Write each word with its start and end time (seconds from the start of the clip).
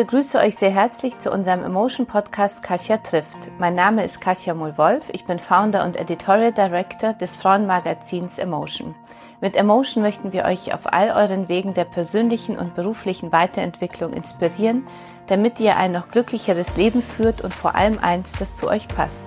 Ich 0.00 0.06
begrüße 0.06 0.38
euch 0.38 0.56
sehr 0.56 0.70
herzlich 0.70 1.18
zu 1.18 1.30
unserem 1.30 1.62
Emotion 1.62 2.06
Podcast 2.06 2.62
Kasia 2.62 2.96
trifft. 2.96 3.36
Mein 3.58 3.74
Name 3.74 4.02
ist 4.02 4.18
Kasia 4.18 4.54
Mulwolf. 4.54 5.04
Ich 5.12 5.26
bin 5.26 5.38
Founder 5.38 5.84
und 5.84 5.98
Editorial 5.98 6.52
Director 6.52 7.12
des 7.12 7.36
Frauenmagazins 7.36 8.38
Emotion. 8.38 8.94
Mit 9.42 9.56
Emotion 9.56 10.02
möchten 10.02 10.32
wir 10.32 10.46
euch 10.46 10.72
auf 10.72 10.90
all 10.90 11.10
euren 11.10 11.50
Wegen 11.50 11.74
der 11.74 11.84
persönlichen 11.84 12.58
und 12.58 12.74
beruflichen 12.74 13.30
Weiterentwicklung 13.30 14.14
inspirieren, 14.14 14.86
damit 15.26 15.60
ihr 15.60 15.76
ein 15.76 15.92
noch 15.92 16.08
glücklicheres 16.08 16.78
Leben 16.78 17.02
führt 17.02 17.42
und 17.42 17.52
vor 17.52 17.74
allem 17.74 17.98
eins, 17.98 18.32
das 18.38 18.54
zu 18.54 18.68
euch 18.68 18.88
passt. 18.88 19.26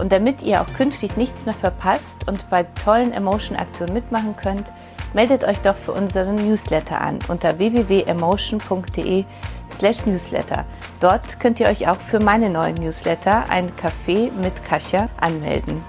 Und 0.00 0.12
damit 0.12 0.42
ihr 0.42 0.60
auch 0.60 0.72
künftig 0.74 1.16
nichts 1.16 1.44
mehr 1.44 1.56
verpasst 1.56 2.28
und 2.28 2.48
bei 2.50 2.62
tollen 2.84 3.12
Emotion-Aktionen 3.12 3.94
mitmachen 3.94 4.36
könnt, 4.36 4.68
meldet 5.12 5.42
euch 5.42 5.58
doch 5.58 5.76
für 5.76 5.92
unseren 5.92 6.36
Newsletter 6.36 7.00
an 7.00 7.18
unter 7.28 7.58
www.emotion.de 7.58 9.24
slash 9.78 10.04
newsletter. 10.06 10.64
Dort 11.00 11.38
könnt 11.40 11.60
ihr 11.60 11.66
euch 11.66 11.88
auch 11.88 12.00
für 12.00 12.18
meine 12.18 12.50
neuen 12.50 12.74
Newsletter, 12.74 13.48
ein 13.48 13.70
Café 13.72 14.32
mit 14.32 14.64
Kasia, 14.64 15.08
anmelden. 15.20 15.80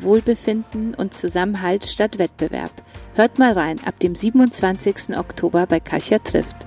Wohlbefinden 0.03 0.95
und 0.95 1.15
Zusammenhalt 1.15 1.87
statt 1.87 2.19
Wettbewerb. 2.19 2.71
Hört 3.15 3.39
mal 3.39 3.53
rein 3.53 3.79
ab 3.85 3.99
dem 4.01 4.15
27. 4.15 5.17
Oktober 5.17 5.67
bei 5.67 5.81
Kasia 5.81 6.19
trifft. 6.19 6.67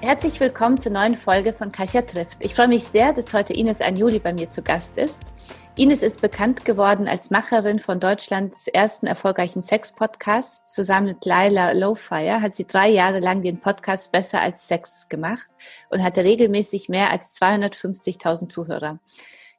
Herzlich 0.00 0.38
willkommen 0.38 0.76
zur 0.76 0.92
neuen 0.92 1.14
Folge 1.14 1.54
von 1.54 1.72
Kasia 1.72 2.02
trifft. 2.02 2.36
Ich 2.40 2.54
freue 2.54 2.68
mich 2.68 2.84
sehr, 2.84 3.14
dass 3.14 3.32
heute 3.32 3.54
Ines 3.54 3.80
Anjuli 3.80 4.18
bei 4.18 4.34
mir 4.34 4.50
zu 4.50 4.60
Gast 4.60 4.98
ist. 4.98 5.32
Ines 5.76 6.04
ist 6.04 6.20
bekannt 6.20 6.64
geworden 6.64 7.08
als 7.08 7.32
Macherin 7.32 7.80
von 7.80 7.98
Deutschlands 7.98 8.68
ersten 8.68 9.08
erfolgreichen 9.08 9.60
Sex-Podcast. 9.60 10.68
Zusammen 10.68 11.08
mit 11.08 11.24
Laila 11.24 11.72
Lowfire 11.72 12.40
hat 12.40 12.54
sie 12.54 12.64
drei 12.64 12.88
Jahre 12.90 13.18
lang 13.18 13.42
den 13.42 13.58
Podcast 13.58 14.12
Besser 14.12 14.40
als 14.40 14.68
Sex 14.68 15.08
gemacht 15.08 15.48
und 15.90 16.00
hatte 16.00 16.22
regelmäßig 16.22 16.88
mehr 16.88 17.10
als 17.10 17.36
250.000 17.42 18.50
Zuhörer. 18.50 19.00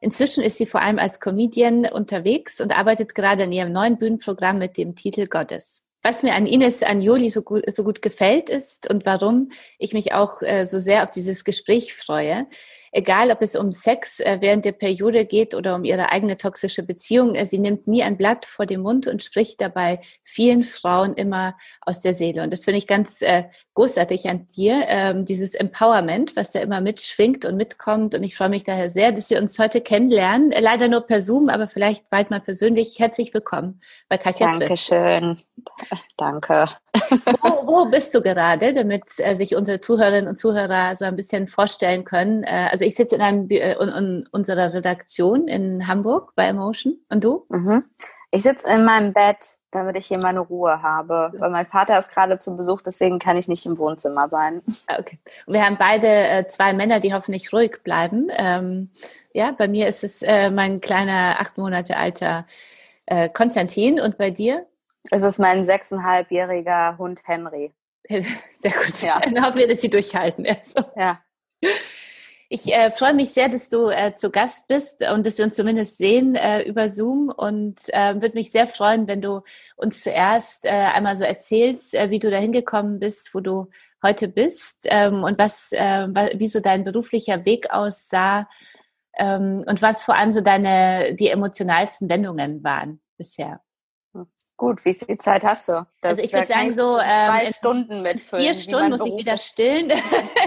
Inzwischen 0.00 0.42
ist 0.42 0.56
sie 0.56 0.64
vor 0.64 0.80
allem 0.80 0.98
als 0.98 1.20
Comedian 1.20 1.84
unterwegs 1.84 2.62
und 2.62 2.74
arbeitet 2.74 3.14
gerade 3.14 3.44
an 3.44 3.52
ihrem 3.52 3.72
neuen 3.72 3.98
Bühnenprogramm 3.98 4.56
mit 4.58 4.78
dem 4.78 4.94
Titel 4.94 5.26
Goddess. 5.26 5.82
Was 6.00 6.22
mir 6.22 6.34
an 6.34 6.46
Ines 6.46 6.82
Anjoli 6.82 7.28
so 7.28 7.42
gut, 7.42 7.64
so 7.74 7.84
gut 7.84 8.00
gefällt 8.00 8.48
ist 8.48 8.88
und 8.88 9.04
warum 9.04 9.50
ich 9.78 9.92
mich 9.92 10.14
auch 10.14 10.40
äh, 10.40 10.64
so 10.64 10.78
sehr 10.78 11.02
auf 11.02 11.10
dieses 11.10 11.44
Gespräch 11.44 11.94
freue, 11.94 12.46
egal 12.92 13.30
ob 13.30 13.42
es 13.42 13.56
um 13.56 13.72
Sex 13.72 14.20
äh, 14.20 14.38
während 14.40 14.64
der 14.64 14.72
Periode 14.72 15.24
geht 15.24 15.54
oder 15.54 15.74
um 15.74 15.84
ihre 15.84 16.10
eigene 16.10 16.36
toxische 16.36 16.82
Beziehung, 16.82 17.34
äh, 17.34 17.46
sie 17.46 17.58
nimmt 17.58 17.86
nie 17.86 18.02
ein 18.02 18.16
Blatt 18.16 18.46
vor 18.46 18.66
den 18.66 18.80
Mund 18.80 19.06
und 19.06 19.22
spricht 19.22 19.60
dabei 19.60 20.00
vielen 20.22 20.64
Frauen 20.64 21.14
immer 21.14 21.56
aus 21.80 22.02
der 22.02 22.14
Seele. 22.14 22.42
Und 22.42 22.52
das 22.52 22.64
finde 22.64 22.78
ich 22.78 22.86
ganz 22.86 23.22
äh, 23.22 23.44
großartig 23.76 24.28
an 24.28 24.48
dir, 24.56 24.84
ähm, 24.88 25.26
dieses 25.26 25.54
Empowerment, 25.54 26.34
was 26.34 26.50
da 26.50 26.60
immer 26.60 26.80
mitschwingt 26.80 27.44
und 27.44 27.56
mitkommt. 27.56 28.14
Und 28.14 28.22
ich 28.22 28.34
freue 28.34 28.48
mich 28.48 28.64
daher 28.64 28.88
sehr, 28.88 29.12
dass 29.12 29.28
wir 29.28 29.38
uns 29.38 29.58
heute 29.58 29.82
kennenlernen. 29.82 30.50
Äh, 30.50 30.60
leider 30.60 30.88
nur 30.88 31.02
per 31.02 31.20
Zoom, 31.20 31.50
aber 31.50 31.68
vielleicht 31.68 32.08
bald 32.08 32.30
mal 32.30 32.40
persönlich. 32.40 32.98
Herzlich 32.98 33.34
willkommen 33.34 33.82
bei 34.08 34.16
Katja 34.16 34.50
Dankeschön. 34.50 35.42
Danke. 36.16 36.70
Wo, 37.42 37.66
wo, 37.66 37.84
bist 37.84 38.14
du 38.14 38.22
gerade, 38.22 38.72
damit 38.72 39.04
äh, 39.18 39.34
sich 39.36 39.54
unsere 39.54 39.82
Zuhörerinnen 39.82 40.28
und 40.28 40.36
Zuhörer 40.36 40.96
so 40.96 41.04
ein 41.04 41.14
bisschen 41.14 41.46
vorstellen 41.46 42.04
können? 42.04 42.44
Äh, 42.44 42.68
also 42.72 42.86
ich 42.86 42.94
sitze 42.94 43.16
in, 43.16 43.20
einem, 43.20 43.50
äh, 43.50 43.74
in, 43.74 43.88
in, 43.90 44.28
unserer 44.32 44.72
Redaktion 44.72 45.48
in 45.48 45.86
Hamburg 45.86 46.32
bei 46.34 46.46
Emotion. 46.46 46.98
Und 47.10 47.22
du? 47.22 47.44
Mhm. 47.50 47.84
Ich 48.36 48.42
sitze 48.42 48.68
in 48.68 48.84
meinem 48.84 49.12
Bett 49.12 49.38
damit 49.76 49.96
ich 49.96 50.06
hier 50.06 50.18
meine 50.18 50.40
Ruhe 50.40 50.82
habe. 50.82 51.32
Weil 51.36 51.50
mein 51.50 51.66
Vater 51.66 51.98
ist 51.98 52.10
gerade 52.10 52.38
zu 52.38 52.56
Besuch, 52.56 52.82
deswegen 52.82 53.18
kann 53.18 53.36
ich 53.36 53.46
nicht 53.46 53.66
im 53.66 53.78
Wohnzimmer 53.78 54.28
sein. 54.28 54.62
Ah, 54.86 54.96
okay. 54.98 55.18
Und 55.46 55.54
wir 55.54 55.64
haben 55.64 55.76
beide 55.76 56.08
äh, 56.08 56.46
zwei 56.46 56.72
Männer, 56.72 56.98
die 57.00 57.12
hoffentlich 57.12 57.52
ruhig 57.52 57.82
bleiben. 57.84 58.28
Ähm, 58.34 58.90
ja, 59.32 59.52
bei 59.52 59.68
mir 59.68 59.86
ist 59.86 60.02
es 60.02 60.22
äh, 60.22 60.50
mein 60.50 60.80
kleiner 60.80 61.36
acht 61.40 61.58
Monate 61.58 61.96
alter 61.96 62.46
äh, 63.06 63.28
Konstantin 63.28 64.00
und 64.00 64.18
bei 64.18 64.30
dir? 64.30 64.66
Es 65.10 65.22
ist 65.22 65.38
mein 65.38 65.62
sechseinhalbjähriger 65.62 66.96
Hund 66.98 67.20
Henry. 67.24 67.72
Sehr 68.08 68.72
gut. 68.72 69.02
Ja. 69.02 69.20
Dann 69.24 69.44
hoffen 69.44 69.58
wir, 69.58 69.68
dass 69.68 69.80
sie 69.80 69.90
durchhalten. 69.90 70.46
Also. 70.56 70.88
Ja. 70.96 71.20
Ich 72.48 72.72
äh, 72.72 72.92
freue 72.92 73.14
mich 73.14 73.30
sehr, 73.30 73.48
dass 73.48 73.68
du 73.68 73.88
äh, 73.88 74.14
zu 74.14 74.30
Gast 74.30 74.68
bist 74.68 75.02
und 75.02 75.26
dass 75.26 75.38
wir 75.38 75.44
uns 75.44 75.56
zumindest 75.56 75.98
sehen 75.98 76.36
äh, 76.36 76.62
über 76.62 76.88
Zoom 76.88 77.28
und 77.28 77.80
äh, 77.88 78.14
würde 78.20 78.34
mich 78.34 78.52
sehr 78.52 78.68
freuen, 78.68 79.08
wenn 79.08 79.20
du 79.20 79.42
uns 79.74 80.02
zuerst 80.02 80.64
äh, 80.64 80.70
einmal 80.70 81.16
so 81.16 81.24
erzählst, 81.24 81.94
äh, 81.94 82.10
wie 82.10 82.20
du 82.20 82.30
da 82.30 82.36
hingekommen 82.36 83.00
bist, 83.00 83.34
wo 83.34 83.40
du 83.40 83.68
heute 84.00 84.28
bist 84.28 84.78
ähm, 84.84 85.24
und 85.24 85.38
was, 85.38 85.72
äh, 85.72 86.06
wie 86.34 86.46
so 86.46 86.60
dein 86.60 86.84
beruflicher 86.84 87.44
Weg 87.44 87.70
aussah 87.70 88.48
ähm, 89.18 89.62
und 89.66 89.82
was 89.82 90.04
vor 90.04 90.14
allem 90.14 90.32
so 90.32 90.40
deine, 90.40 91.16
die 91.16 91.28
emotionalsten 91.28 92.08
Wendungen 92.08 92.62
waren 92.62 93.00
bisher. 93.16 93.60
Gut, 94.56 94.82
wie 94.86 94.94
viel 94.94 95.18
Zeit 95.18 95.44
hast 95.44 95.68
du? 95.68 95.86
Das 96.00 96.12
also 96.12 96.22
ich 96.22 96.32
würde 96.32 96.46
sagen 96.46 96.70
so 96.70 96.94
zwei 96.94 97.44
ähm, 97.44 97.52
Stunden 97.52 98.02
mitfüllen. 98.02 98.44
Vier 98.44 98.54
Stunden 98.54 98.90
muss 98.90 99.04
ich 99.04 99.16
wieder 99.16 99.36
stillen. 99.36 99.92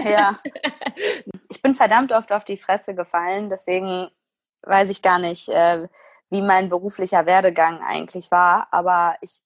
ja. 0.04 0.36
Ich 1.50 1.60
bin 1.62 1.74
verdammt 1.74 2.12
oft 2.12 2.32
auf 2.32 2.44
die 2.44 2.56
Fresse 2.56 2.94
gefallen, 2.94 3.48
deswegen 3.48 4.08
weiß 4.62 4.88
ich 4.88 5.02
gar 5.02 5.18
nicht, 5.18 5.48
äh, 5.48 5.88
wie 6.30 6.42
mein 6.42 6.68
beruflicher 6.68 7.26
Werdegang 7.26 7.82
eigentlich 7.82 8.30
war. 8.30 8.68
Aber 8.70 9.16
ich 9.20 9.40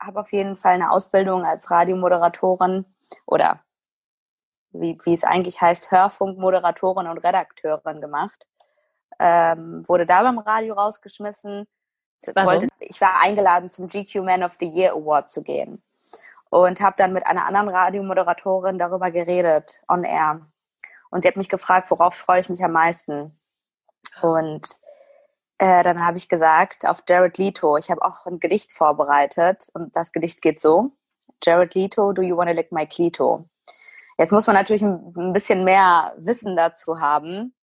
habe 0.00 0.20
auf 0.20 0.32
jeden 0.32 0.56
Fall 0.56 0.74
eine 0.74 0.90
Ausbildung 0.90 1.44
als 1.44 1.70
Radiomoderatorin 1.70 2.86
oder 3.26 3.60
wie, 4.72 4.98
wie 5.04 5.14
es 5.14 5.24
eigentlich 5.24 5.60
heißt, 5.60 5.90
Hörfunkmoderatorin 5.90 7.06
und 7.06 7.18
Redakteurin 7.18 8.00
gemacht. 8.00 8.46
Ähm, 9.18 9.86
wurde 9.86 10.06
da 10.06 10.22
beim 10.22 10.38
Radio 10.38 10.74
rausgeschmissen 10.74 11.66
wollte, 12.26 12.68
ich 12.78 13.00
war 13.00 13.20
eingeladen 13.20 13.70
zum 13.70 13.88
GQ 13.88 14.22
Man 14.22 14.42
of 14.42 14.56
the 14.58 14.66
Year 14.66 14.92
Award 14.92 15.30
zu 15.30 15.42
gehen 15.42 15.82
und 16.50 16.80
habe 16.80 16.96
dann 16.98 17.12
mit 17.12 17.26
einer 17.26 17.46
anderen 17.46 17.68
Radiomoderatorin 17.68 18.78
darüber 18.78 19.10
geredet 19.10 19.80
on 19.88 20.04
air. 20.04 20.40
Und 21.10 21.22
sie 21.22 21.28
hat 21.28 21.36
mich 21.36 21.48
gefragt, 21.48 21.90
worauf 21.90 22.14
freue 22.14 22.40
ich 22.40 22.48
mich 22.48 22.62
am 22.62 22.72
meisten. 22.72 23.38
Und 24.22 24.66
äh, 25.58 25.82
dann 25.82 26.04
habe 26.04 26.16
ich 26.16 26.28
gesagt, 26.28 26.86
auf 26.86 27.02
Jared 27.08 27.38
Leto. 27.38 27.76
Ich 27.76 27.90
habe 27.90 28.02
auch 28.02 28.26
ein 28.26 28.40
Gedicht 28.40 28.72
vorbereitet 28.72 29.68
und 29.74 29.94
das 29.96 30.12
Gedicht 30.12 30.40
geht 30.42 30.60
so. 30.60 30.92
Jared 31.42 31.74
Leto, 31.74 32.12
do 32.12 32.22
you 32.22 32.36
wanna 32.36 32.52
lick 32.52 32.72
my 32.72 32.86
Clito? 32.86 33.48
Jetzt 34.18 34.32
muss 34.32 34.46
man 34.46 34.54
natürlich 34.54 34.82
ein 34.82 35.32
bisschen 35.32 35.64
mehr 35.64 36.14
Wissen 36.18 36.56
dazu 36.56 37.00
haben 37.00 37.54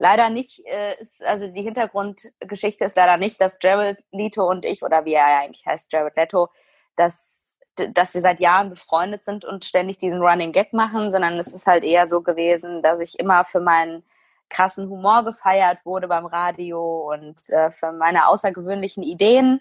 leider 0.00 0.30
nicht 0.30 0.66
äh, 0.66 0.98
ist, 0.98 1.22
also 1.22 1.46
die 1.46 1.62
Hintergrundgeschichte 1.62 2.84
ist 2.84 2.96
leider 2.96 3.18
nicht, 3.18 3.40
dass 3.40 3.56
Jared 3.62 4.02
Leto 4.10 4.48
und 4.48 4.64
ich, 4.64 4.82
oder 4.82 5.04
wie 5.04 5.12
er 5.12 5.26
eigentlich 5.26 5.64
heißt, 5.66 5.92
Jared 5.92 6.16
Leto, 6.16 6.48
dass, 6.96 7.39
dass 7.88 8.14
wir 8.14 8.20
seit 8.20 8.40
Jahren 8.40 8.70
befreundet 8.70 9.24
sind 9.24 9.44
und 9.44 9.64
ständig 9.64 9.98
diesen 9.98 10.20
Running 10.20 10.52
Gag 10.52 10.72
machen, 10.72 11.10
sondern 11.10 11.38
es 11.38 11.52
ist 11.54 11.66
halt 11.66 11.84
eher 11.84 12.06
so 12.06 12.20
gewesen, 12.20 12.82
dass 12.82 13.00
ich 13.00 13.18
immer 13.18 13.44
für 13.44 13.60
meinen 13.60 14.04
krassen 14.48 14.88
Humor 14.88 15.24
gefeiert 15.24 15.86
wurde 15.86 16.08
beim 16.08 16.26
Radio 16.26 17.12
und 17.12 17.48
äh, 17.50 17.70
für 17.70 17.92
meine 17.92 18.26
außergewöhnlichen 18.26 19.02
Ideen 19.02 19.60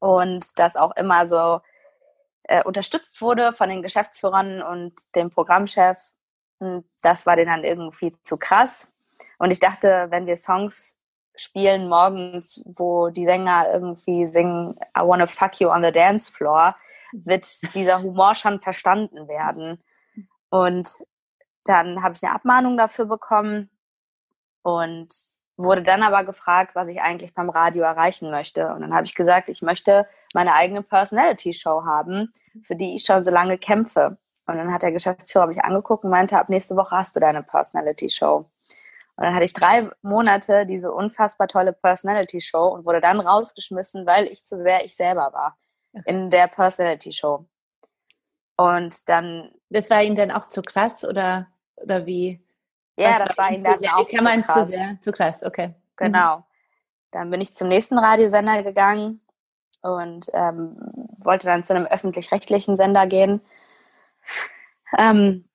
und 0.00 0.58
das 0.58 0.76
auch 0.76 0.94
immer 0.96 1.26
so 1.26 1.60
äh, 2.44 2.62
unterstützt 2.62 3.20
wurde 3.22 3.52
von 3.52 3.68
den 3.68 3.82
Geschäftsführern 3.82 4.62
und 4.62 4.94
dem 5.14 5.30
Programmchef. 5.30 5.98
Und 6.58 6.84
das 7.02 7.26
war 7.26 7.36
denen 7.36 7.50
dann 7.50 7.64
irgendwie 7.64 8.14
zu 8.22 8.36
krass. 8.36 8.92
Und 9.38 9.50
ich 9.50 9.60
dachte, 9.60 10.06
wenn 10.10 10.26
wir 10.26 10.36
Songs 10.36 10.98
spielen 11.36 11.88
morgens, 11.88 12.62
wo 12.66 13.08
die 13.08 13.26
Sänger 13.26 13.72
irgendwie 13.72 14.26
singen 14.26 14.76
I 14.96 15.00
wanna 15.00 15.26
fuck 15.26 15.60
you 15.60 15.68
on 15.68 15.82
the 15.82 15.92
dance 15.92 16.30
floor, 16.30 16.74
wird 17.12 17.46
dieser 17.74 18.02
Humor 18.02 18.34
schon 18.34 18.60
verstanden 18.60 19.28
werden. 19.28 19.82
Und 20.50 20.88
dann 21.64 22.02
habe 22.02 22.14
ich 22.14 22.22
eine 22.22 22.34
Abmahnung 22.34 22.76
dafür 22.76 23.06
bekommen 23.06 23.70
und 24.62 25.08
wurde 25.56 25.82
dann 25.82 26.02
aber 26.02 26.24
gefragt, 26.24 26.74
was 26.74 26.88
ich 26.88 27.00
eigentlich 27.00 27.34
beim 27.34 27.50
Radio 27.50 27.82
erreichen 27.82 28.30
möchte. 28.30 28.68
Und 28.74 28.82
dann 28.82 28.94
habe 28.94 29.06
ich 29.06 29.14
gesagt, 29.14 29.48
ich 29.48 29.62
möchte 29.62 30.06
meine 30.34 30.54
eigene 30.54 30.82
Personality-Show 30.82 31.84
haben, 31.84 32.32
für 32.62 32.76
die 32.76 32.94
ich 32.94 33.04
schon 33.04 33.24
so 33.24 33.30
lange 33.30 33.58
kämpfe. 33.58 34.18
Und 34.46 34.56
dann 34.56 34.72
hat 34.72 34.82
der 34.82 34.92
Geschäftsführer 34.92 35.46
mich 35.46 35.64
angeguckt 35.64 36.04
und 36.04 36.10
meinte, 36.10 36.38
ab 36.38 36.48
nächste 36.48 36.76
Woche 36.76 36.96
hast 36.96 37.16
du 37.16 37.20
deine 37.20 37.42
Personality-Show. 37.42 38.36
Und 39.16 39.24
dann 39.24 39.34
hatte 39.34 39.44
ich 39.44 39.54
drei 39.54 39.90
Monate 40.02 40.66
diese 40.66 40.92
unfassbar 40.92 41.48
tolle 41.48 41.72
Personality-Show 41.72 42.68
und 42.68 42.84
wurde 42.84 43.00
dann 43.00 43.18
rausgeschmissen, 43.18 44.06
weil 44.06 44.26
ich 44.26 44.44
zu 44.44 44.56
sehr 44.58 44.84
ich 44.84 44.94
selber 44.94 45.32
war 45.32 45.56
in 46.04 46.30
der 46.30 46.48
Personality-Show. 46.48 47.44
Und 48.56 49.08
dann. 49.08 49.50
Das 49.68 49.90
war 49.90 50.02
Ihnen 50.02 50.16
dann 50.16 50.30
auch 50.30 50.46
zu 50.46 50.62
krass 50.62 51.04
oder, 51.04 51.48
oder 51.76 52.06
wie? 52.06 52.40
Ja, 52.96 53.18
das 53.18 53.36
war 53.36 53.50
Ihnen 53.50 53.64
dann 53.64 53.78
sehr, 53.78 53.96
auch 53.96 54.08
zu 54.08 54.16
krass. 54.16 54.46
Zu, 54.46 54.64
sehr, 54.64 54.98
zu 55.00 55.12
krass, 55.12 55.42
okay. 55.42 55.74
Genau. 55.96 56.38
Mhm. 56.38 56.42
Dann 57.10 57.30
bin 57.30 57.40
ich 57.40 57.54
zum 57.54 57.68
nächsten 57.68 57.98
Radiosender 57.98 58.62
gegangen 58.62 59.20
und 59.82 60.26
ähm, 60.34 60.76
wollte 61.18 61.46
dann 61.46 61.64
zu 61.64 61.74
einem 61.74 61.86
öffentlich-rechtlichen 61.86 62.76
Sender 62.76 63.06
gehen. 63.06 63.40
Ähm, 64.98 65.48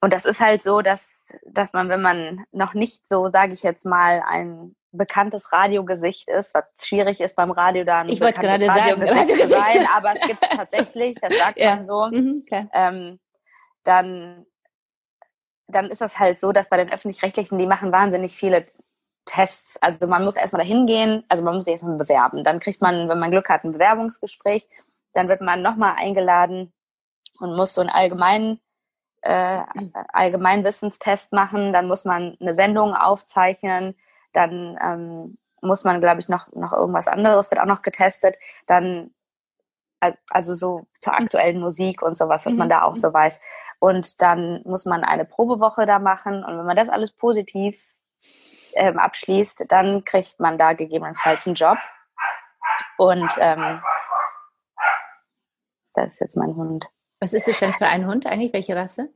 und 0.00 0.12
das 0.12 0.24
ist 0.24 0.40
halt 0.40 0.62
so, 0.62 0.82
dass, 0.82 1.32
dass 1.46 1.72
man, 1.72 1.88
wenn 1.88 2.02
man 2.02 2.44
noch 2.52 2.74
nicht 2.74 3.08
so, 3.08 3.28
sage 3.28 3.54
ich 3.54 3.62
jetzt 3.62 3.86
mal, 3.86 4.22
ein 4.26 4.74
bekanntes 4.96 5.52
Radiogesicht 5.52 6.28
ist, 6.28 6.54
was 6.54 6.64
schwierig 6.86 7.20
ist 7.20 7.36
beim 7.36 7.50
Radio 7.50 7.84
da 7.84 8.00
ein 8.00 8.08
ich 8.08 8.20
bekanntes 8.20 8.60
gerade 8.60 8.68
Radiogesicht 8.68 9.36
zu 9.36 9.48
sein, 9.48 9.86
aber 9.94 10.14
es 10.16 10.26
gibt 10.26 10.42
es 10.42 10.48
tatsächlich, 10.56 11.16
das 11.20 11.36
sagt 11.36 11.58
ja. 11.58 11.74
man 11.74 11.84
so, 11.84 12.06
mhm, 12.06 12.44
ähm, 12.72 13.20
dann, 13.82 14.46
dann 15.66 15.90
ist 15.90 16.00
das 16.00 16.18
halt 16.18 16.38
so, 16.38 16.52
dass 16.52 16.68
bei 16.68 16.76
den 16.76 16.92
Öffentlich-Rechtlichen, 16.92 17.58
die 17.58 17.66
machen 17.66 17.92
wahnsinnig 17.92 18.36
viele 18.36 18.66
Tests. 19.26 19.80
Also 19.82 20.06
man 20.06 20.24
muss 20.24 20.36
erstmal 20.36 20.62
dahin 20.62 20.86
gehen, 20.86 21.24
also 21.28 21.44
man 21.44 21.54
muss 21.54 21.64
sich 21.64 21.72
erstmal 21.72 21.98
bewerben. 21.98 22.44
Dann 22.44 22.60
kriegt 22.60 22.80
man, 22.80 23.08
wenn 23.08 23.18
man 23.18 23.30
Glück 23.30 23.48
hat, 23.48 23.64
ein 23.64 23.72
Bewerbungsgespräch. 23.72 24.68
Dann 25.12 25.28
wird 25.28 25.40
man 25.40 25.62
nochmal 25.62 25.94
eingeladen 25.96 26.72
und 27.40 27.56
muss 27.56 27.74
so 27.74 27.80
einen 27.80 27.90
allgemeinen 27.90 28.60
äh, 29.22 29.62
Allgemeinwissenstest 30.12 31.32
machen. 31.32 31.72
Dann 31.72 31.88
muss 31.88 32.04
man 32.04 32.36
eine 32.40 32.54
Sendung 32.54 32.94
aufzeichnen 32.94 33.96
dann 34.34 34.78
ähm, 34.82 35.38
muss 35.62 35.84
man, 35.84 36.00
glaube 36.00 36.20
ich, 36.20 36.28
noch, 36.28 36.52
noch 36.52 36.72
irgendwas 36.72 37.08
anderes, 37.08 37.50
wird 37.50 37.60
auch 37.60 37.66
noch 37.66 37.82
getestet. 37.82 38.36
Dann, 38.66 39.14
also 40.28 40.54
so 40.54 40.86
zur 41.00 41.14
aktuellen 41.14 41.60
Musik 41.60 42.02
und 42.02 42.16
sowas, 42.16 42.44
was 42.44 42.52
mhm. 42.52 42.58
man 42.58 42.68
da 42.68 42.82
auch 42.82 42.96
so 42.96 43.12
weiß. 43.12 43.40
Und 43.78 44.20
dann 44.20 44.60
muss 44.64 44.84
man 44.84 45.02
eine 45.02 45.24
Probewoche 45.24 45.86
da 45.86 45.98
machen. 45.98 46.44
Und 46.44 46.58
wenn 46.58 46.66
man 46.66 46.76
das 46.76 46.90
alles 46.90 47.12
positiv 47.12 47.82
ähm, 48.76 48.98
abschließt, 48.98 49.64
dann 49.68 50.04
kriegt 50.04 50.40
man 50.40 50.58
da 50.58 50.74
gegebenenfalls 50.74 51.46
einen 51.46 51.54
Job. 51.54 51.78
Und 52.98 53.32
ähm, 53.38 53.82
das 55.94 56.14
ist 56.14 56.20
jetzt 56.20 56.36
mein 56.36 56.54
Hund. 56.54 56.86
Was 57.20 57.32
ist 57.32 57.48
das 57.48 57.60
denn 57.60 57.72
für 57.72 57.86
ein 57.86 58.06
Hund 58.06 58.26
eigentlich? 58.26 58.52
Welche 58.52 58.76
Rasse? 58.76 59.08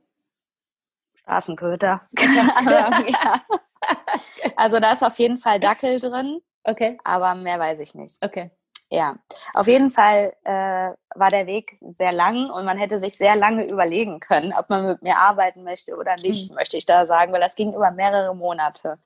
Straßenköter. 1.15 2.07
ja. 2.17 3.41
Also 4.55 4.79
da 4.79 4.91
ist 4.91 5.03
auf 5.03 5.17
jeden 5.19 5.37
Fall 5.37 5.59
Dackel 5.59 5.99
drin. 5.99 6.41
Okay. 6.63 6.97
Aber 7.05 7.33
mehr 7.35 7.59
weiß 7.59 7.79
ich 7.79 7.95
nicht. 7.95 8.17
Okay. 8.21 8.51
Ja, 8.91 9.17
auf 9.53 9.67
jeden 9.67 9.91
Fall 9.91 10.33
äh, 10.43 10.91
war 11.15 11.29
der 11.29 11.45
Weg 11.45 11.77
sehr 11.97 12.11
lang 12.11 12.49
und 12.49 12.65
man 12.65 12.79
hätte 12.79 12.99
sich 12.99 13.17
sehr 13.17 13.35
lange 13.35 13.67
überlegen 13.67 14.19
können, 14.19 14.51
ob 14.57 14.69
man 14.69 14.87
mit 14.87 15.03
mir 15.03 15.17
arbeiten 15.17 15.63
möchte 15.63 15.95
oder 15.95 16.15
nicht, 16.15 16.49
mhm. 16.49 16.55
möchte 16.55 16.75
ich 16.75 16.87
da 16.87 17.05
sagen, 17.05 17.31
weil 17.31 17.41
das 17.41 17.55
ging 17.55 17.73
über 17.73 17.91
mehrere 17.91 18.35
Monate. 18.35 18.97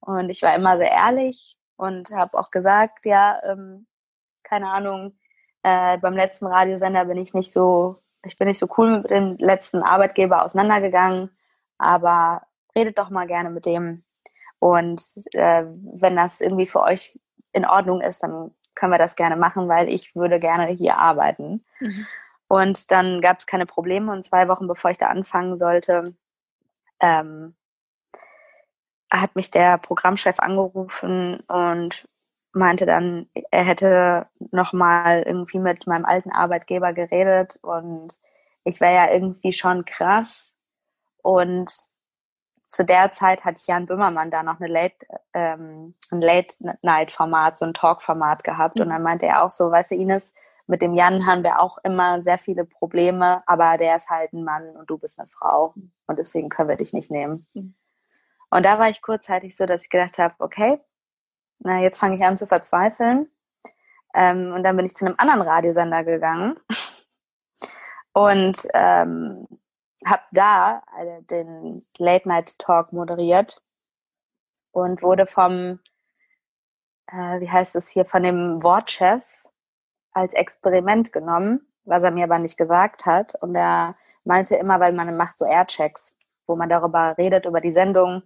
Und 0.00 0.30
ich 0.30 0.42
war 0.42 0.54
immer 0.54 0.78
sehr 0.78 0.90
ehrlich 0.90 1.58
und 1.76 2.10
habe 2.12 2.38
auch 2.38 2.50
gesagt, 2.50 3.04
ja, 3.04 3.42
ähm, 3.44 3.86
keine 4.42 4.68
Ahnung, 4.70 5.18
äh, 5.62 5.98
beim 5.98 6.16
letzten 6.16 6.46
Radiosender 6.46 7.04
bin 7.04 7.18
ich 7.18 7.34
nicht 7.34 7.52
so, 7.52 8.02
ich 8.24 8.38
bin 8.38 8.48
nicht 8.48 8.58
so 8.58 8.68
cool 8.78 9.00
mit 9.00 9.10
dem 9.10 9.36
letzten 9.36 9.82
Arbeitgeber 9.82 10.44
auseinandergegangen, 10.44 11.30
aber 11.76 12.42
redet 12.76 12.98
doch 12.98 13.10
mal 13.10 13.26
gerne 13.26 13.50
mit 13.50 13.66
dem, 13.66 14.04
und 14.60 15.02
äh, 15.32 15.64
wenn 15.64 16.16
das 16.16 16.40
irgendwie 16.40 16.66
für 16.66 16.82
euch 16.82 17.18
in 17.52 17.64
Ordnung 17.64 18.00
ist, 18.00 18.22
dann 18.22 18.54
können 18.74 18.92
wir 18.92 18.98
das 18.98 19.16
gerne 19.16 19.36
machen, 19.36 19.68
weil 19.68 19.88
ich 19.88 20.14
würde 20.14 20.38
gerne 20.38 20.66
hier 20.66 20.96
arbeiten. 20.98 21.64
Mhm. 21.80 22.06
Und 22.46 22.90
dann 22.90 23.20
gab 23.20 23.38
es 23.38 23.46
keine 23.46 23.66
Probleme 23.66 24.12
und 24.12 24.24
zwei 24.24 24.48
Wochen 24.48 24.68
bevor 24.68 24.90
ich 24.90 24.98
da 24.98 25.06
anfangen 25.06 25.58
sollte, 25.58 26.14
ähm, 27.00 27.54
hat 29.10 29.34
mich 29.34 29.50
der 29.50 29.78
Programmchef 29.78 30.38
angerufen 30.38 31.40
und 31.48 32.06
meinte 32.52 32.84
dann, 32.86 33.28
er 33.50 33.64
hätte 33.64 34.26
nochmal 34.50 35.22
irgendwie 35.22 35.58
mit 35.58 35.86
meinem 35.86 36.04
alten 36.04 36.32
Arbeitgeber 36.32 36.92
geredet 36.92 37.58
und 37.62 38.18
ich 38.64 38.80
wäre 38.80 38.94
ja 38.94 39.12
irgendwie 39.12 39.52
schon 39.52 39.84
krass 39.84 40.52
und 41.22 41.70
zu 42.70 42.84
der 42.84 43.12
Zeit 43.12 43.44
hat 43.44 43.66
Jan 43.66 43.86
Böhmermann 43.86 44.30
da 44.30 44.44
noch 44.44 44.60
eine 44.60 44.72
Late, 44.72 45.04
ähm, 45.34 45.94
ein 46.12 46.20
Late-Night-Format, 46.20 47.58
so 47.58 47.64
ein 47.64 47.74
Talk-Format 47.74 48.44
gehabt. 48.44 48.76
Mhm. 48.76 48.82
Und 48.82 48.90
dann 48.90 49.02
meinte 49.02 49.26
er 49.26 49.42
auch 49.42 49.50
so, 49.50 49.72
weißt 49.72 49.90
du, 49.90 49.96
Ines, 49.96 50.32
mit 50.68 50.80
dem 50.80 50.94
Jan 50.94 51.26
haben 51.26 51.42
wir 51.42 51.58
auch 51.58 51.78
immer 51.82 52.22
sehr 52.22 52.38
viele 52.38 52.64
Probleme, 52.64 53.42
aber 53.46 53.76
der 53.76 53.96
ist 53.96 54.08
halt 54.08 54.32
ein 54.32 54.44
Mann 54.44 54.70
und 54.76 54.88
du 54.88 54.98
bist 54.98 55.18
eine 55.18 55.26
Frau. 55.26 55.74
Und 56.06 56.18
deswegen 56.20 56.48
können 56.48 56.68
wir 56.68 56.76
dich 56.76 56.92
nicht 56.92 57.10
nehmen. 57.10 57.48
Mhm. 57.54 57.74
Und 58.50 58.64
da 58.64 58.78
war 58.78 58.88
ich 58.88 59.02
kurzzeitig 59.02 59.56
so, 59.56 59.66
dass 59.66 59.82
ich 59.82 59.90
gedacht 59.90 60.18
habe, 60.18 60.34
okay, 60.38 60.80
na, 61.58 61.80
jetzt 61.80 61.98
fange 61.98 62.14
ich 62.14 62.22
an 62.22 62.38
zu 62.38 62.46
verzweifeln. 62.46 63.28
Ähm, 64.14 64.52
und 64.54 64.62
dann 64.62 64.76
bin 64.76 64.86
ich 64.86 64.94
zu 64.94 65.04
einem 65.06 65.16
anderen 65.18 65.42
Radiosender 65.42 66.04
gegangen. 66.04 66.56
Und 68.12 68.58
ähm, 68.74 69.46
habe 70.06 70.22
da 70.32 70.82
äh, 70.98 71.22
den 71.22 71.86
Late 71.98 72.28
Night 72.28 72.58
Talk 72.58 72.92
moderiert 72.92 73.62
und 74.72 75.02
wurde 75.02 75.26
vom, 75.26 75.80
äh, 77.08 77.40
wie 77.40 77.50
heißt 77.50 77.76
es 77.76 77.88
hier, 77.88 78.04
von 78.04 78.22
dem 78.22 78.62
Wortchef 78.62 79.44
als 80.12 80.34
Experiment 80.34 81.12
genommen, 81.12 81.66
was 81.84 82.02
er 82.02 82.10
mir 82.10 82.24
aber 82.24 82.38
nicht 82.38 82.56
gesagt 82.56 83.06
hat. 83.06 83.34
Und 83.42 83.54
er 83.54 83.96
meinte 84.24 84.56
immer, 84.56 84.80
weil 84.80 84.92
man 84.92 85.16
macht 85.16 85.38
so 85.38 85.44
Airchecks, 85.44 86.16
wo 86.46 86.56
man 86.56 86.68
darüber 86.68 87.16
redet, 87.16 87.46
über 87.46 87.60
die 87.60 87.72
Sendung, 87.72 88.22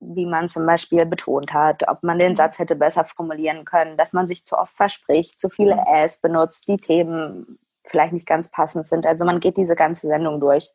wie 0.00 0.26
man 0.26 0.48
zum 0.48 0.64
Beispiel 0.64 1.06
betont 1.06 1.52
hat, 1.52 1.88
ob 1.88 2.02
man 2.02 2.18
den 2.18 2.32
mhm. 2.32 2.36
Satz 2.36 2.58
hätte 2.58 2.76
besser 2.76 3.04
formulieren 3.04 3.64
können, 3.64 3.96
dass 3.96 4.12
man 4.12 4.28
sich 4.28 4.44
zu 4.44 4.56
oft 4.56 4.74
verspricht, 4.74 5.38
zu 5.40 5.48
viele 5.48 5.82
Äs 5.86 6.18
benutzt, 6.18 6.68
die 6.68 6.76
Themen 6.76 7.58
vielleicht 7.88 8.12
nicht 8.12 8.26
ganz 8.26 8.50
passend 8.50 8.86
sind. 8.86 9.06
Also 9.06 9.24
man 9.24 9.40
geht 9.40 9.56
diese 9.56 9.74
ganze 9.74 10.06
Sendung 10.06 10.40
durch. 10.40 10.72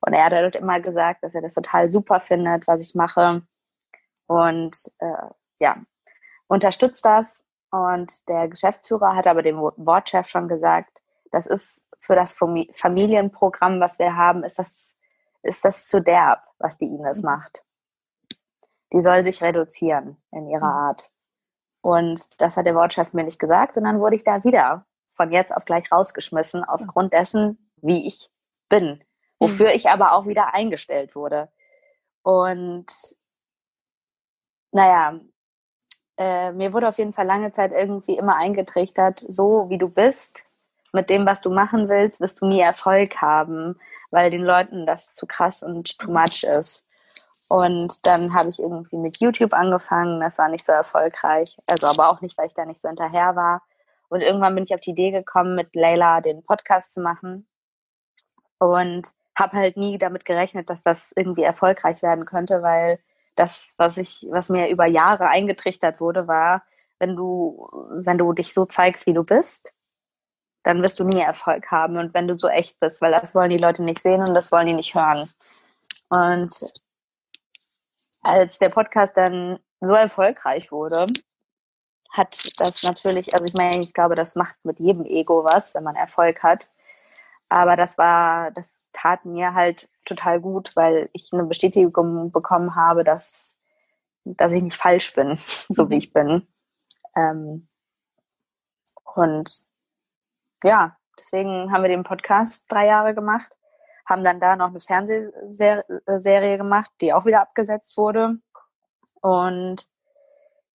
Und 0.00 0.12
er 0.12 0.24
hat 0.24 0.32
halt 0.32 0.56
immer 0.56 0.80
gesagt, 0.80 1.22
dass 1.22 1.34
er 1.34 1.42
das 1.42 1.54
total 1.54 1.90
super 1.90 2.20
findet, 2.20 2.66
was 2.66 2.82
ich 2.82 2.94
mache. 2.94 3.42
Und 4.26 4.76
äh, 4.98 5.30
ja, 5.60 5.76
unterstützt 6.48 7.04
das. 7.04 7.44
Und 7.70 8.28
der 8.28 8.48
Geschäftsführer 8.48 9.16
hat 9.16 9.26
aber 9.26 9.42
dem 9.42 9.58
Wortchef 9.58 10.26
schon 10.26 10.48
gesagt, 10.48 11.00
das 11.30 11.46
ist 11.46 11.86
für 11.98 12.16
das 12.16 12.36
Familienprogramm, 12.36 13.80
was 13.80 13.98
wir 13.98 14.16
haben, 14.16 14.42
ist 14.42 14.58
das, 14.58 14.96
ist 15.42 15.64
das 15.64 15.86
zu 15.86 16.00
derb, 16.02 16.42
was 16.58 16.76
die 16.76 16.86
Ines 16.86 17.18
mhm. 17.18 17.26
macht. 17.26 17.64
Die 18.92 19.00
soll 19.00 19.24
sich 19.24 19.42
reduzieren 19.42 20.20
in 20.32 20.48
ihrer 20.48 20.66
mhm. 20.66 20.86
Art. 20.88 21.10
Und 21.80 22.40
das 22.40 22.56
hat 22.56 22.66
der 22.66 22.74
Wortchef 22.74 23.12
mir 23.12 23.24
nicht 23.24 23.38
gesagt. 23.38 23.76
Und 23.76 23.84
dann 23.84 24.00
wurde 24.00 24.16
ich 24.16 24.24
da 24.24 24.44
wieder 24.44 24.84
von 25.14 25.32
jetzt 25.32 25.54
auf 25.54 25.64
gleich 25.64 25.90
rausgeschmissen, 25.90 26.64
aufgrund 26.64 27.12
dessen, 27.12 27.70
wie 27.82 28.06
ich 28.06 28.30
bin 28.68 29.02
wofür 29.42 29.70
mhm. 29.70 29.72
ich 29.74 29.90
aber 29.90 30.12
auch 30.12 30.26
wieder 30.26 30.54
eingestellt 30.54 31.16
wurde. 31.16 31.48
Und 32.22 32.86
naja, 34.70 35.18
äh, 36.16 36.52
mir 36.52 36.72
wurde 36.72 36.88
auf 36.88 36.98
jeden 36.98 37.12
Fall 37.12 37.26
lange 37.26 37.52
Zeit 37.52 37.72
irgendwie 37.72 38.16
immer 38.16 38.36
eingetrichtert, 38.36 39.24
so 39.28 39.68
wie 39.68 39.78
du 39.78 39.88
bist, 39.88 40.44
mit 40.92 41.10
dem, 41.10 41.26
was 41.26 41.40
du 41.40 41.50
machen 41.50 41.88
willst, 41.88 42.20
wirst 42.20 42.40
du 42.40 42.46
nie 42.46 42.60
Erfolg 42.60 43.16
haben, 43.16 43.80
weil 44.10 44.30
den 44.30 44.44
Leuten 44.44 44.86
das 44.86 45.12
zu 45.14 45.26
krass 45.26 45.62
und 45.62 45.98
too 45.98 46.12
much 46.12 46.44
ist. 46.44 46.86
Und 47.48 48.06
dann 48.06 48.34
habe 48.34 48.48
ich 48.48 48.60
irgendwie 48.60 48.96
mit 48.96 49.18
YouTube 49.18 49.52
angefangen. 49.52 50.20
Das 50.20 50.38
war 50.38 50.48
nicht 50.48 50.64
so 50.64 50.72
erfolgreich. 50.72 51.58
Also 51.66 51.86
aber 51.86 52.08
auch 52.08 52.20
nicht, 52.20 52.38
weil 52.38 52.46
ich 52.46 52.54
da 52.54 52.64
nicht 52.64 52.80
so 52.80 52.88
hinterher 52.88 53.36
war. 53.36 53.62
Und 54.12 54.20
irgendwann 54.20 54.54
bin 54.54 54.64
ich 54.64 54.74
auf 54.74 54.80
die 54.80 54.90
Idee 54.90 55.10
gekommen, 55.10 55.54
mit 55.54 55.74
Leila 55.74 56.20
den 56.20 56.42
Podcast 56.42 56.92
zu 56.92 57.00
machen. 57.00 57.48
Und 58.58 59.08
habe 59.34 59.56
halt 59.56 59.78
nie 59.78 59.96
damit 59.96 60.26
gerechnet, 60.26 60.68
dass 60.68 60.82
das 60.82 61.12
irgendwie 61.16 61.44
erfolgreich 61.44 62.02
werden 62.02 62.26
könnte, 62.26 62.62
weil 62.62 62.98
das, 63.36 63.72
was 63.78 63.96
ich, 63.96 64.26
was 64.28 64.50
mir 64.50 64.68
über 64.68 64.84
Jahre 64.84 65.28
eingetrichtert 65.28 65.98
wurde, 65.98 66.28
war, 66.28 66.62
wenn 66.98 67.16
du, 67.16 67.70
wenn 67.90 68.18
du 68.18 68.34
dich 68.34 68.52
so 68.52 68.66
zeigst, 68.66 69.06
wie 69.06 69.14
du 69.14 69.24
bist, 69.24 69.72
dann 70.62 70.82
wirst 70.82 71.00
du 71.00 71.04
nie 71.04 71.22
Erfolg 71.22 71.70
haben. 71.70 71.96
Und 71.96 72.12
wenn 72.12 72.28
du 72.28 72.36
so 72.36 72.48
echt 72.48 72.78
bist, 72.80 73.00
weil 73.00 73.12
das 73.12 73.34
wollen 73.34 73.48
die 73.48 73.56
Leute 73.56 73.82
nicht 73.82 74.02
sehen 74.02 74.20
und 74.20 74.34
das 74.34 74.52
wollen 74.52 74.66
die 74.66 74.74
nicht 74.74 74.94
hören. 74.94 75.32
Und 76.10 76.70
als 78.20 78.58
der 78.58 78.68
Podcast 78.68 79.16
dann 79.16 79.58
so 79.80 79.94
erfolgreich 79.94 80.70
wurde, 80.70 81.06
hat 82.12 82.38
das 82.58 82.82
natürlich, 82.82 83.32
also 83.32 83.44
ich 83.44 83.54
meine, 83.54 83.80
ich 83.80 83.94
glaube, 83.94 84.14
das 84.14 84.36
macht 84.36 84.56
mit 84.64 84.78
jedem 84.78 85.04
Ego 85.06 85.44
was, 85.44 85.74
wenn 85.74 85.82
man 85.82 85.96
Erfolg 85.96 86.42
hat. 86.42 86.68
Aber 87.48 87.76
das 87.76 87.98
war, 87.98 88.50
das 88.52 88.88
tat 88.92 89.24
mir 89.24 89.54
halt 89.54 89.88
total 90.04 90.40
gut, 90.40 90.76
weil 90.76 91.10
ich 91.12 91.30
eine 91.32 91.44
Bestätigung 91.44 92.30
bekommen 92.30 92.76
habe, 92.76 93.04
dass, 93.04 93.54
dass 94.24 94.52
ich 94.52 94.62
nicht 94.62 94.76
falsch 94.76 95.14
bin, 95.14 95.36
so 95.68 95.88
wie 95.88 95.94
mhm. 95.94 95.98
ich 95.98 96.12
bin. 96.12 96.46
Ähm, 97.16 97.68
und 99.14 99.64
ja, 100.64 100.96
deswegen 101.18 101.72
haben 101.72 101.82
wir 101.82 101.88
den 101.88 102.04
Podcast 102.04 102.66
drei 102.68 102.86
Jahre 102.86 103.14
gemacht, 103.14 103.56
haben 104.06 104.24
dann 104.24 104.40
da 104.40 104.56
noch 104.56 104.68
eine 104.68 104.80
Fernsehserie 104.80 106.58
gemacht, 106.58 106.90
die 107.00 107.12
auch 107.12 107.24
wieder 107.26 107.42
abgesetzt 107.42 107.96
wurde. 107.96 108.38
Und 109.20 109.91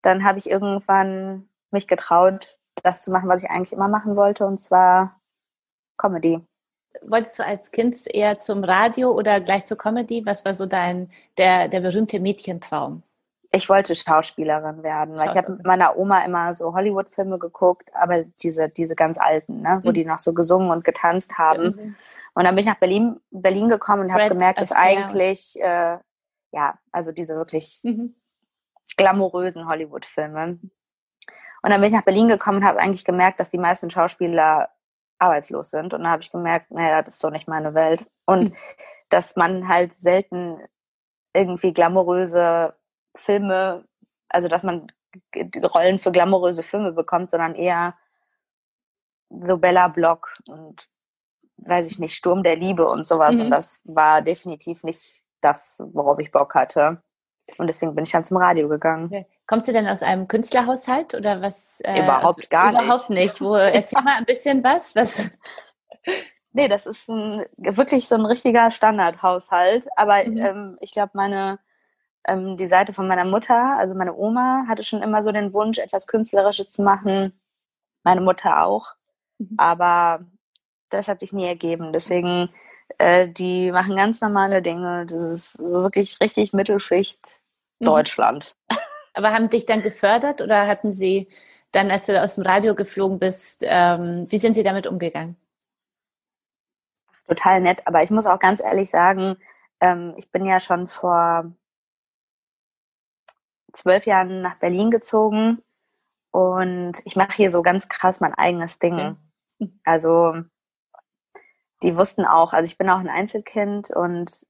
dann 0.07 0.23
habe 0.23 0.39
ich 0.39 0.49
irgendwann 0.49 1.49
mich 1.71 1.87
getraut, 1.87 2.57
das 2.81 3.01
zu 3.01 3.11
machen, 3.11 3.27
was 3.27 3.43
ich 3.43 3.49
eigentlich 3.49 3.73
immer 3.73 3.89
machen 3.89 4.15
wollte, 4.15 4.45
und 4.45 4.61
zwar 4.61 5.19
Comedy. 5.97 6.41
Wolltest 7.01 7.39
du 7.39 7.45
als 7.45 7.71
Kind 7.71 7.97
eher 8.07 8.39
zum 8.39 8.63
Radio 8.63 9.11
oder 9.11 9.41
gleich 9.41 9.65
zur 9.65 9.77
Comedy? 9.77 10.25
Was 10.25 10.45
war 10.45 10.53
so 10.53 10.65
dein, 10.65 11.11
der, 11.37 11.67
der 11.67 11.81
berühmte 11.81 12.19
Mädchentraum? 12.19 13.03
Ich 13.51 13.69
wollte 13.69 13.95
Schauspielerin 13.95 14.83
werden, 14.83 15.17
weil 15.17 15.27
ich 15.27 15.37
habe 15.37 15.53
mit 15.53 15.65
meiner 15.65 15.97
Oma 15.97 16.23
immer 16.25 16.53
so 16.53 16.73
Hollywood-Filme 16.73 17.37
geguckt, 17.37 17.89
aber 17.93 18.23
diese, 18.41 18.69
diese 18.69 18.95
ganz 18.95 19.17
alten, 19.17 19.61
ne, 19.61 19.79
wo 19.83 19.89
mhm. 19.89 19.93
die 19.93 20.05
noch 20.05 20.19
so 20.19 20.33
gesungen 20.33 20.71
und 20.71 20.83
getanzt 20.83 21.37
haben. 21.37 21.63
Mhm. 21.63 21.95
Und 22.33 22.43
dann 22.45 22.55
bin 22.55 22.63
ich 22.63 22.69
nach 22.69 22.79
Berlin, 22.79 23.19
Berlin 23.31 23.69
gekommen 23.69 24.03
und 24.03 24.13
habe 24.13 24.29
gemerkt, 24.29 24.59
dass 24.59 24.71
eigentlich, 24.71 25.59
äh, 25.59 25.97
ja, 26.51 26.77
also 26.91 27.11
diese 27.11 27.35
wirklich 27.35 27.79
mhm 27.83 28.15
glamourösen 28.97 29.67
Hollywood-Filme. 29.67 30.59
Und 31.61 31.69
dann 31.69 31.81
bin 31.81 31.89
ich 31.89 31.95
nach 31.95 32.03
Berlin 32.03 32.27
gekommen 32.27 32.59
und 32.59 32.65
habe 32.65 32.79
eigentlich 32.79 33.05
gemerkt, 33.05 33.39
dass 33.39 33.49
die 33.49 33.57
meisten 33.57 33.89
Schauspieler 33.89 34.69
arbeitslos 35.19 35.71
sind. 35.71 35.93
Und 35.93 36.03
dann 36.03 36.11
habe 36.11 36.21
ich 36.21 36.31
gemerkt, 36.31 36.71
naja, 36.71 37.01
das 37.01 37.15
ist 37.15 37.23
doch 37.23 37.31
nicht 37.31 37.47
meine 37.47 37.73
Welt. 37.73 38.05
Und 38.25 38.49
mhm. 38.49 38.55
dass 39.09 39.35
man 39.35 39.67
halt 39.67 39.97
selten 39.97 40.59
irgendwie 41.33 41.73
glamouröse 41.73 42.75
Filme, 43.15 43.85
also 44.29 44.47
dass 44.47 44.63
man 44.63 44.91
Rollen 45.35 45.99
für 45.99 46.11
glamouröse 46.11 46.63
Filme 46.63 46.91
bekommt, 46.91 47.31
sondern 47.31 47.55
eher 47.55 47.95
so 49.29 49.57
Bella 49.57 49.87
Block 49.87 50.33
und 50.47 50.87
weiß 51.57 51.89
ich 51.91 51.99
nicht, 51.99 52.15
Sturm 52.15 52.43
der 52.43 52.55
Liebe 52.55 52.87
und 52.87 53.05
sowas. 53.05 53.35
Mhm. 53.35 53.41
Und 53.41 53.51
das 53.51 53.81
war 53.85 54.21
definitiv 54.21 54.83
nicht 54.83 55.23
das, 55.41 55.77
worauf 55.79 56.19
ich 56.19 56.31
Bock 56.31 56.53
hatte. 56.55 57.01
Und 57.57 57.67
deswegen 57.67 57.95
bin 57.95 58.03
ich 58.03 58.11
dann 58.11 58.23
zum 58.23 58.37
Radio 58.37 58.67
gegangen. 58.67 59.05
Okay. 59.05 59.25
Kommst 59.47 59.67
du 59.67 59.73
denn 59.73 59.87
aus 59.87 60.03
einem 60.03 60.27
Künstlerhaushalt 60.27 61.15
oder 61.15 61.41
was? 61.41 61.79
Äh, 61.81 62.03
überhaupt 62.03 62.39
also, 62.39 62.49
gar 62.49 62.71
überhaupt 62.71 63.09
nicht. 63.09 63.39
Überhaupt 63.39 63.39
nicht. 63.39 63.41
Wo, 63.41 63.55
erzähl 63.55 64.03
mal 64.03 64.15
ein 64.15 64.25
bisschen 64.25 64.63
was. 64.63 64.95
was? 64.95 65.31
Nee, 66.53 66.69
das 66.69 66.87
ist 66.87 67.07
ein, 67.07 67.45
wirklich 67.57 68.07
so 68.07 68.15
ein 68.15 68.25
richtiger 68.25 68.71
Standardhaushalt. 68.71 69.87
Aber 69.95 70.23
mhm. 70.23 70.37
ähm, 70.37 70.77
ich 70.81 70.91
glaube, 70.91 71.11
meine 71.13 71.59
ähm, 72.27 72.57
die 72.57 72.65
Seite 72.67 72.93
von 72.93 73.07
meiner 73.07 73.25
Mutter, 73.25 73.77
also 73.77 73.93
meine 73.93 74.15
Oma, 74.15 74.65
hatte 74.67 74.81
schon 74.81 75.03
immer 75.03 75.21
so 75.21 75.31
den 75.31 75.53
Wunsch, 75.53 75.77
etwas 75.77 76.07
Künstlerisches 76.07 76.69
zu 76.69 76.81
machen. 76.81 77.39
Meine 78.03 78.21
Mutter 78.21 78.63
auch. 78.63 78.93
Mhm. 79.37 79.55
Aber 79.57 80.25
das 80.89 81.07
hat 81.07 81.19
sich 81.19 81.33
nie 81.33 81.45
ergeben. 81.45 81.93
Deswegen 81.93 82.49
äh, 82.97 83.27
die 83.27 83.71
machen 83.71 83.95
ganz 83.95 84.21
normale 84.21 84.61
Dinge. 84.61 85.05
Das 85.05 85.21
ist 85.21 85.53
so 85.53 85.83
wirklich 85.83 86.19
richtig 86.19 86.53
Mittelschicht 86.53 87.39
mhm. 87.79 87.85
Deutschland. 87.85 88.55
Aber 89.13 89.33
haben 89.33 89.49
dich 89.49 89.65
dann 89.65 89.81
gefördert 89.81 90.41
oder 90.41 90.67
hatten 90.67 90.91
sie 90.91 91.27
dann, 91.71 91.91
als 91.91 92.05
du 92.05 92.21
aus 92.21 92.35
dem 92.35 92.43
Radio 92.43 92.75
geflogen 92.75 93.19
bist, 93.19 93.63
ähm, 93.65 94.27
wie 94.29 94.37
sind 94.37 94.53
sie 94.53 94.63
damit 94.63 94.87
umgegangen? 94.87 95.35
Total 97.27 97.59
nett, 97.59 97.85
aber 97.85 98.01
ich 98.03 98.09
muss 98.09 98.25
auch 98.25 98.39
ganz 98.39 98.61
ehrlich 98.61 98.89
sagen, 98.89 99.37
ähm, 99.81 100.13
ich 100.17 100.31
bin 100.31 100.45
ja 100.45 100.59
schon 100.59 100.87
vor 100.87 101.51
zwölf 103.73 104.05
Jahren 104.05 104.41
nach 104.41 104.55
Berlin 104.55 104.91
gezogen 104.91 105.61
und 106.31 106.93
ich 107.03 107.15
mache 107.15 107.33
hier 107.33 107.51
so 107.51 107.61
ganz 107.61 107.89
krass 107.89 108.21
mein 108.21 108.33
eigenes 108.33 108.79
Ding. 108.79 109.17
Mhm. 109.59 109.79
Also 109.83 110.35
die 111.83 111.97
wussten 111.97 112.25
auch, 112.25 112.53
also 112.53 112.69
ich 112.69 112.77
bin 112.77 112.89
auch 112.89 112.99
ein 112.99 113.09
Einzelkind 113.09 113.91
und 113.91 114.45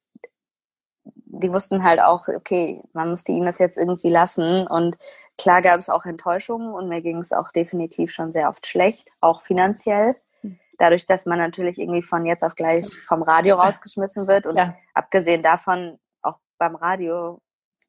die 1.25 1.51
wussten 1.51 1.84
halt 1.84 2.00
auch, 2.00 2.27
okay, 2.27 2.81
man 2.93 3.10
musste 3.10 3.31
ihnen 3.31 3.46
das 3.46 3.60
jetzt 3.60 3.77
irgendwie 3.77 4.10
lassen. 4.10 4.65
Und 4.67 4.98
klar 5.38 5.62
gab 5.62 5.79
es 5.79 5.89
auch 5.89 6.05
Enttäuschungen 6.05 6.74
und 6.74 6.89
mir 6.89 7.01
ging 7.01 7.19
es 7.19 7.31
auch 7.31 7.51
definitiv 7.51 8.12
schon 8.12 8.31
sehr 8.31 8.50
oft 8.50 8.65
schlecht, 8.65 9.07
auch 9.22 9.41
finanziell. 9.41 10.15
Hm. 10.41 10.57
Dadurch, 10.77 11.05
dass 11.05 11.25
man 11.25 11.38
natürlich 11.38 11.79
irgendwie 11.79 12.01
von 12.01 12.25
jetzt 12.25 12.43
auf 12.43 12.55
gleich 12.55 12.88
vom 13.05 13.22
Radio 13.24 13.55
rausgeschmissen 13.62 14.27
wird. 14.27 14.48
Und 14.48 14.57
ja. 14.57 14.75
abgesehen 14.93 15.41
davon, 15.41 16.00
auch 16.22 16.38
beim 16.57 16.75
Radio 16.75 17.39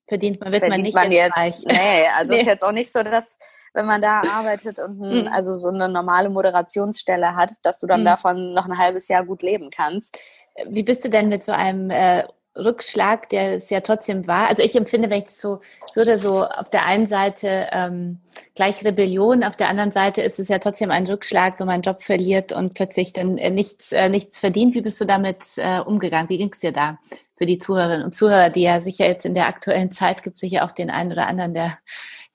verdient 0.09 0.41
man, 0.41 0.53
wird 0.53 0.61
verdient 0.65 0.95
man 0.95 1.09
nicht 1.09 1.23
man 1.23 1.45
jetzt. 1.45 1.67
Nee, 1.67 2.07
also 2.17 2.33
nee. 2.33 2.41
ist 2.41 2.47
jetzt 2.47 2.65
auch 2.65 2.73
nicht 2.73 2.91
so, 2.91 3.03
dass 3.03 3.39
wenn 3.75 3.87
man 3.87 4.01
da 4.01 4.23
arbeitet 4.33 4.79
und 4.79 5.01
ein, 5.01 5.23
mhm. 5.23 5.29
also 5.29 5.55
so 5.55 5.69
eine 5.69 5.89
normale 5.89 6.31
Moderationsstelle 6.31 7.37
hat, 7.37 7.53
dass 7.63 7.79
du 7.79 7.87
dann 7.87 8.01
mhm. 8.01 8.07
davon 8.07 8.53
noch 8.55 8.67
ein 8.67 8.79
halbes 8.79 9.09
Jahr 9.09 9.25
gut 9.25 9.43
leben 9.43 9.71
kannst. 9.71 10.19
Wie 10.67 10.83
bist 10.83 11.05
du 11.05 11.09
denn 11.09 11.29
mit 11.29 11.45
so 11.45 11.53
einem 11.53 11.91
äh, 11.91 12.25
Rückschlag, 12.59 13.29
der 13.29 13.55
es 13.55 13.71
ja 13.71 13.81
trotzdem 13.81 14.27
war. 14.27 14.49
Also 14.49 14.63
ich 14.63 14.75
empfinde, 14.75 15.09
wenn 15.11 15.21
ich 15.21 15.29
so 15.29 15.61
würde, 15.95 16.19
so 16.19 16.45
auf 16.45 16.71
der 16.71 16.85
einen 16.85 17.07
Seite 17.07 17.69
ähm, 17.73 18.19
gleich 18.55 18.85
Rebellion, 18.85 19.45
auf 19.45 19.57
der 19.57 19.69
anderen 19.69 19.93
Seite 19.93 20.23
ist 20.23 20.41
es 20.41 20.49
ja 20.49 20.59
trotzdem 20.59 20.91
ein 20.91 21.07
Rückschlag, 21.07 21.59
wenn 21.59 21.67
man 21.67 21.75
einen 21.75 21.83
Job 21.83 22.03
verliert 22.03 22.53
und 22.53 22.75
plötzlich 22.75 23.13
dann 23.13 23.39
äh, 23.39 23.51
nichts, 23.51 23.93
äh, 23.93 24.09
nichts 24.09 24.39
verdient. 24.39 24.75
Wie 24.75 24.81
bist 24.81 25.01
du 25.01 25.05
damit 25.05 25.45
äh, 25.57 25.81
umgegangen? 25.81 26.29
Wie 26.29 26.39
ging 26.39 26.51
es 26.53 26.59
dir 26.59 26.73
da 26.73 26.99
für 27.39 27.47
die 27.47 27.59
Zuhörerinnen 27.59 28.05
und 28.05 28.15
Zuhörer, 28.15 28.51
die 28.51 28.63
ja 28.63 28.81
sicher 28.81 29.07
jetzt 29.07 29.25
in 29.25 29.35
der 29.35 29.47
aktuellen 29.47 29.93
Zeit 29.93 30.23
gibt 30.23 30.39
sicher 30.39 30.65
auch 30.65 30.73
den 30.73 30.91
einen 30.91 31.13
oder 31.13 31.29
anderen, 31.29 31.55
der, 31.55 31.79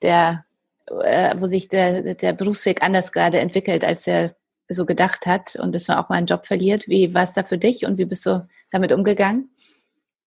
der 0.01 0.45
äh, 0.87 1.35
wo 1.37 1.45
sich 1.45 1.67
der, 1.67 2.15
der 2.15 2.33
Berufsweg 2.33 2.81
anders 2.81 3.11
gerade 3.11 3.39
entwickelt, 3.39 3.83
als 3.83 4.07
er 4.07 4.33
so 4.69 4.85
gedacht 4.85 5.25
hat 5.25 5.55
und 5.55 5.75
dass 5.75 5.87
man 5.87 5.97
auch 5.97 6.09
mal 6.09 6.15
einen 6.15 6.27
Job 6.27 6.45
verliert. 6.45 6.87
Wie 6.87 7.13
war 7.13 7.23
es 7.23 7.33
da 7.33 7.43
für 7.43 7.57
dich 7.57 7.85
und 7.85 7.97
wie 7.97 8.05
bist 8.05 8.25
du 8.25 8.47
damit 8.71 8.91
umgegangen? 8.91 9.49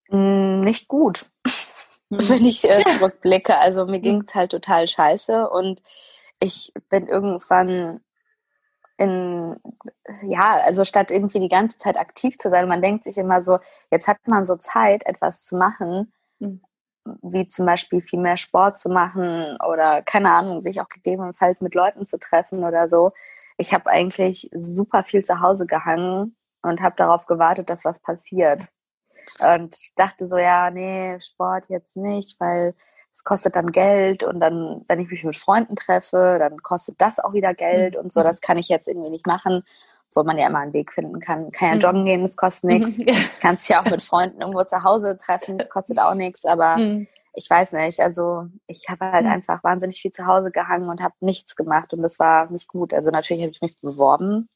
Hm, 0.09 0.61
nicht 0.61 0.89
gut, 0.89 1.27
hm. 1.47 2.19
wenn 2.29 2.45
ich 2.45 2.69
äh, 2.69 2.85
zurückblicke. 2.99 3.59
Also 3.59 3.87
mir 3.87 3.97
hm. 3.97 4.03
ging 4.03 4.25
es 4.27 4.35
halt 4.35 4.51
total 4.51 4.87
scheiße 4.87 5.49
und 5.49 5.83
ich 6.41 6.73
bin 6.91 7.07
irgendwann 7.07 8.01
in, 8.99 9.57
ja, 10.23 10.61
also 10.65 10.85
statt 10.85 11.11
irgendwie 11.11 11.41
die 11.41 11.49
ganze 11.49 11.79
Zeit 11.79 11.99
aktiv 11.99 12.39
zu 12.39 12.49
sein, 12.49 12.69
man 12.69 12.83
denkt 12.83 13.05
sich 13.05 13.19
immer 13.19 13.43
so, 13.43 13.59
jetzt 13.91 14.09
hat 14.09 14.19
man 14.27 14.45
so 14.45 14.57
Zeit, 14.57 15.05
etwas 15.07 15.45
zu 15.45 15.57
machen, 15.57 16.13
mhm. 16.39 16.63
wie 17.23 17.47
zum 17.47 17.67
Beispiel 17.67 18.01
viel 18.01 18.21
mehr 18.21 18.37
Sport 18.37 18.79
zu 18.79 18.89
machen 18.89 19.57
oder 19.69 20.03
keine 20.03 20.33
Ahnung, 20.33 20.61
sich 20.61 20.81
auch 20.81 20.89
gegebenenfalls 20.89 21.61
mit 21.61 21.75
Leuten 21.75 22.07
zu 22.07 22.19
treffen 22.19 22.65
oder 22.65 22.89
so. 22.89 23.13
Ich 23.59 23.75
habe 23.75 23.91
eigentlich 23.91 24.51
super 24.55 25.03
viel 25.03 25.25
zu 25.25 25.41
Hause 25.41 25.67
gehangen 25.67 26.37
und 26.63 26.81
habe 26.81 26.97
darauf 26.97 27.27
gewartet, 27.27 27.71
dass 27.71 27.85
was 27.85 28.01
passiert. 28.01 28.69
Und 29.39 29.77
dachte 29.97 30.27
so, 30.27 30.39
ja, 30.39 30.71
nee, 30.71 31.19
Sport 31.21 31.67
jetzt 31.69 31.97
nicht, 31.97 32.41
weil 32.41 32.75
es 33.17 33.25
kostet 33.25 33.57
dann 33.57 33.73
Geld 33.73 34.23
und 34.23 34.41
dann, 34.41 34.85
wenn 34.89 35.01
ich 35.01 35.11
mich 35.11 35.25
mit 35.25 35.37
Freunden 35.37 35.75
treffe, 35.75 36.37
dann 36.39 36.63
kostet 36.63 37.01
das 37.01 37.19
auch 37.19 37.33
wieder 37.33 37.55
Geld 37.55 37.95
mhm. 37.95 38.03
und 38.03 38.13
so. 38.13 38.23
Das 38.23 38.43
kann 38.43 38.59
ich 38.59 38.69
jetzt 38.69 38.87
irgendwie 38.87 39.09
nicht 39.09 39.27
machen, 39.27 39.65
wo 40.15 40.23
man 40.23 40.37
ja 40.37 40.47
immer 40.47 40.59
einen 40.59 40.75
Weg 40.75 40.93
finden 40.93 41.19
kann. 41.19 41.51
Kann 41.51 41.69
ja 41.69 41.75
mhm. 41.77 41.81
joggen 41.81 42.05
gehen, 42.05 42.21
das 42.21 42.37
kostet 42.37 42.65
nichts. 42.65 42.99
Mhm. 43.07 43.17
Kannst 43.41 43.67
dich 43.67 43.75
ja 43.75 43.81
auch 43.81 43.91
mit 43.91 44.03
Freunden 44.03 44.41
irgendwo 44.43 44.63
zu 44.65 44.83
Hause 44.83 45.17
treffen, 45.17 45.57
das 45.57 45.71
kostet 45.71 45.99
auch 45.99 46.15
nichts, 46.15 46.45
aber 46.45 46.77
mhm. 46.77 47.09
ich 47.33 47.49
weiß 47.49 47.73
nicht. 47.73 48.01
Also 48.01 48.49
ich 48.67 48.85
habe 48.91 49.11
halt 49.11 49.25
mhm. 49.25 49.33
einfach 49.33 49.65
wahnsinnig 49.65 50.03
viel 50.03 50.13
zu 50.13 50.27
Hause 50.27 50.51
gehangen 50.51 50.91
und 50.91 51.03
habe 51.03 51.15
nichts 51.21 51.57
gemacht 51.57 51.95
und 51.95 52.03
das 52.03 52.19
war 52.19 52.51
nicht 52.51 52.69
gut. 52.69 52.93
Also 52.93 53.11
natürlich 53.11 53.43
habe 53.43 53.53
ich 53.53 53.63
mich 53.63 53.81
beworben 53.81 54.51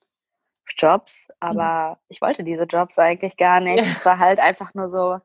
Jobs, 0.76 1.28
aber 1.40 1.92
mhm. 1.92 1.96
ich 2.08 2.20
wollte 2.20 2.44
diese 2.44 2.64
Jobs 2.64 2.98
eigentlich 2.98 3.38
gar 3.38 3.60
nicht. 3.60 3.86
Ja. 3.86 3.90
Es 3.90 4.04
war 4.04 4.18
halt 4.18 4.38
einfach 4.38 4.74
nur 4.74 4.86
so 4.86 5.18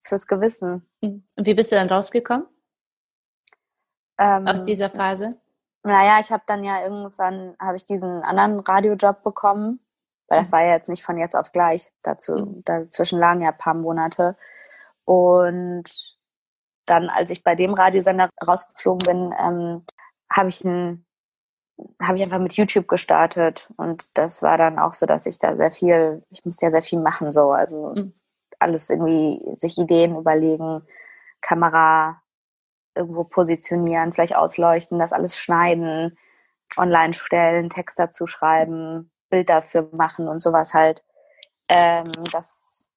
fürs 0.00 0.28
Gewissen. 0.28 0.86
Und 1.00 1.24
wie 1.36 1.54
bist 1.54 1.72
du 1.72 1.76
dann 1.76 1.88
rausgekommen? 1.88 2.46
Ähm, 4.18 4.46
aus 4.46 4.62
dieser 4.62 4.90
Phase? 4.90 5.36
Naja, 5.82 6.18
ich 6.20 6.32
habe 6.32 6.42
dann 6.46 6.64
ja 6.64 6.82
irgendwann, 6.82 7.54
habe 7.60 7.76
ich 7.76 7.84
diesen 7.84 8.22
anderen 8.22 8.60
Radiojob 8.60 9.22
bekommen, 9.22 9.80
weil 10.28 10.40
das 10.40 10.50
mhm. 10.50 10.52
war 10.52 10.64
ja 10.64 10.72
jetzt 10.72 10.88
nicht 10.88 11.04
von 11.04 11.18
jetzt 11.18 11.36
auf 11.36 11.52
gleich. 11.52 11.92
Dazu, 12.02 12.34
mhm. 12.34 12.62
dazwischen 12.64 13.20
lagen 13.20 13.42
ja 13.42 13.50
ein 13.50 13.58
paar 13.58 13.74
Monate. 13.74 14.36
Und 15.04 16.16
dann, 16.86 17.08
als 17.08 17.30
ich 17.30 17.44
bei 17.44 17.54
dem 17.54 17.74
Radiosender 17.74 18.28
rausgeflogen 18.46 19.06
bin, 19.06 19.34
ähm, 19.38 19.84
habe 20.30 20.48
ich 20.48 20.64
ein 20.64 21.06
habe 22.02 22.16
ich 22.16 22.24
einfach 22.24 22.38
mit 22.38 22.54
YouTube 22.54 22.88
gestartet 22.88 23.68
und 23.76 24.16
das 24.16 24.42
war 24.42 24.56
dann 24.56 24.78
auch 24.78 24.94
so, 24.94 25.06
dass 25.06 25.26
ich 25.26 25.38
da 25.38 25.56
sehr 25.56 25.70
viel, 25.70 26.22
ich 26.30 26.44
musste 26.44 26.66
ja 26.66 26.70
sehr 26.70 26.82
viel 26.82 27.00
machen 27.00 27.32
so, 27.32 27.52
also 27.52 27.92
mhm. 27.94 28.14
alles 28.58 28.88
irgendwie 28.88 29.42
sich 29.58 29.76
Ideen 29.76 30.16
überlegen, 30.16 30.82
Kamera 31.40 32.22
irgendwo 32.96 33.24
positionieren, 33.24 34.12
vielleicht 34.12 34.36
ausleuchten, 34.36 34.98
das 34.98 35.12
alles 35.12 35.38
schneiden, 35.38 36.18
online 36.76 37.14
stellen, 37.14 37.70
Text 37.70 37.98
dazu 37.98 38.26
schreiben, 38.26 39.10
Bild 39.30 39.48
dafür 39.48 39.88
machen 39.92 40.28
und 40.28 40.40
sowas 40.40 40.74
halt. 40.74 41.04
Ähm, 41.68 42.12
das, 42.32 42.90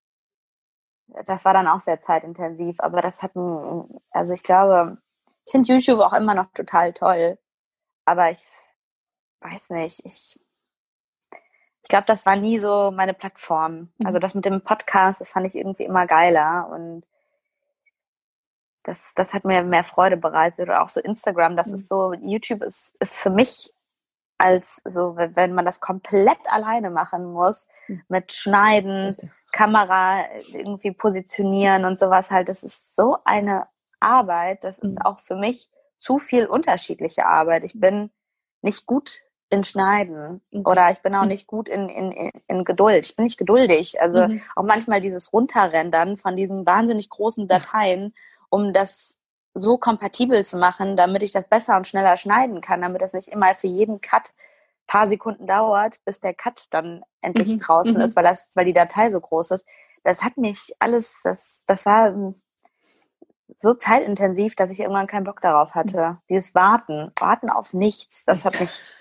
das 1.25 1.46
war 1.46 1.53
dann 1.53 1.68
auch 1.68 1.79
sehr 1.79 2.01
zeitintensiv, 2.01 2.79
aber 2.79 3.01
das 3.01 3.24
hat, 3.24 3.36
ein, 3.36 4.00
also 4.12 4.34
ich 4.34 4.44
glaube, 4.44 4.98
ich 5.46 5.51
finde 5.51 5.74
YouTube 5.74 6.00
auch 6.00 6.13
immer 6.13 6.36
noch 6.36 6.51
total 6.53 6.94
toll, 6.94 7.39
aber 8.06 8.29
ich 8.29 8.46
weiß 9.41 9.72
nicht, 9.72 10.06
ich, 10.06 10.39
ich 11.82 11.89
glaube, 11.89 12.06
das 12.06 12.25
war 12.25 12.36
nie 12.36 12.60
so 12.60 12.91
meine 12.91 13.13
Plattform. 13.13 13.91
Also 14.03 14.18
mhm. 14.18 14.22
das 14.22 14.36
mit 14.36 14.46
dem 14.46 14.62
Podcast, 14.62 15.22
das 15.22 15.29
fand 15.32 15.48
ich 15.48 15.56
irgendwie 15.56 15.84
immer 15.84 16.06
geiler 16.06 16.70
und 16.72 17.08
das, 18.84 19.14
das 19.16 19.34
hat 19.34 19.46
mir 19.46 19.64
mehr 19.64 19.84
Freude 19.84 20.18
bereitet. 20.18 20.60
Oder 20.60 20.82
auch 20.82 20.90
so 20.90 21.00
Instagram, 21.00 21.56
das 21.56 21.68
mhm. 21.68 21.76
ist 21.76 21.90
so, 21.90 22.14
YouTube 22.14 22.64
ist, 22.64 22.96
ist 23.00 23.18
für 23.18 23.30
mich 23.30 23.74
als 24.38 24.82
so, 24.86 25.18
wenn 25.18 25.54
man 25.54 25.66
das 25.66 25.82
komplett 25.82 26.40
alleine 26.46 26.90
machen 26.90 27.34
muss, 27.34 27.68
mhm. 27.88 28.02
mit 28.08 28.32
Schneiden, 28.32 29.08
Richtig. 29.08 29.30
Kamera 29.52 30.24
irgendwie 30.54 30.92
positionieren 30.92 31.84
und 31.86 32.00
sowas 32.00 32.32
halt, 32.32 32.48
das 32.50 32.64
ist 32.64 32.96
so 32.96 33.18
eine 33.26 33.68
Arbeit, 34.00 34.64
das 34.64 34.80
ist 34.80 35.00
mhm. 35.00 35.06
auch 35.06 35.20
für 35.20 35.36
mich 35.36 35.70
zu 35.98 36.20
viel 36.20 36.46
unterschiedliche 36.46 37.26
Arbeit. 37.26 37.66
Ich 37.66 37.80
bin 37.80 38.12
nicht 38.62 38.86
gut 38.86 39.20
in 39.50 39.64
Schneiden 39.64 40.42
mhm. 40.52 40.66
oder 40.66 40.90
ich 40.90 41.02
bin 41.02 41.16
auch 41.16 41.26
nicht 41.26 41.48
gut 41.48 41.68
in, 41.68 41.90
in, 41.90 42.32
in 42.48 42.64
Geduld. 42.64 43.06
Ich 43.06 43.16
bin 43.16 43.24
nicht 43.24 43.38
geduldig. 43.38 44.02
Also 44.02 44.28
auch 44.56 44.64
manchmal 44.64 45.02
dieses 45.02 45.34
Runterrendern 45.34 46.16
von 46.16 46.38
diesen 46.38 46.66
wahnsinnig 46.66 47.10
großen 47.10 47.48
Dateien 47.48 48.14
um 48.50 48.74
das 48.74 49.18
so 49.53 49.77
kompatibel 49.77 50.46
zu 50.46 50.58
machen, 50.58 50.96
damit 50.96 51.24
ich 51.24 51.32
das 51.32 51.48
besser 51.48 51.75
und 51.75 51.88
schneller 51.88 52.18
schneiden 52.18 52.62
kann, 52.62 52.82
damit 52.82 53.01
das 53.01 53.13
nicht 53.13 53.29
immer 53.29 53.53
für 53.56 53.68
jeden 53.68 54.01
Cut 54.01 54.32
paar 54.88 55.08
Sekunden 55.08 55.48
dauert, 55.48 56.03
bis 56.06 56.20
der 56.20 56.34
Cut 56.34 56.65
dann 56.72 57.03
endlich 57.22 57.50
mhm. 57.50 57.60
draußen 57.60 57.94
mhm. 57.94 58.01
ist, 58.01 58.15
weil 58.15 58.24
das, 58.24 58.50
weil 58.56 58.65
die 58.65 58.74
Datei 58.74 59.10
so 59.10 59.22
groß 59.22 59.51
ist. 59.51 59.65
Das 60.03 60.24
hat 60.24 60.38
mich 60.38 60.74
alles, 60.79 61.22
das, 61.24 61.62
das 61.68 61.86
war 61.86 62.34
so 63.58 63.74
zeitintensiv, 63.74 64.56
dass 64.56 64.72
ich 64.72 64.79
irgendwann 64.79 65.08
keinen 65.08 65.25
Bock 65.25 65.41
darauf 65.41 65.76
hatte. 65.76 65.97
Mhm. 65.97 66.17
Dieses 66.30 66.56
Warten, 66.56 67.12
Warten 67.19 67.50
auf 67.50 67.74
nichts, 67.74 68.26
das 68.26 68.45
hat 68.45 68.60
mich 68.60 68.93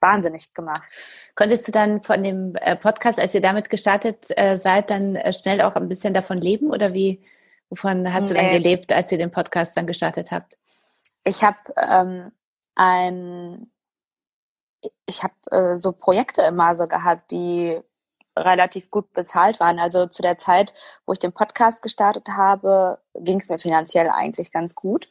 wahnsinnig 0.00 0.54
gemacht. 0.54 0.88
Konntest 1.34 1.66
du 1.68 1.72
dann 1.72 2.02
von 2.02 2.22
dem 2.22 2.54
äh, 2.56 2.76
Podcast, 2.76 3.18
als 3.18 3.34
ihr 3.34 3.40
damit 3.40 3.70
gestartet 3.70 4.26
äh, 4.36 4.56
seid, 4.56 4.90
dann 4.90 5.16
äh, 5.16 5.32
schnell 5.32 5.60
auch 5.60 5.76
ein 5.76 5.88
bisschen 5.88 6.14
davon 6.14 6.38
leben 6.38 6.70
oder 6.70 6.94
wie, 6.94 7.22
Wovon 7.70 8.12
hast 8.12 8.24
nee. 8.24 8.28
du 8.28 8.34
dann 8.34 8.50
gelebt, 8.50 8.92
als 8.92 9.10
ihr 9.12 9.18
den 9.18 9.30
Podcast 9.30 9.76
dann 9.76 9.86
gestartet 9.86 10.30
habt? 10.30 10.56
Ich 11.24 11.42
habe 11.42 11.58
ähm, 11.76 12.32
ein, 12.76 13.72
ich 15.06 15.22
habe 15.22 15.34
äh, 15.50 15.76
so 15.76 15.92
Projekte 15.92 16.42
immer 16.42 16.74
so 16.74 16.86
gehabt, 16.86 17.30
die 17.32 17.80
relativ 18.38 18.90
gut 18.90 19.12
bezahlt 19.12 19.60
waren. 19.60 19.78
Also 19.78 20.06
zu 20.06 20.22
der 20.22 20.38
Zeit, 20.38 20.74
wo 21.06 21.12
ich 21.12 21.18
den 21.18 21.32
Podcast 21.32 21.82
gestartet 21.82 22.28
habe, 22.28 22.98
ging 23.14 23.40
es 23.40 23.48
mir 23.48 23.58
finanziell 23.58 24.10
eigentlich 24.10 24.52
ganz 24.52 24.74
gut, 24.74 25.10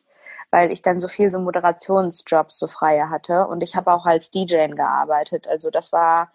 weil 0.51 0.71
ich 0.71 0.81
dann 0.81 0.99
so 0.99 1.07
viel 1.07 1.31
so 1.31 1.39
Moderationsjobs 1.39 2.57
so 2.57 2.67
freie 2.67 3.09
hatte 3.09 3.47
und 3.47 3.63
ich 3.63 3.75
habe 3.75 3.91
auch 3.91 4.05
als 4.05 4.31
DJ 4.31 4.67
gearbeitet. 4.67 5.47
Also 5.47 5.71
das 5.71 5.91
war, 5.91 6.31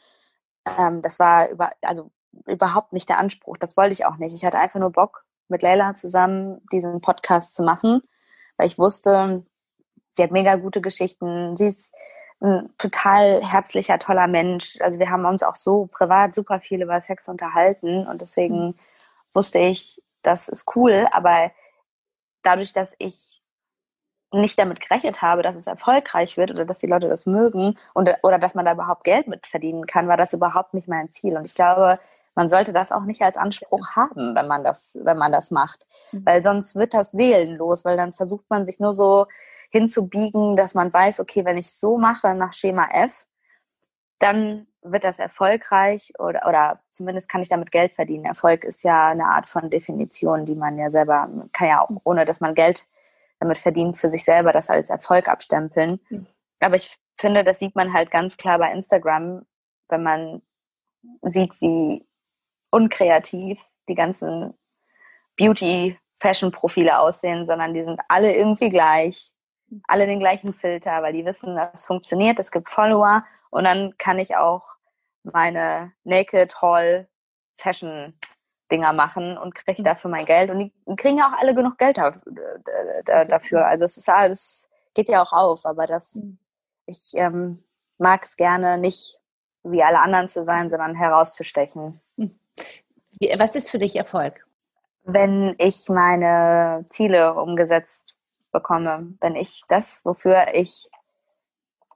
ähm, 0.79 1.01
das 1.03 1.19
war 1.19 1.49
über, 1.49 1.71
also 1.83 2.11
überhaupt 2.47 2.93
nicht 2.93 3.09
der 3.09 3.19
Anspruch. 3.19 3.57
Das 3.57 3.77
wollte 3.77 3.93
ich 3.93 4.05
auch 4.05 4.17
nicht. 4.17 4.35
Ich 4.35 4.45
hatte 4.45 4.59
einfach 4.59 4.81
nur 4.81 4.91
Bock, 4.93 5.25
mit 5.51 5.63
Leila 5.63 5.95
zusammen 5.95 6.61
diesen 6.73 7.01
Podcast 7.01 7.55
zu 7.55 7.63
machen, 7.63 8.03
weil 8.57 8.67
ich 8.67 8.79
wusste, 8.79 9.45
sie 10.13 10.23
hat 10.23 10.31
mega 10.31 10.57
gute 10.57 10.81
Geschichten. 10.81 11.57
Sie 11.57 11.67
ist 11.67 11.95
ein 12.41 12.71
total 12.79 13.45
herzlicher, 13.45 13.99
toller 13.99 14.27
Mensch. 14.27 14.79
Also 14.81 14.99
wir 14.99 15.11
haben 15.11 15.27
uns 15.27 15.43
auch 15.43 15.57
so 15.57 15.87
privat 15.87 16.35
super 16.35 16.61
viel 16.61 16.83
über 16.83 17.01
Sex 17.01 17.29
unterhalten 17.29 18.07
und 18.07 18.23
deswegen 18.23 18.69
mhm. 18.69 18.75
wusste 19.33 19.59
ich, 19.59 20.03
das 20.23 20.49
ist 20.49 20.75
cool, 20.77 21.07
aber 21.13 21.51
dadurch, 22.43 22.73
dass 22.73 22.95
ich 22.99 23.41
nicht 24.33 24.59
damit 24.59 24.81
gerechnet 24.81 25.23
habe, 25.23 25.43
dass 25.43 25.57
es 25.57 25.67
erfolgreich 25.67 26.37
wird 26.37 26.53
oder 26.53 26.65
dass 26.65 26.79
die 26.79 26.87
Leute 26.87 27.09
das 27.09 27.27
mögen 27.27 27.77
und, 27.95 28.11
oder 28.23 28.39
dass 28.39 28.55
man 28.55 28.65
da 28.65 28.73
überhaupt 28.73 29.05
Geld 29.05 29.27
mit 29.27 29.47
verdienen 29.47 29.87
kann, 29.87 30.09
war 30.09 30.17
das 30.17 30.33
überhaupt 30.33 30.73
nicht 30.73 30.89
mein 30.89 31.11
Ziel. 31.11 31.37
Und 31.37 31.47
ich 31.47 31.55
glaube, 31.55 31.99
man 32.35 32.49
sollte 32.49 32.73
das 32.73 32.93
auch 32.93 33.05
nicht 33.05 33.23
als 33.23 33.37
Anspruch 33.37 33.91
haben, 33.97 34.35
wenn 34.35 34.47
man 34.47 34.65
das, 34.65 34.99
wenn 35.03 35.19
man 35.19 35.33
das 35.33 35.51
macht. 35.51 35.87
Mhm. 36.13 36.27
Weil 36.27 36.43
sonst 36.43 36.77
wird 36.77 36.95
das 36.95 37.11
seelenlos, 37.11 37.85
weil 37.85 37.97
dann 37.97 38.13
versucht 38.13 38.45
man 38.49 38.67
sich 38.67 38.81
nur 38.81 38.93
so 38.93 39.27
hinzubiegen, 39.71 40.57
dass 40.57 40.75
man 40.75 40.93
weiß, 40.93 41.21
okay, 41.21 41.45
wenn 41.45 41.59
ich 41.59 41.73
so 41.73 41.97
mache 41.97 42.35
nach 42.35 42.53
Schema 42.53 42.89
F, 42.93 43.27
dann 44.19 44.67
wird 44.83 45.05
das 45.05 45.19
erfolgreich 45.19 46.13
oder, 46.19 46.47
oder 46.47 46.81
zumindest 46.91 47.29
kann 47.29 47.43
ich 47.43 47.49
damit 47.49 47.71
Geld 47.71 47.95
verdienen. 47.95 48.25
Erfolg 48.25 48.65
ist 48.65 48.83
ja 48.83 49.09
eine 49.09 49.27
Art 49.27 49.47
von 49.47 49.71
Definition, 49.71 50.47
die 50.47 50.55
man 50.55 50.79
ja 50.79 50.91
selber, 50.91 51.29
kann 51.53 51.69
ja 51.69 51.83
auch, 51.83 51.91
mhm. 51.91 52.01
ohne 52.05 52.25
dass 52.25 52.41
man 52.41 52.55
Geld 52.55 52.87
damit 53.39 53.59
verdient, 53.59 53.97
für 53.97 54.09
sich 54.09 54.25
selber 54.25 54.53
das 54.53 54.71
als 54.71 54.91
Erfolg 54.91 55.29
abstempeln. 55.29 56.01
Mhm. 56.09 56.27
Aber 56.61 56.77
ich 56.77 56.97
finde, 57.19 57.45
das 57.45 57.59
sieht 57.59 57.75
man 57.75 57.93
halt 57.93 58.11
ganz 58.11 58.37
klar 58.37 58.59
bei 58.59 58.73
Instagram, 58.73 59.47
wenn 59.89 60.03
man 60.03 60.43
sieht, 61.23 61.59
wie 61.61 62.07
unkreativ 62.71 63.65
die 63.89 63.95
ganzen 63.95 64.55
Beauty-Fashion-Profile 65.37 66.99
aussehen, 66.99 67.47
sondern 67.47 67.75
die 67.75 67.83
sind 67.83 68.01
alle 68.09 68.35
irgendwie 68.35 68.69
gleich, 68.69 69.33
alle 69.87 70.07
den 70.07 70.21
gleichen 70.21 70.53
Filter, 70.53 71.03
weil 71.03 71.13
die 71.13 71.25
wissen, 71.25 71.57
das 71.57 71.85
funktioniert, 71.85 72.39
es 72.39 72.51
gibt 72.51 72.71
Follower 72.71 73.25
und 73.51 73.65
dann 73.65 73.97
kann 73.99 74.19
ich 74.19 74.37
auch 74.37 74.65
meine 75.23 75.93
Naked 76.05 76.61
Hall 76.63 77.09
Fashion 77.57 78.15
Dinger 78.71 78.93
machen 78.93 79.37
und 79.37 79.55
kriege 79.55 79.83
mhm. 79.83 79.85
dafür 79.85 80.11
mein 80.11 80.25
Geld 80.25 80.51
und 80.51 80.59
die 80.61 80.73
kriegen 80.97 81.19
ja 81.19 81.29
auch 81.29 81.39
alle 81.39 81.55
genug 81.55 81.77
Geld 81.79 81.99
dafür. 83.07 83.67
Also 83.67 83.85
es 83.85 83.97
ist 83.97 84.09
alles, 84.09 84.71
geht 84.95 85.09
ja 85.09 85.23
auch 85.23 85.33
auf, 85.33 85.67
aber 85.67 85.87
das, 85.87 86.15
mhm. 86.15 86.39
ich 86.87 87.13
ähm, 87.15 87.65
mag 87.99 88.25
es 88.25 88.37
gerne 88.37 88.79
nicht 88.79 89.21
wie 89.63 89.83
alle 89.83 90.01
anderen 90.01 90.29
zu 90.29 90.43
sein, 90.43 90.71
sondern 90.71 90.95
herauszustechen. 90.95 92.01
Mhm. 92.17 92.40
Was 93.37 93.55
ist 93.55 93.71
für 93.71 93.79
dich 93.79 93.97
Erfolg? 93.97 94.47
Wenn 95.05 95.55
ich 95.59 95.89
meine 95.89 96.85
Ziele 96.89 97.35
umgesetzt 97.35 98.15
bekomme, 98.53 99.15
wenn 99.21 99.37
ich 99.37 99.63
das, 99.69 100.05
wofür 100.05 100.55
ich 100.55 100.91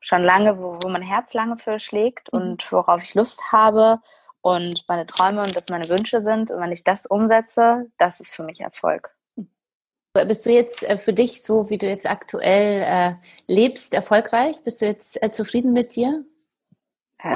schon 0.01 0.23
lange, 0.23 0.59
wo, 0.59 0.79
wo 0.83 0.89
mein 0.89 1.03
Herz 1.03 1.33
lange 1.33 1.57
für 1.57 1.79
schlägt 1.79 2.33
mhm. 2.33 2.41
und 2.41 2.73
worauf 2.73 3.03
ich 3.03 3.15
Lust 3.15 3.53
habe 3.53 4.01
und 4.43 4.85
meine 4.89 5.07
Träume 5.07 5.43
und 5.43 5.57
das 5.57 5.69
meine 5.69 5.89
Wünsche 5.89 6.21
sind 6.21 6.51
und 6.51 6.61
wenn 6.61 6.73
ich 6.73 6.85
das 6.85 7.07
umsetze, 7.07 7.91
das 7.99 8.21
ist 8.21 8.35
für 8.35 8.43
mich 8.43 8.61
Erfolg. 8.61 9.15
Bist 10.13 10.47
du 10.47 10.51
jetzt 10.51 10.85
äh, 10.85 10.97
für 10.97 11.13
dich, 11.13 11.43
so 11.43 11.71
wie 11.71 11.79
du 11.79 11.89
jetzt 11.89 12.09
aktuell 12.09 12.83
äh, 12.87 13.15
lebst, 13.53 13.95
erfolgreich? 13.95 14.63
Bist 14.63 14.81
du 14.81 14.87
jetzt 14.87 15.21
äh, 15.21 15.31
zufrieden 15.31 15.73
mit 15.73 15.97
dir? 15.97 16.25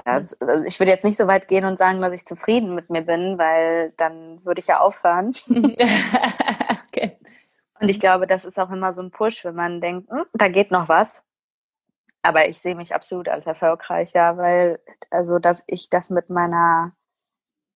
Also, 0.05 0.37
also 0.41 0.65
ich 0.65 0.79
würde 0.79 0.93
jetzt 0.93 1.05
nicht 1.05 1.17
so 1.17 1.27
weit 1.27 1.49
gehen 1.49 1.65
und 1.65 1.79
sagen, 1.79 2.01
dass 2.03 2.13
ich 2.13 2.27
zufrieden 2.27 2.75
mit 2.75 2.91
mir 2.91 3.03
bin, 3.03 3.39
weil 3.39 3.93
dann 3.97 4.45
würde 4.45 4.61
ich 4.61 4.67
ja 4.67 4.81
aufhören. 4.81 5.33
okay. 6.89 7.19
Und 7.81 7.89
ich 7.89 8.01
glaube, 8.01 8.27
das 8.27 8.45
ist 8.45 8.59
auch 8.59 8.71
immer 8.71 8.93
so 8.93 9.03
ein 9.03 9.11
Push, 9.11 9.45
wenn 9.45 9.55
man 9.55 9.81
denkt, 9.81 10.11
hm, 10.11 10.25
da 10.35 10.49
geht 10.49 10.71
noch 10.71 10.89
was. 10.89 11.25
Aber 12.23 12.49
ich 12.49 12.59
sehe 12.59 12.75
mich 12.75 12.95
absolut 12.95 13.29
als 13.29 13.47
erfolgreicher, 13.47 14.37
weil, 14.37 14.81
also, 15.11 15.39
dass 15.39 15.65
ich 15.67 15.89
das 15.89 16.11
mit 16.11 16.29
meiner 16.29 16.93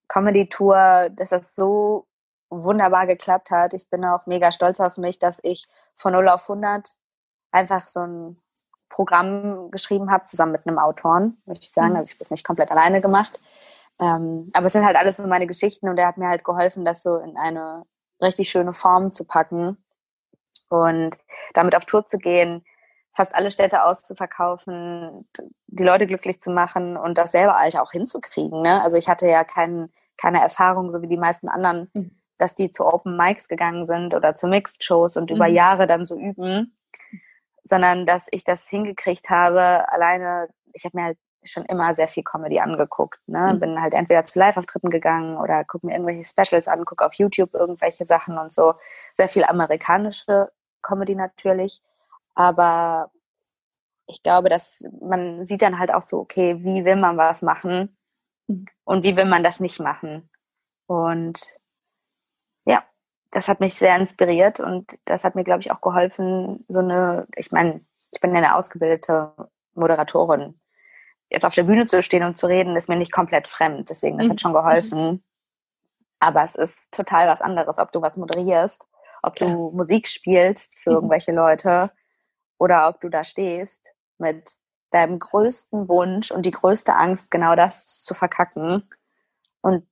Comedy-Tour, 0.08 1.10
dass 1.12 1.30
das 1.30 1.54
so 1.54 2.06
wunderbar 2.50 3.06
geklappt 3.06 3.50
hat. 3.50 3.72
Ich 3.72 3.88
bin 3.88 4.04
auch 4.04 4.26
mega 4.26 4.52
stolz 4.52 4.80
auf 4.80 4.98
mich, 4.98 5.18
dass 5.18 5.40
ich 5.42 5.66
von 5.94 6.12
0 6.12 6.28
auf 6.28 6.48
100 6.50 6.98
einfach 7.52 7.82
so 7.82 8.00
ein 8.00 8.42
Programm 8.92 9.70
geschrieben 9.70 10.10
habe, 10.10 10.26
zusammen 10.26 10.52
mit 10.52 10.66
einem 10.66 10.78
Autoren, 10.78 11.38
möchte 11.46 11.64
ich 11.64 11.72
sagen. 11.72 11.90
Mhm. 11.90 11.96
Also 11.96 12.10
ich 12.10 12.16
habe 12.16 12.24
es 12.24 12.30
nicht 12.30 12.46
komplett 12.46 12.70
alleine 12.70 13.00
gemacht. 13.00 13.40
Ähm, 13.98 14.50
aber 14.52 14.66
es 14.66 14.72
sind 14.72 14.84
halt 14.84 14.96
alles 14.96 15.16
so 15.16 15.26
meine 15.26 15.46
Geschichten 15.46 15.88
und 15.88 15.98
er 15.98 16.06
hat 16.06 16.18
mir 16.18 16.28
halt 16.28 16.44
geholfen, 16.44 16.84
das 16.84 17.02
so 17.02 17.16
in 17.16 17.36
eine 17.36 17.84
richtig 18.20 18.48
schöne 18.48 18.72
Formen 18.72 19.10
zu 19.10 19.24
packen 19.24 19.76
und 20.68 21.16
damit 21.54 21.76
auf 21.76 21.84
Tour 21.84 22.06
zu 22.06 22.18
gehen, 22.18 22.64
fast 23.14 23.34
alle 23.34 23.50
Städte 23.50 23.84
auszuverkaufen, 23.84 25.28
die 25.66 25.82
Leute 25.84 26.06
glücklich 26.06 26.40
zu 26.40 26.50
machen 26.50 26.96
und 26.96 27.18
das 27.18 27.32
selber 27.32 27.56
Alter 27.56 27.82
auch 27.82 27.92
hinzukriegen. 27.92 28.62
Ne? 28.62 28.82
Also 28.82 28.96
ich 28.96 29.08
hatte 29.08 29.26
ja 29.26 29.44
kein, 29.44 29.90
keine 30.16 30.40
Erfahrung, 30.40 30.90
so 30.90 31.02
wie 31.02 31.08
die 31.08 31.18
meisten 31.18 31.48
anderen, 31.48 31.90
mhm. 31.92 32.18
dass 32.38 32.54
die 32.54 32.70
zu 32.70 32.86
Open 32.86 33.16
Mics 33.16 33.48
gegangen 33.48 33.86
sind 33.86 34.14
oder 34.14 34.34
zu 34.34 34.48
Mixed 34.48 34.82
Shows 34.82 35.16
und 35.16 35.30
mhm. 35.30 35.36
über 35.36 35.46
Jahre 35.46 35.86
dann 35.86 36.04
so 36.04 36.16
üben, 36.16 36.74
sondern 37.64 38.06
dass 38.06 38.26
ich 38.30 38.44
das 38.44 38.68
hingekriegt 38.68 39.30
habe, 39.30 39.88
alleine, 39.90 40.48
ich 40.72 40.84
habe 40.84 40.96
mir 40.96 41.04
halt 41.04 41.18
schon 41.44 41.64
immer 41.64 41.92
sehr 41.94 42.08
viel 42.08 42.22
Comedy 42.22 42.60
angeguckt. 42.60 43.20
Ne? 43.26 43.54
Mhm. 43.54 43.60
Bin 43.60 43.80
halt 43.82 43.94
entweder 43.94 44.24
zu 44.24 44.38
Live-Auftritten 44.38 44.90
gegangen 44.90 45.36
oder 45.36 45.64
gucke 45.64 45.86
mir 45.86 45.92
irgendwelche 45.94 46.24
Specials 46.24 46.68
an, 46.68 46.84
gucke 46.84 47.04
auf 47.04 47.14
YouTube 47.14 47.54
irgendwelche 47.54 48.04
Sachen 48.04 48.38
und 48.38 48.52
so. 48.52 48.74
Sehr 49.14 49.28
viel 49.28 49.44
amerikanische 49.44 50.50
Comedy 50.82 51.14
natürlich. 51.14 51.82
Aber 52.34 53.10
ich 54.06 54.22
glaube, 54.22 54.48
dass 54.48 54.84
man 55.00 55.46
sieht 55.46 55.62
dann 55.62 55.78
halt 55.78 55.92
auch 55.92 56.02
so, 56.02 56.18
okay, 56.18 56.62
wie 56.62 56.84
will 56.84 56.96
man 56.96 57.16
was 57.16 57.42
machen 57.42 57.96
mhm. 58.46 58.66
und 58.84 59.02
wie 59.02 59.16
will 59.16 59.26
man 59.26 59.42
das 59.42 59.60
nicht 59.60 59.80
machen. 59.80 60.28
Und 60.86 61.40
das 63.32 63.48
hat 63.48 63.60
mich 63.60 63.74
sehr 63.74 63.96
inspiriert 63.96 64.60
und 64.60 64.98
das 65.06 65.24
hat 65.24 65.34
mir, 65.34 65.42
glaube 65.42 65.60
ich, 65.60 65.72
auch 65.72 65.80
geholfen, 65.80 66.64
so 66.68 66.78
eine, 66.80 67.26
ich 67.34 67.50
meine, 67.50 67.80
ich 68.12 68.20
bin 68.20 68.30
ja 68.32 68.36
eine 68.36 68.54
ausgebildete 68.54 69.32
Moderatorin. 69.74 70.60
Jetzt 71.30 71.46
auf 71.46 71.54
der 71.54 71.62
Bühne 71.62 71.86
zu 71.86 72.02
stehen 72.02 72.24
und 72.24 72.36
zu 72.36 72.46
reden, 72.46 72.76
ist 72.76 72.90
mir 72.90 72.96
nicht 72.96 73.10
komplett 73.10 73.48
fremd. 73.48 73.88
Deswegen, 73.88 74.18
das 74.18 74.28
mhm. 74.28 74.32
hat 74.32 74.40
schon 74.42 74.52
geholfen. 74.52 75.10
Mhm. 75.12 75.22
Aber 76.20 76.42
es 76.44 76.54
ist 76.54 76.92
total 76.92 77.26
was 77.26 77.40
anderes, 77.40 77.78
ob 77.78 77.90
du 77.90 78.02
was 78.02 78.18
moderierst, 78.18 78.82
ob 79.22 79.34
du 79.36 79.46
ja. 79.46 79.56
Musik 79.56 80.06
spielst 80.06 80.78
für 80.78 80.90
mhm. 80.90 80.96
irgendwelche 80.96 81.32
Leute 81.32 81.90
oder 82.58 82.86
ob 82.86 83.00
du 83.00 83.08
da 83.08 83.24
stehst 83.24 83.94
mit 84.18 84.52
deinem 84.90 85.18
größten 85.18 85.88
Wunsch 85.88 86.30
und 86.30 86.44
die 86.44 86.50
größte 86.50 86.94
Angst, 86.94 87.30
genau 87.30 87.56
das 87.56 88.02
zu 88.02 88.12
verkacken 88.12 88.90
und 89.62 89.86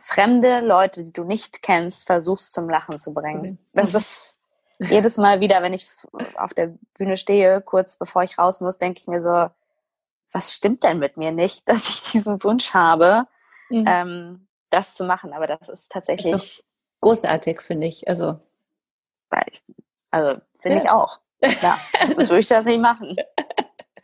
fremde 0.00 0.60
Leute, 0.60 1.04
die 1.04 1.12
du 1.12 1.24
nicht 1.24 1.62
kennst, 1.62 2.06
versuchst 2.06 2.52
zum 2.52 2.68
Lachen 2.68 2.98
zu 2.98 3.12
bringen. 3.12 3.58
Das 3.72 3.94
ist 3.94 4.38
jedes 4.78 5.16
Mal 5.16 5.40
wieder, 5.40 5.62
wenn 5.62 5.72
ich 5.72 5.88
auf 6.36 6.54
der 6.54 6.74
Bühne 6.96 7.16
stehe, 7.16 7.60
kurz 7.60 7.96
bevor 7.96 8.22
ich 8.22 8.38
raus 8.38 8.60
muss, 8.60 8.78
denke 8.78 9.00
ich 9.00 9.06
mir 9.06 9.20
so, 9.20 9.50
was 10.32 10.54
stimmt 10.54 10.84
denn 10.84 10.98
mit 10.98 11.16
mir 11.16 11.32
nicht, 11.32 11.68
dass 11.68 11.88
ich 11.88 12.10
diesen 12.12 12.42
Wunsch 12.44 12.74
habe, 12.74 13.26
mhm. 13.70 13.84
ähm, 13.86 14.48
das 14.70 14.94
zu 14.94 15.04
machen. 15.04 15.32
Aber 15.32 15.46
das 15.46 15.68
ist 15.68 15.90
tatsächlich 15.90 16.32
das 16.32 16.44
ist 16.44 16.64
großartig, 17.00 17.60
finde 17.60 17.86
ich. 17.86 18.08
Also, 18.08 18.40
also 20.10 20.40
Finde 20.60 20.78
ja. 20.78 20.84
ich 20.84 20.90
auch. 20.90 21.20
Ja, 21.62 21.78
sonst 22.14 22.28
würde 22.30 22.40
ich 22.40 22.48
das 22.48 22.64
nicht 22.64 22.80
machen. 22.80 23.16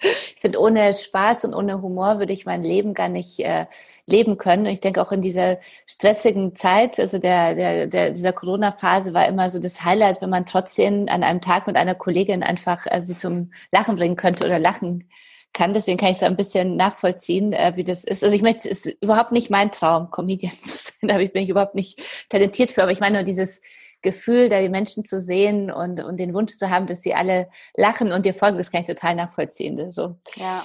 Ich 0.00 0.40
finde, 0.40 0.60
ohne 0.60 0.92
Spaß 0.92 1.44
und 1.44 1.54
ohne 1.54 1.80
Humor 1.82 2.18
würde 2.18 2.32
ich 2.32 2.46
mein 2.46 2.62
Leben 2.62 2.94
gar 2.94 3.08
nicht 3.08 3.40
äh, 3.40 3.66
leben 4.06 4.36
können. 4.38 4.66
Und 4.66 4.72
ich 4.72 4.80
denke 4.80 5.00
auch 5.00 5.12
in 5.12 5.22
dieser 5.22 5.58
stressigen 5.86 6.54
Zeit, 6.56 7.00
also 7.00 7.18
der, 7.18 7.54
der, 7.54 7.86
der 7.86 8.10
dieser 8.10 8.32
Corona-Phase 8.32 9.14
war 9.14 9.26
immer 9.26 9.50
so 9.50 9.58
das 9.58 9.84
Highlight, 9.84 10.20
wenn 10.20 10.30
man 10.30 10.46
trotzdem 10.46 11.06
an 11.08 11.22
einem 11.22 11.40
Tag 11.40 11.66
mit 11.66 11.76
einer 11.76 11.94
Kollegin 11.94 12.42
einfach 12.42 12.86
sie 12.98 13.16
zum 13.16 13.52
Lachen 13.72 13.96
bringen 13.96 14.16
könnte 14.16 14.44
oder 14.44 14.58
lachen 14.58 15.08
kann. 15.54 15.72
Deswegen 15.72 15.96
kann 15.96 16.10
ich 16.10 16.18
so 16.18 16.26
ein 16.26 16.36
bisschen 16.36 16.76
nachvollziehen, 16.76 17.52
äh, 17.54 17.72
wie 17.76 17.84
das 17.84 18.04
ist. 18.04 18.22
Also 18.22 18.36
ich 18.36 18.42
möchte, 18.42 18.68
es 18.68 18.84
ist 18.84 19.02
überhaupt 19.02 19.32
nicht 19.32 19.50
mein 19.50 19.70
Traum, 19.70 20.10
Comedian 20.10 20.52
zu 20.62 20.68
sein. 20.68 21.08
Da 21.08 21.16
bin 21.16 21.42
ich 21.42 21.48
überhaupt 21.48 21.74
nicht 21.74 22.00
talentiert 22.28 22.72
für. 22.72 22.82
Aber 22.82 22.92
ich 22.92 23.00
meine 23.00 23.18
nur 23.18 23.24
dieses 23.24 23.60
Gefühl, 24.04 24.48
da 24.48 24.60
die 24.60 24.68
Menschen 24.68 25.04
zu 25.04 25.20
sehen 25.20 25.72
und, 25.72 26.00
und 26.04 26.20
den 26.20 26.32
Wunsch 26.32 26.56
zu 26.56 26.70
haben, 26.70 26.86
dass 26.86 27.02
sie 27.02 27.14
alle 27.14 27.48
lachen 27.76 28.12
und 28.12 28.24
dir 28.24 28.34
folgen, 28.34 28.58
das 28.58 28.70
kann 28.70 28.82
ich 28.82 28.86
total 28.86 29.16
nachvollziehen. 29.16 29.90
So. 29.90 30.16
Ja. 30.36 30.64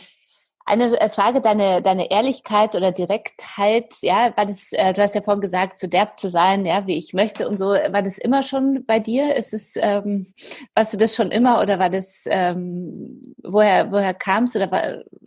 Eine 0.66 1.02
äh, 1.02 1.10
Frage, 1.10 1.42
deine, 1.42 1.82
deine 1.82 2.12
Ehrlichkeit 2.12 2.76
oder 2.76 2.92
Direktheit, 2.92 3.96
ja, 4.02 4.32
war 4.38 4.46
das, 4.46 4.72
äh, 4.74 4.94
du 4.94 5.02
hast 5.02 5.16
ja 5.16 5.24
vorhin 5.24 5.42
gesagt, 5.42 5.80
so 5.80 5.88
derb 5.88 6.20
zu 6.20 6.30
sein, 6.30 6.64
ja, 6.64 6.86
wie 6.86 6.96
ich 6.96 7.16
möchte 7.16 7.50
und 7.50 7.58
so, 7.58 7.70
war 7.70 8.04
das 8.04 8.20
immer 8.20 8.44
schon 8.44 8.86
bei 8.86 9.00
dir? 9.00 9.36
Ist 9.36 9.56
es, 9.56 9.74
ähm, 9.78 10.28
warst 10.76 10.94
du 10.94 10.98
das 10.98 11.16
schon 11.16 11.32
immer 11.32 11.60
oder 11.60 11.80
war 11.80 11.90
das, 11.90 12.24
ähm, 12.28 13.22
woher, 13.42 13.92
woher 13.92 14.14
kam 14.14 14.44
es 14.44 14.56
oder 14.56 14.70
war, 14.70 14.84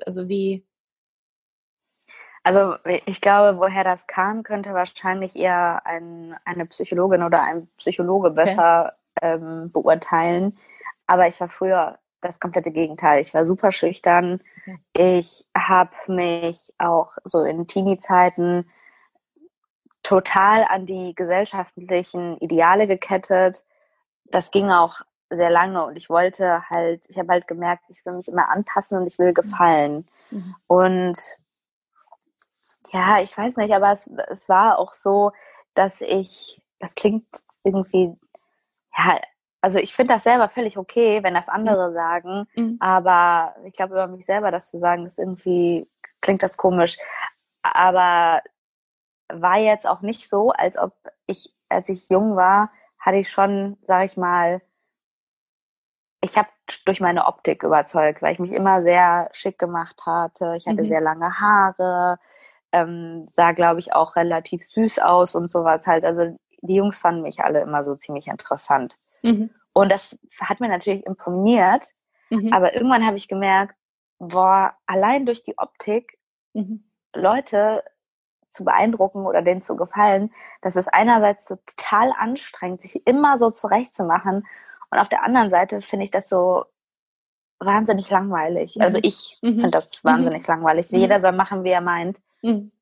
also 0.07 0.29
wie, 0.29 0.64
also 2.42 2.74
ich 3.07 3.20
glaube, 3.20 3.59
woher 3.59 3.85
das 3.85 4.07
kam, 4.07 4.42
könnte 4.42 4.74
wahrscheinlich 4.74 5.37
eher 5.37 5.87
ein, 5.87 6.35
eine 6.44 6.66
Psychologin 6.66 7.22
oder 7.22 7.42
ein 7.42 7.68
Psychologe 7.76 8.31
besser 8.31 8.94
okay. 9.16 9.35
ähm, 9.35 9.70
beurteilen. 9.70 10.57
Aber 11.07 11.28
ich 11.28 11.40
war 11.40 11.48
früher 11.48 11.98
das 12.20 12.40
komplette 12.40 12.70
Gegenteil. 12.70 13.20
Ich 13.20 13.35
war 13.35 13.44
super 13.46 13.70
schüchtern. 13.70 14.40
Okay. 14.62 15.18
Ich 15.18 15.44
habe 15.57 15.92
mich 16.07 16.72
auch 16.78 17.12
so 17.24 17.44
in 17.44 17.66
Teenie-Zeiten 17.66 18.68
total 20.02 20.64
an 20.64 20.87
die 20.87 21.14
gesellschaftlichen 21.14 22.38
Ideale 22.38 22.87
gekettet. 22.87 23.64
Das 24.24 24.50
ging 24.50 24.70
auch 24.70 25.02
sehr 25.31 25.50
lange 25.50 25.85
und 25.85 25.96
ich 25.96 26.11
wollte 26.11 26.68
halt, 26.68 27.07
ich 27.09 27.18
habe 27.18 27.33
halt 27.33 27.46
gemerkt, 27.46 27.85
ich 27.88 28.05
will 28.05 28.14
mich 28.14 28.28
immer 28.28 28.50
anpassen 28.50 28.98
und 28.98 29.07
ich 29.07 29.18
will 29.18 29.33
gefallen. 29.33 30.07
Mhm. 30.31 30.55
Und 30.66 31.38
ja, 32.92 33.20
ich 33.20 33.37
weiß 33.37 33.57
nicht, 33.57 33.72
aber 33.72 33.92
es, 33.92 34.07
es 34.28 34.48
war 34.48 34.78
auch 34.78 34.94
so, 34.94 35.33
dass 35.74 36.00
ich, 36.02 36.61
das 36.78 36.94
klingt 36.94 37.26
irgendwie, 37.64 38.14
ja, 38.96 39.20
also 39.62 39.78
ich 39.78 39.94
finde 39.94 40.14
das 40.14 40.24
selber 40.24 40.48
völlig 40.48 40.76
okay, 40.76 41.22
wenn 41.22 41.35
das 41.35 41.48
andere 41.48 41.90
mhm. 41.90 41.94
sagen, 41.94 42.46
mhm. 42.55 42.76
aber 42.81 43.55
ich 43.64 43.72
glaube, 43.72 43.94
über 43.94 44.09
mich 44.09 44.26
selber 44.26 44.50
das 44.50 44.70
zu 44.70 44.78
sagen, 44.78 45.07
ist 45.07 45.18
irgendwie, 45.18 45.88
klingt 46.20 46.42
das 46.42 46.57
komisch. 46.57 46.98
Aber 47.62 48.42
war 49.33 49.59
jetzt 49.59 49.87
auch 49.87 50.00
nicht 50.02 50.28
so, 50.28 50.50
als 50.50 50.76
ob 50.76 50.94
ich, 51.26 51.55
als 51.68 51.88
ich 51.88 52.09
jung 52.11 52.37
war, 52.37 52.70
hatte 52.98 53.18
ich 53.18 53.31
schon, 53.31 53.78
sag 53.87 54.05
ich 54.05 54.16
mal, 54.16 54.61
ich 56.20 56.37
habe 56.37 56.48
durch 56.85 57.00
meine 57.00 57.26
Optik 57.26 57.62
überzeugt, 57.62 58.22
weil 58.22 58.33
ich 58.33 58.38
mich 58.38 58.52
immer 58.52 58.83
sehr 58.83 59.28
schick 59.33 59.59
gemacht 59.59 60.02
hatte. 60.07 60.55
Ich 60.57 60.66
hatte 60.66 60.83
mhm. 60.83 60.87
sehr 60.87 61.00
lange 61.00 61.40
Haare, 61.40 62.18
ähm, 62.72 63.26
sah, 63.35 63.52
glaube 63.52 63.80
ich, 63.80 63.92
auch 63.92 64.16
relativ 64.16 64.62
süß 64.62 64.98
aus 65.00 65.35
und 65.35 65.50
sowas 65.50 65.87
halt. 65.87 66.04
Also 66.04 66.37
die 66.62 66.74
Jungs 66.74 66.98
fanden 66.98 67.22
mich 67.22 67.40
alle 67.40 67.61
immer 67.61 67.85
so 67.85 67.94
ziemlich 67.96 68.28
interessant. 68.28 68.96
Mhm. 69.22 69.50
Und 69.72 69.90
das 69.90 70.18
hat 70.40 70.61
mir 70.61 70.68
natürlich 70.68 71.04
imponiert. 71.06 71.87
Mhm. 72.30 72.52
Aber 72.52 72.74
irgendwann 72.74 73.06
habe 73.06 73.16
ich 73.16 73.28
gemerkt, 73.28 73.74
boah, 74.18 74.74
allein 74.87 75.26
durch 75.26 75.42
die 75.44 75.58
Optik 75.58 76.18
mhm. 76.54 76.85
Leute 77.14 77.82
zu 78.50 78.64
beeindrucken 78.64 79.26
oder 79.26 79.42
denen 79.42 79.62
zu 79.62 79.76
gefallen, 79.76 80.30
das 80.61 80.76
ist 80.76 80.92
einerseits 80.92 81.46
total 81.46 82.12
anstrengend, 82.18 82.82
sich 82.82 83.06
immer 83.06 83.38
so 83.38 83.50
zurechtzumachen. 83.50 84.46
Und 84.90 84.98
auf 84.98 85.08
der 85.08 85.22
anderen 85.24 85.50
Seite 85.50 85.80
finde 85.80 86.04
ich 86.04 86.11
das 86.11 86.28
so 86.28 86.66
wahnsinnig 87.58 88.11
langweilig. 88.11 88.80
Also 88.80 88.98
mhm. 88.98 89.04
ich 89.04 89.38
mhm. 89.42 89.54
finde 89.54 89.70
das 89.70 90.04
wahnsinnig 90.04 90.46
langweilig. 90.46 90.90
Mhm. 90.90 90.98
Jeder 90.98 91.20
soll 91.20 91.32
machen, 91.32 91.64
wie 91.64 91.70
er 91.70 91.80
meint. 91.80 92.18
Mhm. 92.42 92.72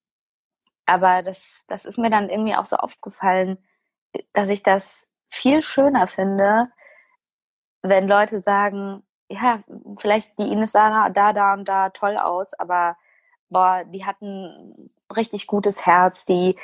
Aber 0.86 1.22
das, 1.22 1.46
das 1.68 1.84
ist 1.84 1.98
mir 1.98 2.10
dann 2.10 2.28
irgendwie 2.30 2.56
auch 2.56 2.66
so 2.66 2.76
aufgefallen, 2.76 3.58
dass 4.32 4.48
ich 4.48 4.62
das 4.62 5.04
viel 5.30 5.62
schöner 5.62 6.06
finde, 6.06 6.68
wenn 7.82 8.08
Leute 8.08 8.40
sagen, 8.40 9.02
ja, 9.30 9.62
vielleicht 9.98 10.38
die 10.38 10.50
Ines 10.50 10.72
sah 10.72 11.08
da, 11.10 11.32
da 11.32 11.54
und 11.54 11.68
da 11.68 11.90
toll 11.90 12.16
aus, 12.16 12.52
aber 12.54 12.96
boah, 13.48 13.84
die 13.84 14.04
hatten 14.04 14.90
richtig 15.14 15.46
gutes 15.46 15.86
Herz, 15.86 16.24
die 16.24 16.56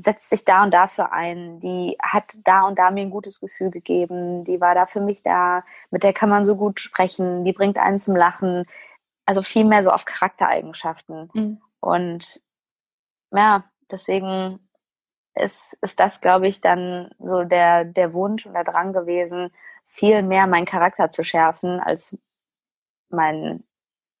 setzt 0.00 0.30
sich 0.30 0.44
da 0.44 0.62
und 0.64 0.72
dafür 0.72 1.12
ein, 1.12 1.60
die 1.60 1.96
hat 2.02 2.36
da 2.44 2.66
und 2.66 2.78
da 2.78 2.90
mir 2.90 3.02
ein 3.02 3.10
gutes 3.10 3.40
Gefühl 3.40 3.70
gegeben, 3.70 4.44
die 4.44 4.60
war 4.60 4.74
da 4.74 4.86
für 4.86 5.00
mich 5.00 5.22
da, 5.22 5.64
mit 5.90 6.02
der 6.02 6.12
kann 6.12 6.28
man 6.28 6.44
so 6.44 6.56
gut 6.56 6.80
sprechen, 6.80 7.44
die 7.44 7.52
bringt 7.52 7.78
einen 7.78 7.98
zum 7.98 8.16
Lachen. 8.16 8.66
Also 9.26 9.40
viel 9.40 9.64
mehr 9.64 9.82
so 9.82 9.90
auf 9.90 10.04
Charaktereigenschaften. 10.04 11.30
Mhm. 11.32 11.60
Und 11.84 12.42
ja, 13.30 13.64
deswegen 13.90 14.60
ist, 15.34 15.76
ist 15.82 16.00
das, 16.00 16.20
glaube 16.20 16.48
ich, 16.48 16.60
dann 16.60 17.10
so 17.18 17.44
der, 17.44 17.84
der 17.84 18.12
Wunsch 18.12 18.46
und 18.46 18.54
der 18.54 18.64
Drang 18.64 18.92
gewesen, 18.92 19.52
viel 19.84 20.22
mehr 20.22 20.46
meinen 20.46 20.64
Charakter 20.64 21.10
zu 21.10 21.24
schärfen 21.24 21.80
als 21.80 22.16
mein 23.10 23.64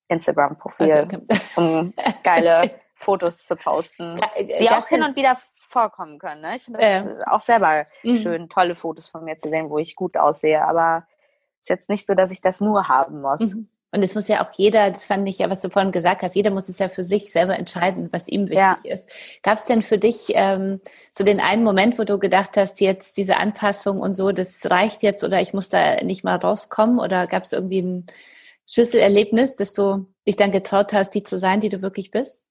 Instagram-Profil, 0.08 0.92
also, 0.92 1.16
okay. 1.16 1.40
um 1.56 1.94
geile 2.22 2.70
Fotos 2.94 3.44
zu 3.46 3.56
posten, 3.56 4.20
äh, 4.34 4.58
die 4.58 4.70
auch 4.70 4.86
hin 4.86 5.02
und 5.02 5.16
wieder 5.16 5.36
vorkommen 5.58 6.18
können. 6.18 6.42
Ne? 6.42 6.56
Ich 6.56 6.64
finde 6.64 6.80
es 6.80 7.06
äh. 7.06 7.22
auch 7.26 7.40
selber 7.40 7.86
mhm. 8.02 8.16
schön, 8.16 8.48
tolle 8.48 8.74
Fotos 8.74 9.08
von 9.08 9.24
mir 9.24 9.38
zu 9.38 9.48
sehen, 9.48 9.70
wo 9.70 9.78
ich 9.78 9.96
gut 9.96 10.16
aussehe, 10.16 10.62
aber 10.64 11.06
es 11.56 11.62
ist 11.62 11.68
jetzt 11.70 11.88
nicht 11.88 12.06
so, 12.06 12.14
dass 12.14 12.30
ich 12.30 12.42
das 12.42 12.60
nur 12.60 12.88
haben 12.88 13.22
muss. 13.22 13.40
Mhm. 13.40 13.68
Und 13.94 14.02
es 14.02 14.16
muss 14.16 14.26
ja 14.26 14.44
auch 14.44 14.52
jeder, 14.54 14.90
das 14.90 15.06
fand 15.06 15.28
ich 15.28 15.38
ja, 15.38 15.48
was 15.48 15.60
du 15.60 15.70
vorhin 15.70 15.92
gesagt 15.92 16.22
hast, 16.22 16.34
jeder 16.34 16.50
muss 16.50 16.68
es 16.68 16.80
ja 16.80 16.88
für 16.88 17.04
sich 17.04 17.30
selber 17.30 17.56
entscheiden, 17.56 18.08
was 18.10 18.26
ihm 18.26 18.48
wichtig 18.48 18.58
ja. 18.58 18.78
ist. 18.82 19.08
Gab 19.44 19.58
es 19.58 19.66
denn 19.66 19.82
für 19.82 19.98
dich 19.98 20.32
ähm, 20.34 20.80
so 21.12 21.22
den 21.22 21.38
einen 21.38 21.62
Moment, 21.62 21.96
wo 21.96 22.02
du 22.02 22.18
gedacht 22.18 22.56
hast, 22.56 22.80
jetzt 22.80 23.16
diese 23.16 23.36
Anpassung 23.36 24.00
und 24.00 24.14
so, 24.14 24.32
das 24.32 24.68
reicht 24.68 25.04
jetzt 25.04 25.22
oder 25.22 25.40
ich 25.40 25.54
muss 25.54 25.68
da 25.68 26.02
nicht 26.02 26.24
mal 26.24 26.34
rauskommen? 26.34 26.98
Oder 26.98 27.28
gab 27.28 27.44
es 27.44 27.52
irgendwie 27.52 27.82
ein 27.82 28.06
Schlüsselerlebnis, 28.68 29.54
dass 29.54 29.74
du 29.74 30.06
dich 30.26 30.34
dann 30.34 30.50
getraut 30.50 30.92
hast, 30.92 31.10
die 31.10 31.22
zu 31.22 31.38
sein, 31.38 31.60
die 31.60 31.68
du 31.68 31.80
wirklich 31.80 32.10
bist? 32.10 32.44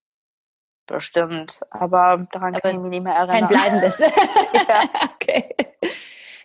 Bestimmt, 0.87 1.59
aber 1.71 2.25
daran 2.31 2.53
aber 2.53 2.61
kann 2.61 2.75
ich 2.75 2.81
mich 2.81 2.89
nicht 2.89 3.03
mehr 3.03 3.15
erinnern. 3.15 3.47
Kein 3.47 3.47
bleibendes. 3.49 3.99
ja. 3.99 4.83
okay. 5.13 5.53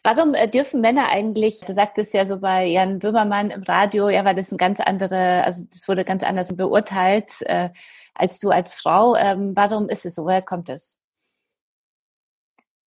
Warum 0.03 0.35
äh, 0.35 0.49
dürfen 0.49 0.81
Männer 0.81 1.09
eigentlich, 1.09 1.61
du 1.61 1.73
sagtest 1.73 2.15
ja 2.15 2.25
so 2.25 2.39
bei 2.41 2.67
Jan 2.67 2.99
Böhmermann 2.99 3.51
im 3.51 3.63
Radio, 3.63 4.09
ja, 4.09 4.25
war 4.25 4.35
das 4.35 4.53
ein 4.53 4.59
ganz 4.59 4.81
andere, 4.81 5.45
also 5.45 5.65
das 5.71 5.89
wurde 5.89 6.05
ganz 6.05 6.23
anders 6.23 6.55
beurteilt 6.55 7.43
äh, 7.43 7.71
als 8.15 8.39
du 8.41 8.51
als 8.51 8.75
Frau. 8.75 9.17
Ähm, 9.17 9.53
warum 9.55 9.89
ist 9.89 10.07
es 10.07 10.15
so? 10.15 10.25
Woher 10.25 10.43
kommt 10.43 10.69
es? 10.69 10.99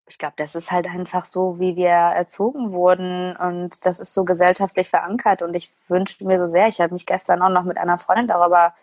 Ich 0.08 0.18
glaube, 0.18 0.34
das 0.36 0.54
ist 0.54 0.70
halt 0.70 0.86
einfach 0.86 1.24
so, 1.24 1.58
wie 1.58 1.76
wir 1.76 1.88
erzogen 1.88 2.72
wurden 2.72 3.34
und 3.36 3.86
das 3.86 3.98
ist 3.98 4.12
so 4.12 4.24
gesellschaftlich 4.24 4.88
verankert 4.90 5.42
und 5.42 5.54
ich 5.54 5.72
wünschte 5.88 6.26
mir 6.26 6.38
so 6.38 6.46
sehr, 6.46 6.68
ich 6.68 6.80
habe 6.80 6.92
mich 6.92 7.06
gestern 7.06 7.40
auch 7.40 7.48
noch 7.48 7.64
mit 7.64 7.78
einer 7.78 7.98
Freundin 7.98 8.28
darüber 8.28 8.74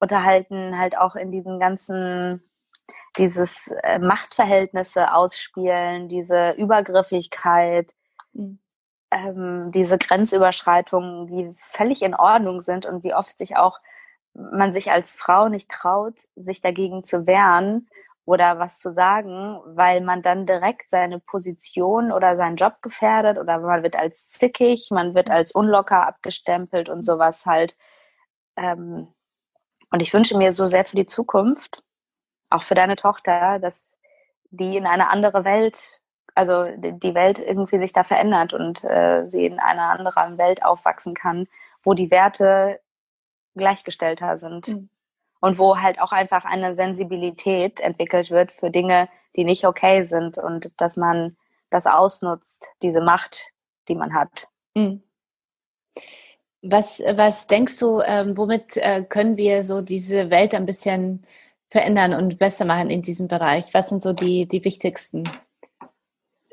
unterhalten, 0.00 0.76
halt 0.78 0.98
auch 0.98 1.14
in 1.14 1.30
diesen 1.30 1.60
ganzen 1.60 2.42
dieses 3.18 3.68
äh, 3.82 3.98
Machtverhältnisse 3.98 5.12
ausspielen, 5.14 6.08
diese 6.08 6.52
Übergriffigkeit, 6.52 7.92
mhm. 8.32 8.58
ähm, 9.10 9.70
diese 9.72 9.98
Grenzüberschreitungen, 9.98 11.26
die 11.26 11.52
völlig 11.58 12.02
in 12.02 12.14
Ordnung 12.14 12.60
sind 12.60 12.86
und 12.86 13.04
wie 13.04 13.14
oft 13.14 13.38
sich 13.38 13.56
auch 13.56 13.78
man 14.34 14.72
sich 14.72 14.90
als 14.90 15.12
Frau 15.12 15.48
nicht 15.48 15.70
traut, 15.70 16.14
sich 16.36 16.60
dagegen 16.60 17.04
zu 17.04 17.26
wehren 17.26 17.88
oder 18.24 18.58
was 18.58 18.78
zu 18.78 18.90
sagen, 18.92 19.60
weil 19.66 20.00
man 20.00 20.22
dann 20.22 20.46
direkt 20.46 20.88
seine 20.88 21.18
Position 21.18 22.12
oder 22.12 22.36
seinen 22.36 22.56
Job 22.56 22.80
gefährdet 22.82 23.38
oder 23.38 23.58
man 23.58 23.82
wird 23.82 23.96
als 23.96 24.28
zickig, 24.28 24.88
man 24.90 25.14
wird 25.14 25.30
als 25.30 25.52
unlocker 25.52 26.06
abgestempelt 26.06 26.88
und 26.88 27.04
sowas 27.04 27.46
halt. 27.46 27.76
Ähm, 28.56 29.08
und 29.90 30.00
ich 30.00 30.14
wünsche 30.14 30.38
mir 30.38 30.54
so 30.54 30.66
sehr 30.66 30.84
für 30.84 30.96
die 30.96 31.06
Zukunft, 31.06 31.82
auch 32.52 32.62
für 32.62 32.74
deine 32.74 32.96
Tochter, 32.96 33.58
dass 33.58 33.98
die 34.50 34.76
in 34.76 34.86
eine 34.86 35.08
andere 35.08 35.44
Welt, 35.44 36.00
also 36.34 36.64
die 36.76 37.14
Welt 37.14 37.38
irgendwie 37.38 37.78
sich 37.78 37.92
da 37.92 38.04
verändert 38.04 38.52
und 38.52 38.84
äh, 38.84 39.26
sie 39.26 39.46
in 39.46 39.58
einer 39.58 39.90
anderen 39.90 40.38
Welt 40.38 40.64
aufwachsen 40.64 41.14
kann, 41.14 41.48
wo 41.82 41.94
die 41.94 42.10
Werte 42.10 42.80
gleichgestellter 43.54 44.38
sind. 44.38 44.68
Mhm. 44.68 44.88
Und 45.40 45.58
wo 45.58 45.78
halt 45.78 46.00
auch 46.00 46.12
einfach 46.12 46.44
eine 46.44 46.72
Sensibilität 46.72 47.80
entwickelt 47.80 48.30
wird 48.30 48.52
für 48.52 48.70
Dinge, 48.70 49.08
die 49.34 49.42
nicht 49.42 49.66
okay 49.66 50.04
sind 50.04 50.38
und 50.38 50.70
dass 50.76 50.96
man 50.96 51.36
das 51.68 51.86
ausnutzt, 51.86 52.68
diese 52.80 53.00
Macht, 53.00 53.52
die 53.88 53.96
man 53.96 54.14
hat. 54.14 54.46
Mhm. 54.74 55.02
Was, 56.62 57.00
was 57.00 57.48
denkst 57.48 57.76
du, 57.80 58.02
ähm, 58.02 58.36
womit 58.36 58.76
äh, 58.76 59.02
können 59.02 59.36
wir 59.36 59.64
so 59.64 59.82
diese 59.82 60.30
Welt 60.30 60.54
ein 60.54 60.64
bisschen 60.64 61.26
verändern 61.72 62.12
und 62.12 62.38
besser 62.38 62.66
machen 62.66 62.90
in 62.90 63.00
diesem 63.00 63.28
Bereich? 63.28 63.72
Was 63.72 63.88
sind 63.88 64.02
so 64.02 64.12
die, 64.12 64.46
die 64.46 64.62
wichtigsten, 64.62 65.28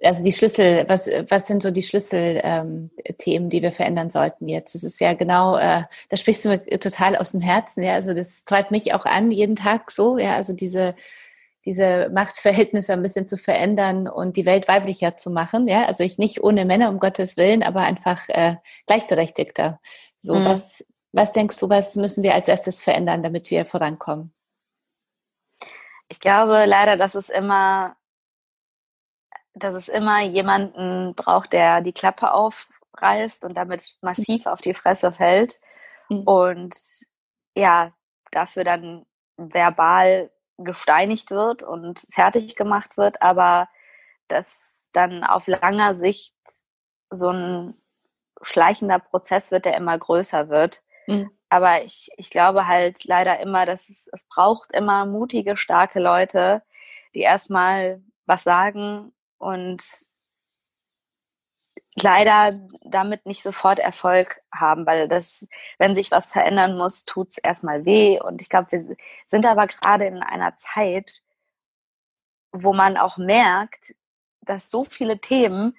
also 0.02 0.24
die 0.24 0.32
Schlüssel, 0.32 0.86
was, 0.88 1.08
was 1.30 1.46
sind 1.46 1.62
so 1.62 1.72
die 1.72 1.84
Schlüsselthemen, 1.84 3.44
ähm, 3.44 3.50
die 3.50 3.62
wir 3.62 3.74
verändern 3.74 4.10
sollten 4.10 4.48
jetzt? 4.48 4.76
Das 4.76 4.84
ist 4.86 5.02
ja 5.02 5.14
genau, 5.14 5.58
äh, 5.58 5.84
da 6.08 6.18
sprichst 6.18 6.46
du 6.46 6.50
mir 6.50 6.80
total 6.80 7.18
aus 7.18 7.34
dem 7.34 7.42
Herzen, 7.42 7.84
ja, 7.84 7.96
also 7.96 8.14
das 8.14 8.46
treibt 8.46 8.72
mich 8.72 8.94
auch 8.94 9.06
an, 9.06 9.30
jeden 9.30 9.58
Tag 9.58 9.92
so, 9.92 10.18
ja, 10.18 10.36
also 10.36 10.54
diese, 10.54 10.96
diese 11.66 12.10
Machtverhältnisse 12.14 12.94
ein 12.94 13.02
bisschen 13.02 13.28
zu 13.28 13.36
verändern 13.36 14.08
und 14.08 14.38
die 14.38 14.46
Welt 14.46 14.70
weiblicher 14.70 15.18
zu 15.18 15.32
machen, 15.32 15.68
ja, 15.68 15.86
also 15.86 16.06
ich 16.06 16.18
nicht 16.18 16.42
ohne 16.42 16.64
Männer, 16.64 16.88
um 16.88 17.00
Gottes 17.00 17.36
Willen, 17.36 17.62
aber 17.62 17.82
einfach 17.82 18.30
äh, 18.30 18.56
gleichberechtigter. 18.88 19.82
So, 20.22 20.36
mhm. 20.36 20.46
was, 20.46 20.86
was 21.12 21.34
denkst 21.34 21.60
du, 21.60 21.68
was 21.68 21.96
müssen 21.98 22.24
wir 22.24 22.36
als 22.36 22.48
erstes 22.48 22.82
verändern, 22.82 23.22
damit 23.22 23.52
wir 23.52 23.66
vorankommen? 23.66 24.32
Ich 26.10 26.20
glaube 26.20 26.66
leider, 26.66 26.98
dass 26.98 27.16
es 27.16 27.30
immer, 27.30 27.96
dass 29.54 29.76
es 29.76 29.88
immer 29.88 30.22
jemanden 30.22 31.16
braucht, 31.16 31.54
der 31.54 31.82
die 31.82 31.94
Klappe 31.94 32.34
aufreißt 32.34 33.46
und 33.46 33.56
damit 33.56 33.96
massiv 34.02 34.46
auf 34.48 34.62
die 34.62 34.74
Fresse 34.74 35.12
fällt 35.12 35.60
mhm. 36.10 36.24
und 36.24 36.76
ja, 37.56 37.94
dafür 38.32 38.64
dann 38.64 39.06
verbal 39.38 40.32
gesteinigt 40.58 41.32
wird 41.32 41.64
und 41.64 42.00
fertig 42.12 42.56
gemacht 42.56 42.98
wird, 42.98 43.22
aber 43.22 43.70
dass 44.28 44.90
dann 44.92 45.24
auf 45.24 45.48
langer 45.48 45.94
Sicht 45.94 46.36
so 47.10 47.30
ein 47.30 47.82
schleichender 48.42 49.00
Prozess 49.00 49.52
wird, 49.52 49.66
der 49.66 49.78
immer 49.78 49.98
größer 49.98 50.50
wird. 50.50 50.84
Mhm. 51.10 51.32
Aber 51.50 51.84
ich, 51.84 52.10
ich 52.18 52.30
glaube 52.30 52.68
halt 52.68 53.04
leider 53.06 53.40
immer, 53.40 53.66
dass 53.66 53.90
es, 53.90 54.08
es 54.14 54.24
braucht 54.26 54.72
immer 54.72 55.06
mutige, 55.06 55.58
starke 55.58 56.00
Leute, 56.00 56.62
die 57.16 57.22
erstmal 57.22 58.02
was 58.26 58.44
sagen 58.44 59.12
und 59.40 59.84
leider 62.02 62.60
damit 62.84 63.26
nicht 63.26 63.42
sofort 63.44 63.80
Erfolg 63.80 64.42
haben, 64.54 64.86
weil 64.86 65.08
das, 65.08 65.48
wenn 65.80 65.96
sich 65.96 66.12
was 66.12 66.32
verändern 66.32 66.78
muss, 66.78 67.06
tut 67.06 67.30
es 67.32 67.38
erstmal 67.40 67.86
weh. 67.86 68.20
Und 68.22 68.42
ich 68.42 68.50
glaube, 68.50 68.72
wir 68.72 68.96
sind 69.28 69.46
aber 69.46 69.68
gerade 69.68 70.06
in 70.06 70.22
einer 70.22 70.56
Zeit, 70.56 71.22
wo 72.52 72.74
man 72.74 72.98
auch 72.98 73.18
merkt, 73.18 73.96
dass 74.42 74.70
so 74.70 74.84
viele 74.84 75.20
Themen, 75.20 75.76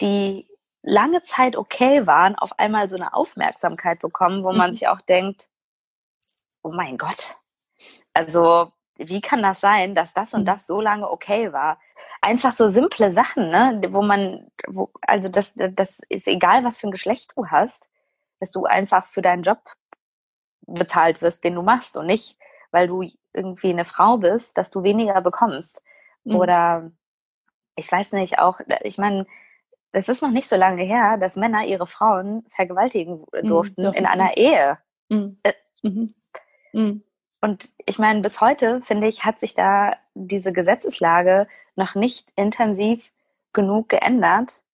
die 0.00 0.48
lange 0.84 1.22
Zeit 1.22 1.56
okay 1.56 2.06
waren, 2.06 2.36
auf 2.36 2.58
einmal 2.58 2.88
so 2.88 2.96
eine 2.96 3.14
Aufmerksamkeit 3.14 4.00
bekommen, 4.00 4.44
wo 4.44 4.52
man 4.52 4.70
mhm. 4.70 4.74
sich 4.74 4.88
auch 4.88 5.00
denkt, 5.00 5.48
oh 6.62 6.72
mein 6.72 6.98
Gott, 6.98 7.36
also 8.12 8.70
wie 8.96 9.20
kann 9.20 9.42
das 9.42 9.60
sein, 9.60 9.94
dass 9.94 10.14
das 10.14 10.34
und 10.34 10.42
mhm. 10.42 10.46
das 10.46 10.66
so 10.66 10.80
lange 10.80 11.10
okay 11.10 11.52
war? 11.52 11.80
Einfach 12.20 12.54
so 12.54 12.68
simple 12.68 13.10
Sachen, 13.10 13.50
ne? 13.50 13.80
wo 13.88 14.02
man, 14.02 14.46
wo, 14.68 14.90
also 15.00 15.28
das, 15.28 15.52
das 15.54 16.00
ist 16.08 16.28
egal, 16.28 16.64
was 16.64 16.80
für 16.80 16.88
ein 16.88 16.92
Geschlecht 16.92 17.32
du 17.34 17.46
hast, 17.48 17.88
dass 18.38 18.50
du 18.50 18.66
einfach 18.66 19.04
für 19.04 19.22
deinen 19.22 19.42
Job 19.42 19.58
bezahlt 20.66 21.22
wirst, 21.22 21.44
den 21.44 21.54
du 21.54 21.62
machst 21.62 21.96
und 21.96 22.06
nicht, 22.06 22.36
weil 22.70 22.86
du 22.86 23.10
irgendwie 23.32 23.70
eine 23.70 23.84
Frau 23.84 24.18
bist, 24.18 24.56
dass 24.56 24.70
du 24.70 24.82
weniger 24.82 25.20
bekommst. 25.20 25.82
Mhm. 26.24 26.36
Oder 26.36 26.90
ich 27.76 27.90
weiß 27.90 28.12
nicht, 28.12 28.38
auch, 28.38 28.60
ich 28.82 28.98
meine, 28.98 29.26
es 29.94 30.08
ist 30.08 30.22
noch 30.22 30.30
nicht 30.30 30.48
so 30.48 30.56
lange 30.56 30.82
her, 30.82 31.16
dass 31.18 31.36
Männer 31.36 31.64
ihre 31.64 31.86
Frauen 31.86 32.44
vergewaltigen 32.48 33.24
mhm, 33.32 33.48
durften 33.48 33.86
mhm, 33.86 33.92
in 33.92 34.06
einer 34.06 34.36
Ehe. 34.36 34.78
Mhm. 35.08 35.38
Äh, 35.44 35.52
mhm. 35.82 36.08
mhm. 36.72 37.02
Und 37.40 37.68
ich 37.86 37.98
meine, 37.98 38.20
bis 38.20 38.40
heute, 38.40 38.80
finde 38.82 39.06
ich, 39.06 39.24
hat 39.24 39.38
sich 39.38 39.54
da 39.54 39.96
diese 40.14 40.52
Gesetzeslage 40.52 41.46
noch 41.76 41.94
nicht 41.94 42.26
intensiv 42.36 43.12
genug 43.52 43.90
geändert. 43.90 44.64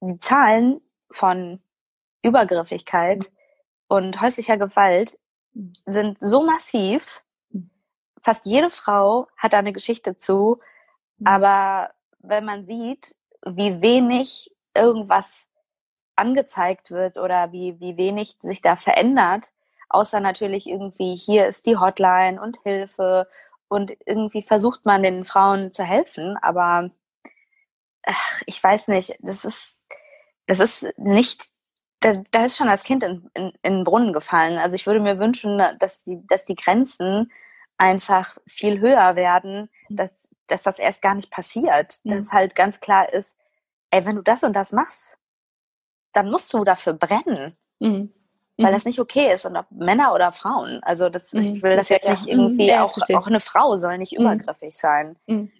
Die 0.00 0.18
Zahlen 0.18 0.80
von 1.10 1.60
Übergriffigkeit 2.22 3.30
und 3.88 4.20
häuslicher 4.20 4.58
Gewalt 4.58 5.18
sind 5.86 6.18
so 6.20 6.44
massiv. 6.44 7.22
Fast 8.20 8.44
jede 8.44 8.70
Frau 8.70 9.28
hat 9.36 9.52
da 9.52 9.58
eine 9.58 9.72
Geschichte 9.72 10.18
zu. 10.18 10.58
Aber 11.24 11.92
wenn 12.18 12.44
man 12.44 12.66
sieht, 12.66 13.14
wie 13.46 13.80
wenig 13.80 14.50
irgendwas 14.76 15.46
angezeigt 16.16 16.90
wird 16.90 17.18
oder 17.18 17.52
wie, 17.52 17.78
wie 17.80 17.96
wenig 17.96 18.36
sich 18.42 18.62
da 18.62 18.76
verändert, 18.76 19.50
außer 19.88 20.20
natürlich 20.20 20.66
irgendwie, 20.66 21.16
hier 21.16 21.46
ist 21.46 21.66
die 21.66 21.76
Hotline 21.76 22.40
und 22.40 22.58
Hilfe 22.62 23.28
und 23.68 23.92
irgendwie 24.06 24.42
versucht 24.42 24.86
man 24.86 25.02
den 25.02 25.24
Frauen 25.24 25.72
zu 25.72 25.84
helfen, 25.84 26.36
aber 26.40 26.90
ach, 28.06 28.42
ich 28.46 28.62
weiß 28.62 28.88
nicht, 28.88 29.18
das 29.20 29.44
ist, 29.44 29.76
das 30.46 30.60
ist 30.60 30.86
nicht, 30.96 31.50
da, 32.00 32.22
da 32.30 32.44
ist 32.44 32.56
schon 32.56 32.68
als 32.68 32.84
Kind 32.84 33.02
in, 33.02 33.30
in, 33.34 33.52
in 33.62 33.74
den 33.74 33.84
Brunnen 33.84 34.12
gefallen. 34.12 34.58
Also 34.58 34.76
ich 34.76 34.86
würde 34.86 35.00
mir 35.00 35.18
wünschen, 35.18 35.58
dass 35.78 36.02
die, 36.02 36.24
dass 36.26 36.44
die 36.44 36.54
Grenzen 36.54 37.32
einfach 37.78 38.36
viel 38.46 38.80
höher 38.80 39.16
werden, 39.16 39.68
mhm. 39.88 39.96
dass, 39.96 40.34
dass 40.46 40.62
das 40.62 40.78
erst 40.78 41.02
gar 41.02 41.14
nicht 41.14 41.30
passiert, 41.30 42.00
mhm. 42.04 42.18
dass 42.18 42.32
halt 42.32 42.54
ganz 42.54 42.80
klar 42.80 43.12
ist, 43.12 43.36
ey, 43.90 44.04
wenn 44.04 44.16
du 44.16 44.22
das 44.22 44.42
und 44.42 44.54
das 44.54 44.72
machst, 44.72 45.16
dann 46.12 46.30
musst 46.30 46.52
du 46.52 46.64
dafür 46.64 46.94
brennen. 46.94 47.56
Mhm. 47.78 48.12
Weil 48.58 48.70
mhm. 48.70 48.74
das 48.74 48.84
nicht 48.86 49.00
okay 49.00 49.34
ist, 49.34 49.44
und 49.44 49.56
ob 49.56 49.66
Männer 49.70 50.14
oder 50.14 50.32
Frauen. 50.32 50.82
Also 50.82 51.08
das, 51.08 51.32
mhm. 51.32 51.40
ich 51.40 51.62
will 51.62 51.76
das 51.76 51.90
jetzt 51.90 52.08
nicht 52.08 52.26
irgendwie, 52.26 52.68
ja, 52.68 52.84
auch, 52.84 52.96
auch 53.14 53.26
eine 53.26 53.40
Frau 53.40 53.76
soll 53.76 53.98
nicht 53.98 54.12
mhm. 54.12 54.24
übergriffig 54.24 54.76
sein. 54.76 55.16
Mhm. 55.26 55.52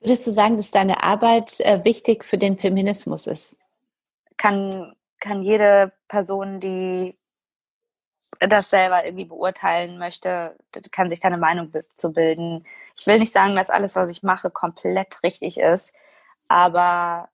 Würdest 0.00 0.26
du 0.26 0.32
sagen, 0.32 0.56
dass 0.56 0.70
deine 0.70 1.02
Arbeit 1.02 1.60
äh, 1.60 1.84
wichtig 1.84 2.24
für 2.24 2.38
den 2.38 2.58
Feminismus 2.58 3.26
ist? 3.26 3.56
Kann, 4.36 4.94
kann 5.20 5.42
jede 5.42 5.92
Person, 6.08 6.60
die 6.60 7.16
das 8.40 8.70
selber 8.70 9.04
irgendwie 9.04 9.24
beurteilen 9.26 9.98
möchte, 9.98 10.56
kann 10.90 11.08
sich 11.08 11.20
da 11.20 11.28
eine 11.28 11.38
Meinung 11.38 11.72
zu 11.94 12.12
bilden. 12.12 12.66
Ich 12.96 13.06
will 13.06 13.18
nicht 13.18 13.32
sagen, 13.32 13.56
dass 13.56 13.70
alles, 13.70 13.96
was 13.96 14.10
ich 14.10 14.22
mache, 14.22 14.50
komplett 14.50 15.22
richtig 15.22 15.58
ist, 15.58 15.94
aber 16.48 17.28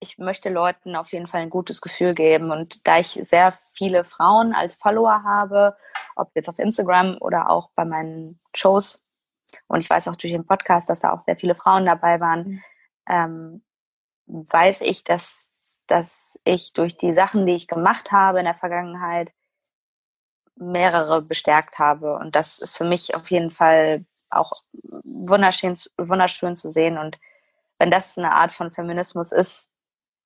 ich 0.00 0.18
möchte 0.18 0.48
Leuten 0.48 0.96
auf 0.96 1.12
jeden 1.12 1.26
Fall 1.26 1.42
ein 1.42 1.50
gutes 1.50 1.80
Gefühl 1.80 2.14
geben. 2.14 2.50
Und 2.50 2.86
da 2.86 2.98
ich 2.98 3.20
sehr 3.22 3.52
viele 3.52 4.04
Frauen 4.04 4.54
als 4.54 4.74
Follower 4.74 5.22
habe, 5.24 5.76
ob 6.16 6.30
jetzt 6.34 6.48
auf 6.48 6.58
Instagram 6.58 7.18
oder 7.20 7.50
auch 7.50 7.70
bei 7.74 7.84
meinen 7.84 8.40
Shows, 8.54 9.04
und 9.66 9.80
ich 9.80 9.90
weiß 9.90 10.08
auch 10.08 10.16
durch 10.16 10.32
den 10.32 10.46
Podcast, 10.46 10.88
dass 10.90 11.00
da 11.00 11.12
auch 11.12 11.20
sehr 11.20 11.36
viele 11.36 11.54
Frauen 11.54 11.86
dabei 11.86 12.20
waren, 12.20 12.44
mhm. 12.44 12.62
ähm, 13.08 13.62
weiß 14.26 14.80
ich, 14.80 15.04
dass, 15.04 15.52
dass 15.86 16.38
ich 16.44 16.72
durch 16.72 16.96
die 16.96 17.12
Sachen, 17.12 17.46
die 17.46 17.54
ich 17.54 17.68
gemacht 17.68 18.12
habe 18.12 18.38
in 18.38 18.44
der 18.44 18.54
Vergangenheit, 18.54 19.32
mehrere 20.56 21.20
bestärkt 21.20 21.78
habe. 21.78 22.16
Und 22.16 22.36
das 22.36 22.58
ist 22.58 22.76
für 22.76 22.84
mich 22.84 23.14
auf 23.14 23.30
jeden 23.30 23.50
Fall 23.50 24.04
auch 24.30 24.52
wunderschön, 24.72 25.76
wunderschön 25.98 26.56
zu 26.56 26.70
sehen. 26.70 26.98
Und 26.98 27.18
wenn 27.78 27.90
das 27.90 28.16
eine 28.16 28.32
Art 28.32 28.52
von 28.52 28.70
Feminismus 28.70 29.32
ist, 29.32 29.68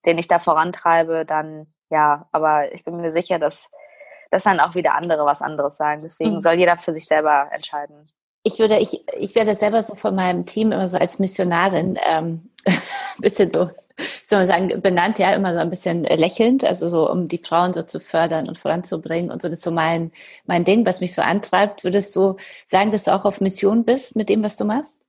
den 0.07 0.19
ich 0.19 0.29
da 0.29 0.39
vorantreibe, 0.39 1.25
dann 1.25 1.67
ja, 1.91 2.29
aber 2.33 2.73
ich 2.73 2.85
bin 2.85 3.01
mir 3.01 3.13
sicher, 3.13 3.39
dass, 3.39 3.67
dass 4.31 4.45
dann 4.45 4.61
auch 4.61 4.75
wieder 4.75 4.95
andere 4.95 5.25
was 5.25 5.43
anderes 5.43 5.77
sagen. 5.77 6.03
Deswegen 6.03 6.37
mhm. 6.37 6.41
soll 6.43 6.55
jeder 6.55 6.77
für 6.77 6.93
sich 6.93 7.07
selber 7.07 7.49
entscheiden. 7.53 8.07
Ich 8.43 8.59
würde, 8.59 8.79
ich, 8.79 9.03
ich 9.19 9.35
werde 9.35 9.55
selber 9.55 9.83
so 9.83 9.95
von 9.95 10.15
meinem 10.15 10.47
Team 10.47 10.73
immer 10.73 10.89
so 10.89 10.99
als 10.99 11.19
Missionarin 11.19 11.99
ähm, 12.07 12.51
bisschen 13.19 13.51
so, 13.51 13.69
wie 13.97 14.05
soll 14.25 14.39
man 14.39 14.47
sagen, 14.47 14.83
benannt, 14.83 15.19
ja, 15.19 15.33
immer 15.33 15.53
so 15.55 15.61
ein 15.61 15.71
bisschen 15.71 16.05
lächelnd, 16.05 16.65
also 16.65 16.89
so, 16.89 17.11
um 17.11 17.27
die 17.27 17.39
Frauen 17.39 17.73
so 17.73 17.83
zu 17.83 18.01
fördern 18.01 18.47
und 18.49 18.57
voranzubringen 18.57 19.31
und 19.31 19.43
so, 19.43 19.49
das 19.49 19.61
so 19.61 19.71
mein, 19.71 20.13
mein 20.47 20.65
Ding, 20.65 20.87
was 20.87 21.01
mich 21.01 21.15
so 21.15 21.23
antreibt. 21.23 21.85
Würdest 21.85 22.15
du 22.15 22.37
sagen, 22.67 22.93
dass 22.93 23.05
du 23.05 23.15
auch 23.15 23.25
auf 23.25 23.41
Mission 23.41 23.85
bist 23.85 24.15
mit 24.15 24.29
dem, 24.29 24.43
was 24.43 24.57
du 24.57 24.65
machst? 24.65 25.03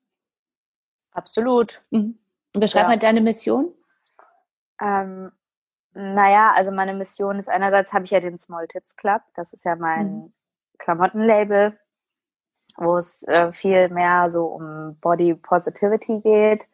Absolut. 1.12 1.82
Mhm. 1.92 2.18
Und 2.54 2.62
beschreib 2.62 2.84
ja. 2.84 2.90
mal 2.90 3.00
deine 3.00 3.22
Mission. 3.22 3.74
Ähm, 4.80 5.32
naja, 5.94 6.52
also 6.54 6.72
meine 6.72 6.94
Mission 6.94 7.40
ist 7.40 7.50
einerseits 7.50 7.94
habe 7.94 8.06
ich 8.06 8.12
ja 8.12 8.20
den 8.20 8.40
Small 8.40 8.68
Tits 8.68 8.96
Club, 8.96 9.22
das 9.36 9.54
ist 9.54 9.66
ja 9.66 9.76
mein 9.76 10.08
mhm. 10.08 10.34
Klamottenlabel, 10.78 11.78
wo 12.78 12.98
es 12.98 13.24
äh, 13.24 13.52
viel 13.52 13.90
mehr 13.90 14.30
so 14.30 14.46
um 14.46 14.98
Body 15.02 15.36
Positivity 15.36 16.22
geht. 16.22 16.68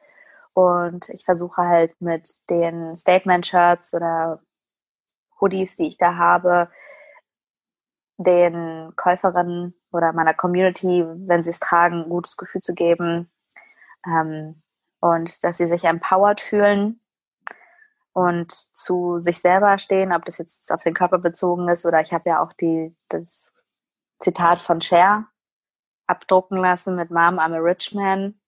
Und 0.53 1.09
ich 1.09 1.25
versuche 1.25 1.63
halt 1.63 1.99
mit 1.99 2.49
den 2.49 2.95
Statement-Shirts 2.95 3.93
oder 3.93 4.41
Hoodies, 5.41 5.75
die 5.75 5.87
ich 5.87 5.97
da 5.97 6.15
habe, 6.15 6.69
den 8.17 8.93
Käuferinnen 8.95 9.73
oder 9.91 10.13
meiner 10.13 10.33
Community, 10.33 11.03
wenn 11.05 11.43
sie 11.43 11.49
es 11.49 11.59
tragen, 11.59 12.03
ein 12.03 12.09
gutes 12.09 12.37
Gefühl 12.37 12.61
zu 12.61 12.73
geben 12.73 13.29
ähm, 14.05 14.61
und 15.01 15.43
dass 15.43 15.57
sie 15.57 15.67
sich 15.67 15.83
empowered 15.83 16.39
fühlen 16.39 17.01
und 18.15 18.53
zu 18.73 19.19
sich 19.19 19.39
selber 19.39 19.77
stehen, 19.77 20.13
ob 20.13 20.23
das 20.23 20.37
jetzt 20.37 20.71
auf 20.71 20.81
den 20.81 20.93
Körper 20.93 21.17
bezogen 21.17 21.67
ist 21.67 21.85
oder 21.85 21.99
ich 21.99 22.13
habe 22.13 22.29
ja 22.29 22.41
auch 22.41 22.53
die, 22.53 22.95
das 23.09 23.51
Zitat 24.19 24.61
von 24.61 24.79
Cher 24.79 25.25
abdrucken 26.07 26.57
lassen 26.57 26.95
mit 26.95 27.11
Mom, 27.11 27.39
I'm 27.39 27.53
a 27.53 27.59
rich 27.59 27.93
man. 27.93 28.39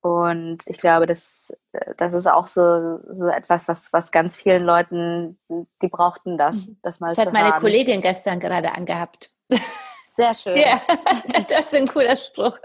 Und 0.00 0.66
ich 0.66 0.78
glaube, 0.78 1.06
das, 1.06 1.56
das 1.96 2.12
ist 2.12 2.26
auch 2.26 2.48
so, 2.48 2.98
so 3.16 3.28
etwas, 3.28 3.68
was, 3.68 3.92
was 3.92 4.10
ganz 4.10 4.36
vielen 4.36 4.64
Leuten, 4.64 5.38
die 5.80 5.88
brauchten 5.88 6.36
das, 6.36 6.66
mhm. 6.66 6.78
das 6.82 6.98
mal 6.98 7.14
Das 7.14 7.24
hat 7.24 7.32
meine 7.32 7.52
haben. 7.52 7.60
Kollegin 7.60 8.00
gestern 8.00 8.40
gerade 8.40 8.72
angehabt. 8.72 9.30
Sehr 10.04 10.34
schön. 10.34 10.56
Ja, 10.60 10.82
das 11.48 11.66
ist 11.66 11.74
ein 11.74 11.86
cooler 11.86 12.16
Spruch. 12.16 12.58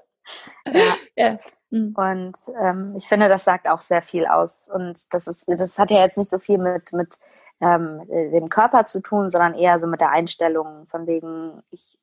Ja. 0.71 0.95
ja. 1.15 1.37
Mhm. 1.71 1.95
Und 1.95 2.37
ähm, 2.61 2.93
ich 2.95 3.07
finde, 3.07 3.27
das 3.27 3.43
sagt 3.43 3.67
auch 3.67 3.81
sehr 3.81 4.01
viel 4.01 4.27
aus. 4.27 4.69
Und 4.71 5.13
das 5.13 5.27
ist, 5.27 5.43
das 5.47 5.79
hat 5.79 5.89
ja 5.89 6.01
jetzt 6.01 6.17
nicht 6.17 6.29
so 6.29 6.37
viel 6.39 6.57
mit, 6.57 6.93
mit 6.93 7.15
ähm, 7.61 8.01
dem 8.07 8.49
Körper 8.49 8.85
zu 8.85 9.01
tun, 9.01 9.29
sondern 9.29 9.55
eher 9.55 9.79
so 9.79 9.87
mit 9.87 10.01
der 10.01 10.11
Einstellung, 10.11 10.85
von 10.85 11.07
wegen, 11.07 11.61
ich 11.71 11.97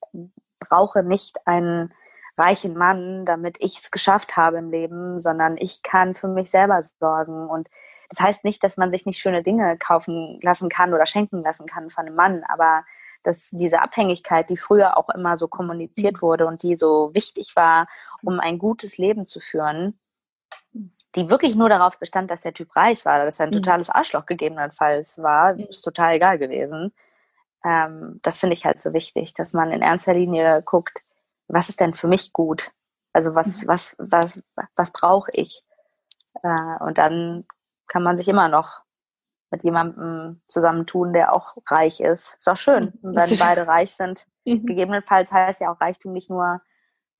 brauche 0.58 1.02
nicht 1.02 1.46
einen 1.46 1.92
reichen 2.36 2.76
Mann, 2.76 3.24
damit 3.24 3.56
ich 3.60 3.78
es 3.78 3.90
geschafft 3.90 4.36
habe 4.36 4.58
im 4.58 4.70
Leben, 4.70 5.18
sondern 5.20 5.56
ich 5.56 5.82
kann 5.82 6.14
für 6.14 6.28
mich 6.28 6.50
selber 6.50 6.80
sorgen. 6.82 7.48
Und 7.48 7.68
das 8.10 8.20
heißt 8.20 8.44
nicht, 8.44 8.62
dass 8.62 8.76
man 8.76 8.90
sich 8.90 9.06
nicht 9.06 9.18
schöne 9.18 9.42
Dinge 9.42 9.76
kaufen 9.78 10.38
lassen 10.42 10.68
kann 10.68 10.92
oder 10.92 11.06
schenken 11.06 11.42
lassen 11.42 11.66
kann 11.66 11.90
von 11.90 12.06
einem 12.06 12.16
Mann, 12.16 12.44
aber 12.48 12.84
dass 13.26 13.48
diese 13.50 13.82
Abhängigkeit, 13.82 14.48
die 14.50 14.56
früher 14.56 14.96
auch 14.96 15.08
immer 15.08 15.36
so 15.36 15.48
kommuniziert 15.48 16.16
mhm. 16.16 16.22
wurde 16.22 16.46
und 16.46 16.62
die 16.62 16.76
so 16.76 17.10
wichtig 17.12 17.56
war, 17.56 17.88
um 18.22 18.38
ein 18.38 18.58
gutes 18.58 18.98
Leben 18.98 19.26
zu 19.26 19.40
führen, 19.40 19.98
die 21.16 21.28
wirklich 21.28 21.56
nur 21.56 21.68
darauf 21.68 21.98
bestand, 21.98 22.30
dass 22.30 22.42
der 22.42 22.54
Typ 22.54 22.76
reich 22.76 23.04
war, 23.04 23.24
dass 23.24 23.40
er 23.40 23.46
ein 23.46 23.50
mhm. 23.50 23.56
totales 23.56 23.90
Arschloch 23.90 24.26
gegebenenfalls 24.26 25.18
war, 25.18 25.54
mhm. 25.54 25.66
ist 25.68 25.82
total 25.82 26.14
egal 26.14 26.38
gewesen. 26.38 26.92
Ähm, 27.64 28.20
das 28.22 28.38
finde 28.38 28.54
ich 28.54 28.64
halt 28.64 28.80
so 28.80 28.92
wichtig, 28.92 29.34
dass 29.34 29.52
man 29.52 29.72
in 29.72 29.82
ernster 29.82 30.14
Linie 30.14 30.62
guckt, 30.62 31.02
was 31.48 31.68
ist 31.68 31.80
denn 31.80 31.94
für 31.94 32.06
mich 32.06 32.32
gut? 32.32 32.70
Also 33.12 33.34
was, 33.34 33.66
was, 33.66 33.96
was, 33.98 34.40
was 34.76 34.92
brauche 34.92 35.32
ich? 35.32 35.64
Äh, 36.44 36.84
und 36.84 36.96
dann 36.98 37.44
kann 37.88 38.04
man 38.04 38.16
sich 38.16 38.28
immer 38.28 38.48
noch 38.48 38.82
mit 39.56 39.64
jemandem 39.64 40.42
zusammentun, 40.48 41.14
der 41.14 41.32
auch 41.32 41.56
reich 41.66 42.00
ist. 42.00 42.36
Ist 42.38 42.48
auch 42.48 42.56
schön, 42.56 42.92
mhm. 43.00 43.16
wenn 43.16 43.38
beide 43.40 43.66
reich 43.66 43.92
sind. 43.92 44.26
Mhm. 44.44 44.66
Gegebenenfalls 44.66 45.32
heißt 45.32 45.60
ja 45.60 45.72
auch 45.72 45.80
Reichtum 45.80 46.12
nicht 46.12 46.28
nur 46.28 46.60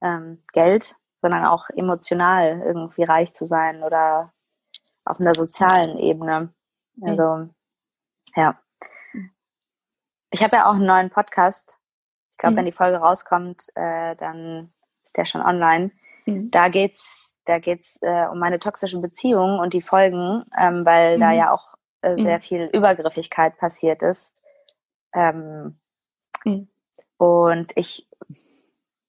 ähm, 0.03 0.42
Geld, 0.53 0.96
sondern 1.22 1.46
auch 1.46 1.70
emotional 1.70 2.62
irgendwie 2.64 3.05
reich 3.05 3.33
zu 3.33 3.46
sein 3.46 3.83
oder 3.83 4.33
auf 5.05 5.18
einer 5.18 5.35
sozialen 5.35 5.96
Ebene. 5.96 6.53
Also, 7.01 7.49
ja. 8.35 8.59
Ich 10.31 10.42
habe 10.42 10.57
ja 10.57 10.68
auch 10.68 10.75
einen 10.75 10.87
neuen 10.87 11.11
Podcast. 11.11 11.79
Ich 12.33 12.38
glaube, 12.38 12.53
mhm. 12.53 12.57
wenn 12.59 12.64
die 12.66 12.72
Folge 12.72 12.99
rauskommt, 12.99 13.68
äh, 13.77 14.14
dann 14.16 14.72
ist 15.05 15.16
der 15.16 15.25
schon 15.25 15.40
online. 15.40 15.90
Mhm. 16.27 16.51
Da 16.51 16.68
geht's, 16.68 17.35
da 17.46 17.59
geht's 17.59 17.99
äh, 18.03 18.27
um 18.27 18.38
meine 18.38 18.59
toxischen 18.59 19.01
Beziehungen 19.01 19.59
und 19.59 19.72
die 19.72 19.81
Folgen, 19.81 20.44
ähm, 20.59 20.85
weil 20.85 21.18
da 21.18 21.31
mhm. 21.31 21.37
ja 21.37 21.53
auch 21.53 21.77
mhm. 22.14 22.19
sehr 22.19 22.40
viel 22.40 22.71
Übergriffigkeit 22.73 23.57
passiert 23.57 24.03
ist. 24.03 24.35
Ähm, 25.14 25.79
mhm. 26.45 26.69
Und 27.19 27.73
ich 27.77 28.09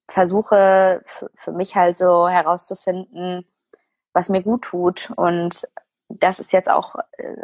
versuche 0.09 1.01
für 1.35 1.51
mich 1.51 1.75
halt 1.75 1.97
so 1.97 2.29
herauszufinden, 2.29 3.45
was 4.13 4.29
mir 4.29 4.41
gut 4.41 4.63
tut. 4.63 5.11
Und 5.15 5.67
das 6.09 6.39
ist 6.39 6.53
jetzt 6.53 6.69
auch 6.69 6.95
äh, 7.17 7.35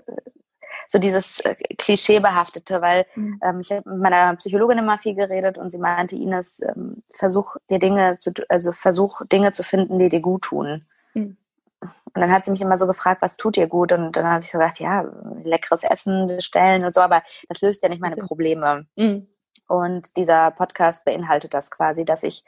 so 0.88 1.00
dieses 1.00 1.40
äh, 1.42 1.56
Klischeebehaftete, 1.78 2.82
weil 2.82 3.06
mhm. 3.16 3.40
ähm, 3.44 3.60
ich 3.60 3.72
habe 3.72 3.90
mit 3.90 4.00
meiner 4.00 4.36
Psychologin 4.36 4.80
immer 4.80 4.98
viel 4.98 5.16
geredet 5.16 5.58
und 5.58 5.70
sie 5.70 5.78
meinte, 5.78 6.16
Ines, 6.16 6.62
ähm, 6.62 7.04
versuch 7.14 7.58
dir 7.70 7.80
Dinge 7.80 8.18
zu, 8.20 8.32
also 8.50 8.72
versuch 8.72 9.22
Dinge 9.32 9.52
zu 9.52 9.64
finden, 9.64 10.00
die 10.00 10.10
dir 10.10 10.22
gut 10.22 10.44
tun. 10.44 10.86
Mhm. 11.14 11.38
Und 11.84 12.22
dann 12.22 12.32
hat 12.32 12.46
sie 12.46 12.52
mich 12.52 12.62
immer 12.62 12.78
so 12.78 12.88
gefragt, 12.88 13.22
was 13.22 13.38
tut 13.38 13.56
dir 13.56 13.68
gut? 13.68 13.92
Und 13.92 14.14
dann 14.14 14.26
habe 14.26 14.44
ich 14.44 14.52
so 14.52 14.58
gedacht, 14.58 14.80
ja, 14.80 15.06
leckeres 15.44 15.84
Essen 15.84 16.28
bestellen 16.28 16.86
und 16.86 16.94
so, 16.94 17.02
aber 17.02 17.24
das 17.50 17.62
löst 17.62 17.84
ja 17.84 17.90
nicht 17.90 18.02
meine 18.02 18.16
Probleme. 18.18 18.86
Mhm. 18.96 19.28
Und 19.68 20.18
dieser 20.18 20.52
Podcast 20.52 21.06
beinhaltet 21.06 21.54
das 21.54 21.72
quasi, 21.72 22.06
dass 22.06 22.24
ich 22.24 22.44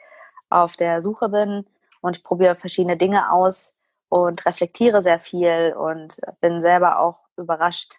auf 0.50 0.76
der 0.76 1.02
Suche 1.02 1.28
bin 1.28 1.66
und 2.00 2.16
ich 2.16 2.22
probiere 2.22 2.56
verschiedene 2.56 2.96
Dinge 2.96 3.32
aus 3.32 3.74
und 4.08 4.44
reflektiere 4.46 5.02
sehr 5.02 5.18
viel 5.18 5.74
und 5.76 6.20
bin 6.40 6.62
selber 6.62 7.00
auch 7.00 7.18
überrascht, 7.36 7.94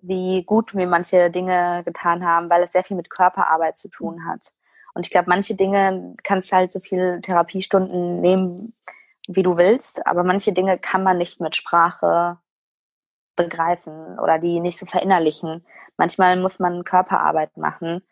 wie 0.00 0.44
gut 0.44 0.74
mir 0.74 0.86
manche 0.86 1.30
Dinge 1.30 1.82
getan 1.84 2.24
haben, 2.24 2.48
weil 2.48 2.62
es 2.62 2.72
sehr 2.72 2.84
viel 2.84 2.96
mit 2.96 3.10
Körperarbeit 3.10 3.76
zu 3.76 3.88
tun 3.88 4.16
mhm. 4.16 4.28
hat. 4.28 4.52
Und 4.94 5.06
ich 5.06 5.10
glaube, 5.10 5.28
manche 5.28 5.54
Dinge 5.54 6.16
kannst 6.24 6.50
du 6.50 6.56
halt 6.56 6.72
so 6.72 6.80
viel 6.80 7.20
Therapiestunden 7.20 8.20
nehmen, 8.20 8.74
wie 9.28 9.42
du 9.42 9.56
willst, 9.58 10.04
aber 10.06 10.24
manche 10.24 10.52
Dinge 10.52 10.78
kann 10.78 11.04
man 11.04 11.18
nicht 11.18 11.40
mit 11.40 11.54
Sprache 11.54 12.38
begreifen 13.36 14.18
oder 14.18 14.38
die 14.38 14.58
nicht 14.58 14.78
so 14.78 14.86
verinnerlichen. 14.86 15.64
Manchmal 15.96 16.36
muss 16.36 16.58
man 16.58 16.82
Körperarbeit 16.82 17.56
machen 17.56 18.02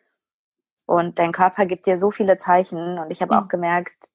und 0.85 1.19
dein 1.19 1.33
Körper 1.33 1.67
gibt 1.67 1.87
dir 1.87 1.99
so 1.99 2.11
viele 2.11 2.37
Zeichen 2.37 2.99
und 2.99 3.11
ich 3.11 3.23
habe 3.23 3.35
mhm. 3.35 3.43
auch 3.43 3.49
gemerkt, 3.49 4.11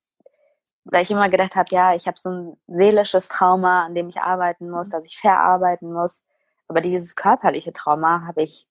weil 0.83 1.01
ich 1.01 1.11
immer 1.11 1.29
gedacht 1.29 1.55
habe, 1.55 1.67
ja, 1.71 1.95
ich 1.95 2.07
habe 2.07 2.17
so 2.19 2.29
ein 2.29 2.57
seelisches 2.67 3.27
Trauma, 3.29 3.85
an 3.85 3.95
dem 3.95 4.07
ich 4.07 4.21
arbeiten 4.21 4.69
muss, 4.69 4.87
mhm. 4.87 4.91
dass 4.91 5.05
ich 5.05 5.17
verarbeiten 5.17 5.91
muss, 5.91 6.23
aber 6.67 6.81
dieses 6.81 7.15
körperliche 7.15 7.73
Trauma 7.73 8.25
habe 8.27 8.43
ich 8.43 8.67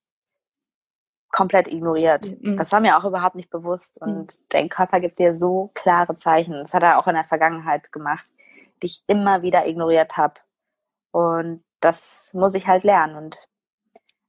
komplett 1.31 1.68
ignoriert. 1.68 2.31
Mhm. 2.41 2.57
Das 2.57 2.72
war 2.72 2.81
mir 2.81 2.97
auch 2.97 3.05
überhaupt 3.05 3.37
nicht 3.37 3.51
bewusst. 3.51 4.01
Und 4.01 4.33
mhm. 4.33 4.45
dein 4.49 4.68
Körper 4.68 5.01
gibt 5.01 5.18
dir 5.18 5.35
so 5.35 5.70
klare 5.74 6.16
Zeichen. 6.16 6.55
Das 6.55 6.74
hat 6.74 6.83
er 6.83 6.99
auch 6.99 7.07
in 7.07 7.14
der 7.14 7.24
Vergangenheit 7.24 7.93
gemacht, 7.93 8.26
die 8.83 8.87
ich 8.87 9.05
immer 9.07 9.43
wieder 9.43 9.66
ignoriert 9.66 10.16
habe. 10.16 10.35
Und 11.12 11.62
das 11.81 12.31
muss 12.35 12.55
ich 12.55 12.66
halt 12.66 12.85
lernen. 12.85 13.16
Und 13.16 13.37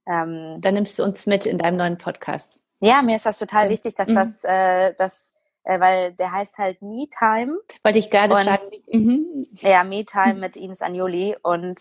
ähm, 0.06 0.60
dann 0.60 0.74
nimmst 0.74 0.98
du 0.98 1.02
uns 1.02 1.26
mit 1.26 1.46
in 1.46 1.58
deinem 1.58 1.76
neuen 1.76 1.98
Podcast. 1.98 2.60
Ja, 2.80 3.02
mir 3.02 3.16
ist 3.16 3.26
das 3.26 3.38
total 3.38 3.68
wichtig, 3.68 3.94
dass 3.94 4.08
mhm. 4.08 4.14
das, 4.16 4.44
äh, 4.44 4.94
das 4.96 5.34
äh, 5.64 5.78
weil 5.78 6.12
der 6.14 6.32
heißt 6.32 6.58
halt 6.58 6.82
Me 6.82 7.06
Time. 7.08 7.58
Wollte 7.82 7.98
ich 7.98 8.10
gerade 8.10 8.36
fragen. 8.36 8.66
Mhm. 8.90 9.46
Ja, 9.56 9.84
Me 9.84 10.04
Time 10.04 10.34
mit 10.34 10.56
Ines 10.56 10.82
Agnoli. 10.82 11.36
Und 11.42 11.80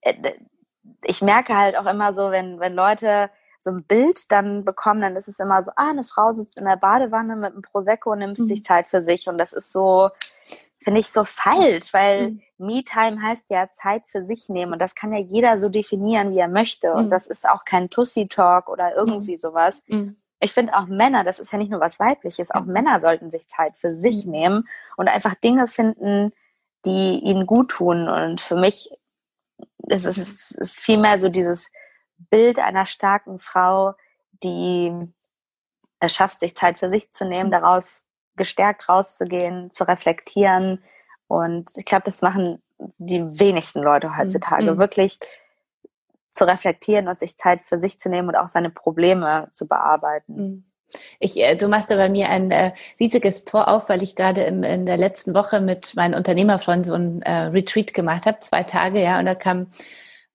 äh, 0.00 0.32
ich 1.04 1.22
merke 1.22 1.56
halt 1.56 1.76
auch 1.76 1.86
immer 1.86 2.12
so, 2.12 2.30
wenn, 2.30 2.58
wenn 2.58 2.74
Leute 2.74 3.30
so 3.62 3.70
ein 3.70 3.84
Bild 3.84 4.32
dann 4.32 4.64
bekommen, 4.64 5.00
dann 5.02 5.14
ist 5.14 5.28
es 5.28 5.38
immer 5.38 5.62
so, 5.62 5.70
ah, 5.76 5.90
eine 5.90 6.02
Frau 6.02 6.32
sitzt 6.32 6.58
in 6.58 6.64
der 6.64 6.76
Badewanne 6.76 7.36
mit 7.36 7.52
einem 7.52 7.62
Prosecco 7.62 8.10
und 8.10 8.18
nimmt 8.18 8.38
mhm. 8.40 8.48
sich 8.48 8.64
Zeit 8.64 8.88
für 8.88 9.00
sich. 9.00 9.28
Und 9.28 9.38
das 9.38 9.52
ist 9.52 9.72
so, 9.72 10.10
finde 10.82 10.98
ich 10.98 11.08
so 11.08 11.22
falsch, 11.22 11.94
weil 11.94 12.32
mhm. 12.32 12.42
Me-Time 12.58 13.22
heißt 13.22 13.50
ja 13.50 13.70
Zeit 13.70 14.08
für 14.08 14.24
sich 14.24 14.48
nehmen. 14.48 14.72
Und 14.72 14.80
das 14.80 14.96
kann 14.96 15.12
ja 15.12 15.20
jeder 15.20 15.58
so 15.58 15.68
definieren, 15.68 16.32
wie 16.32 16.38
er 16.38 16.48
möchte. 16.48 16.90
Mhm. 16.90 16.96
Und 16.96 17.10
das 17.10 17.28
ist 17.28 17.48
auch 17.48 17.64
kein 17.64 17.88
Tussi-Talk 17.88 18.68
oder 18.68 18.96
irgendwie 18.96 19.36
mhm. 19.36 19.40
sowas. 19.40 19.82
Mhm. 19.86 20.16
Ich 20.40 20.52
finde 20.52 20.74
auch 20.76 20.86
Männer, 20.86 21.22
das 21.22 21.38
ist 21.38 21.52
ja 21.52 21.58
nicht 21.58 21.70
nur 21.70 21.78
was 21.78 22.00
Weibliches, 22.00 22.50
auch 22.50 22.64
mhm. 22.64 22.72
Männer 22.72 23.00
sollten 23.00 23.30
sich 23.30 23.46
Zeit 23.46 23.78
für 23.78 23.92
sich 23.92 24.26
nehmen 24.26 24.68
und 24.96 25.06
einfach 25.06 25.36
Dinge 25.36 25.68
finden, 25.68 26.32
die 26.84 27.20
ihnen 27.20 27.46
gut 27.46 27.70
tun. 27.70 28.08
Und 28.08 28.40
für 28.40 28.56
mich 28.56 28.90
ist 29.86 30.04
es 30.04 30.50
ist 30.50 30.80
vielmehr 30.80 31.20
so 31.20 31.28
dieses 31.28 31.70
Bild 32.30 32.58
einer 32.58 32.86
starken 32.86 33.38
Frau, 33.38 33.94
die 34.42 34.92
es 36.00 36.14
schafft, 36.14 36.40
sich 36.40 36.56
Zeit 36.56 36.78
für 36.78 36.90
sich 36.90 37.10
zu 37.12 37.24
nehmen, 37.24 37.50
daraus 37.50 38.06
gestärkt 38.36 38.88
rauszugehen, 38.88 39.72
zu 39.72 39.84
reflektieren. 39.84 40.82
Und 41.28 41.70
ich 41.76 41.84
glaube, 41.84 42.02
das 42.04 42.22
machen 42.22 42.62
die 42.98 43.22
wenigsten 43.38 43.80
Leute 43.80 44.16
heutzutage, 44.16 44.72
mhm. 44.72 44.78
wirklich 44.78 45.18
zu 46.32 46.44
reflektieren 46.44 47.08
und 47.08 47.20
sich 47.20 47.36
Zeit 47.36 47.60
für 47.60 47.78
sich 47.78 47.98
zu 47.98 48.08
nehmen 48.08 48.28
und 48.28 48.36
auch 48.36 48.48
seine 48.48 48.70
Probleme 48.70 49.48
zu 49.52 49.68
bearbeiten. 49.68 50.34
Mhm. 50.34 50.64
Ich, 51.20 51.38
äh, 51.38 51.56
du 51.56 51.68
machst 51.68 51.90
da 51.90 51.96
bei 51.96 52.08
mir 52.08 52.28
ein 52.28 52.50
äh, 52.50 52.72
riesiges 53.00 53.44
Tor 53.44 53.68
auf, 53.68 53.88
weil 53.88 54.02
ich 54.02 54.16
gerade 54.16 54.42
in 54.42 54.86
der 54.86 54.96
letzten 54.96 55.34
Woche 55.34 55.60
mit 55.60 55.94
meinen 55.94 56.14
Unternehmerfreunden 56.14 56.84
so 56.84 56.94
ein 56.94 57.22
äh, 57.22 57.46
Retreat 57.46 57.94
gemacht 57.94 58.26
habe, 58.26 58.40
zwei 58.40 58.62
Tage, 58.62 59.02
ja, 59.02 59.18
und 59.18 59.26
da 59.26 59.34
kam 59.34 59.68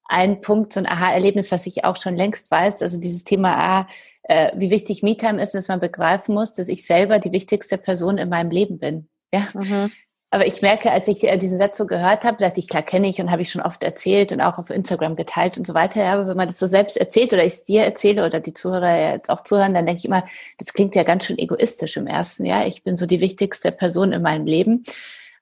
ein 0.07 0.41
Punkt, 0.41 0.73
so 0.73 0.79
ein 0.79 0.87
Aha-Erlebnis, 0.87 1.51
was 1.51 1.65
ich 1.65 1.83
auch 1.83 1.95
schon 1.95 2.15
längst 2.15 2.49
weiß, 2.49 2.81
also 2.81 2.99
dieses 2.99 3.23
Thema, 3.23 3.55
ah, 3.57 3.87
äh, 4.23 4.51
wie 4.55 4.69
wichtig 4.69 5.03
Me-Time 5.03 5.41
ist, 5.41 5.53
dass 5.53 5.67
man 5.67 5.79
begreifen 5.79 6.35
muss, 6.35 6.53
dass 6.53 6.67
ich 6.67 6.85
selber 6.85 7.19
die 7.19 7.31
wichtigste 7.31 7.77
Person 7.77 8.17
in 8.17 8.29
meinem 8.29 8.51
Leben 8.51 8.79
bin. 8.79 9.07
Ja. 9.33 9.47
Mhm. 9.53 9.91
Aber 10.29 10.45
ich 10.45 10.61
merke, 10.61 10.91
als 10.91 11.07
ich 11.07 11.23
äh, 11.23 11.37
diesen 11.37 11.57
Satz 11.57 11.77
so 11.77 11.87
gehört 11.87 12.25
habe, 12.25 12.37
dachte 12.37 12.59
ich, 12.59 12.67
klar 12.67 12.83
kenne 12.83 13.07
ich 13.07 13.21
und 13.21 13.31
habe 13.31 13.41
ich 13.41 13.49
schon 13.49 13.61
oft 13.61 13.81
erzählt 13.83 14.33
und 14.33 14.41
auch 14.41 14.57
auf 14.57 14.69
Instagram 14.69 15.15
geteilt 15.15 15.57
und 15.57 15.65
so 15.65 15.73
weiter. 15.73 16.03
Ja, 16.03 16.13
aber 16.13 16.27
wenn 16.27 16.35
man 16.35 16.49
das 16.49 16.59
so 16.59 16.65
selbst 16.65 16.97
erzählt 16.97 17.31
oder 17.31 17.45
ich 17.45 17.53
es 17.53 17.63
dir 17.63 17.83
erzähle 17.83 18.25
oder 18.25 18.41
die 18.41 18.53
Zuhörer 18.53 19.13
jetzt 19.13 19.29
auch 19.29 19.41
zuhören, 19.41 19.73
dann 19.73 19.85
denke 19.85 19.99
ich 19.99 20.05
immer, 20.05 20.25
das 20.57 20.73
klingt 20.73 20.95
ja 20.95 21.03
ganz 21.03 21.25
schön 21.25 21.37
egoistisch 21.37 21.95
im 21.95 22.07
ersten 22.07 22.43
Jahr. 22.43 22.67
Ich 22.67 22.83
bin 22.83 22.97
so 22.97 23.05
die 23.05 23.21
wichtigste 23.21 23.71
Person 23.71 24.11
in 24.11 24.21
meinem 24.21 24.45
Leben. 24.45 24.83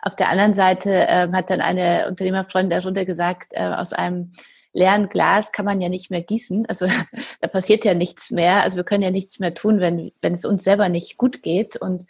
Auf 0.02 0.16
der 0.16 0.30
anderen 0.30 0.54
Seite 0.54 0.92
äh, 0.92 1.32
hat 1.32 1.50
dann 1.50 1.62
eine 1.62 2.06
Unternehmerfreundin 2.08 2.80
darunter 2.80 3.06
gesagt, 3.06 3.54
äh, 3.54 3.64
aus 3.64 3.92
einem 3.92 4.34
leeren 4.76 5.08
Glas 5.08 5.52
kann 5.54 5.66
man 5.66 5.82
ja 5.82 5.90
nicht 5.90 6.12
mehr 6.12 6.22
gießen. 6.22 6.66
Also 6.68 6.88
da 7.42 7.48
passiert 7.48 7.86
ja 7.86 7.94
nichts 7.94 8.30
mehr. 8.30 8.62
Also 8.62 8.76
wir 8.76 8.84
können 8.84 9.04
ja 9.04 9.12
nichts 9.12 9.40
mehr 9.40 9.54
tun, 9.54 9.80
wenn, 9.80 10.12
wenn 10.22 10.34
es 10.34 10.46
uns 10.46 10.64
selber 10.64 10.90
nicht 10.90 11.18
gut 11.18 11.42
geht. 11.42 11.78
Und, 11.78 12.06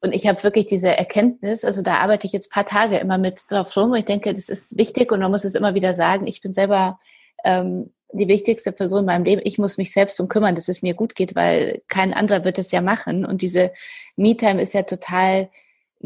und 0.00 0.14
ich 0.14 0.26
habe 0.26 0.42
wirklich 0.44 0.66
diese 0.66 0.96
Erkenntnis, 0.96 1.64
also 1.64 1.82
da 1.82 1.96
arbeite 1.96 2.26
ich 2.26 2.32
jetzt 2.32 2.52
paar 2.52 2.66
Tage 2.66 2.96
immer 2.98 3.18
mit 3.18 3.40
drauf 3.50 3.76
rum. 3.76 3.94
Ich 3.94 4.04
denke, 4.04 4.32
das 4.32 4.48
ist 4.48 4.78
wichtig 4.78 5.10
und 5.10 5.20
man 5.20 5.30
muss 5.30 5.44
es 5.44 5.56
immer 5.56 5.74
wieder 5.74 5.92
sagen, 5.92 6.26
ich 6.28 6.40
bin 6.40 6.52
selber 6.52 7.00
ähm, 7.44 7.90
die 8.12 8.28
wichtigste 8.28 8.70
Person 8.70 9.00
in 9.00 9.06
meinem 9.06 9.24
Leben. 9.24 9.42
Ich 9.44 9.58
muss 9.58 9.76
mich 9.76 9.92
selbst 9.92 10.20
um 10.20 10.28
kümmern, 10.28 10.54
dass 10.54 10.68
es 10.68 10.82
mir 10.82 10.94
gut 10.94 11.16
geht, 11.16 11.34
weil 11.34 11.82
kein 11.88 12.14
anderer 12.14 12.44
wird 12.44 12.60
es 12.60 12.70
ja 12.70 12.80
machen. 12.80 13.26
Und 13.26 13.42
diese 13.42 13.72
Me-Time 14.16 14.62
ist 14.62 14.72
ja 14.72 14.82
total 14.82 15.50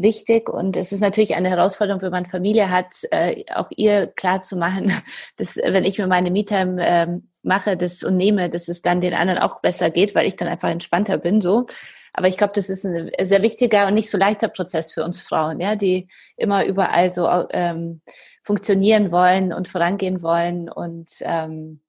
wichtig 0.01 0.49
und 0.49 0.75
es 0.75 0.91
ist 0.91 1.01
natürlich 1.01 1.35
eine 1.35 1.49
Herausforderung, 1.49 2.01
wenn 2.01 2.11
man 2.11 2.25
Familie 2.25 2.69
hat, 2.69 2.95
äh, 3.11 3.43
auch 3.53 3.69
ihr 3.75 4.07
klar 4.07 4.41
zu 4.41 4.55
machen, 4.55 4.91
dass 5.37 5.55
wenn 5.55 5.85
ich 5.85 5.97
mir 5.97 6.07
meine 6.07 6.31
Mieter 6.31 6.61
ähm, 6.79 7.29
mache 7.43 7.77
das 7.77 8.03
und 8.03 8.17
nehme, 8.17 8.49
dass 8.49 8.67
es 8.67 8.81
dann 8.81 9.01
den 9.01 9.13
anderen 9.13 9.39
auch 9.39 9.61
besser 9.61 9.89
geht, 9.89 10.15
weil 10.15 10.27
ich 10.27 10.35
dann 10.35 10.47
einfach 10.47 10.69
entspannter 10.69 11.17
bin 11.17 11.41
so. 11.41 11.65
Aber 12.13 12.27
ich 12.27 12.37
glaube, 12.37 12.53
das 12.55 12.69
ist 12.69 12.85
ein 12.85 13.11
sehr 13.21 13.41
wichtiger 13.41 13.87
und 13.87 13.93
nicht 13.93 14.09
so 14.09 14.17
leichter 14.17 14.47
Prozess 14.47 14.91
für 14.91 15.03
uns 15.03 15.21
Frauen, 15.21 15.59
ja, 15.59 15.75
die 15.75 16.07
immer 16.37 16.65
überall 16.65 17.11
so 17.11 17.29
ähm, 17.51 18.01
funktionieren 18.43 19.11
wollen 19.11 19.53
und 19.53 19.67
vorangehen 19.67 20.21
wollen 20.21 20.69
und 20.69 21.09
ähm, 21.21 21.81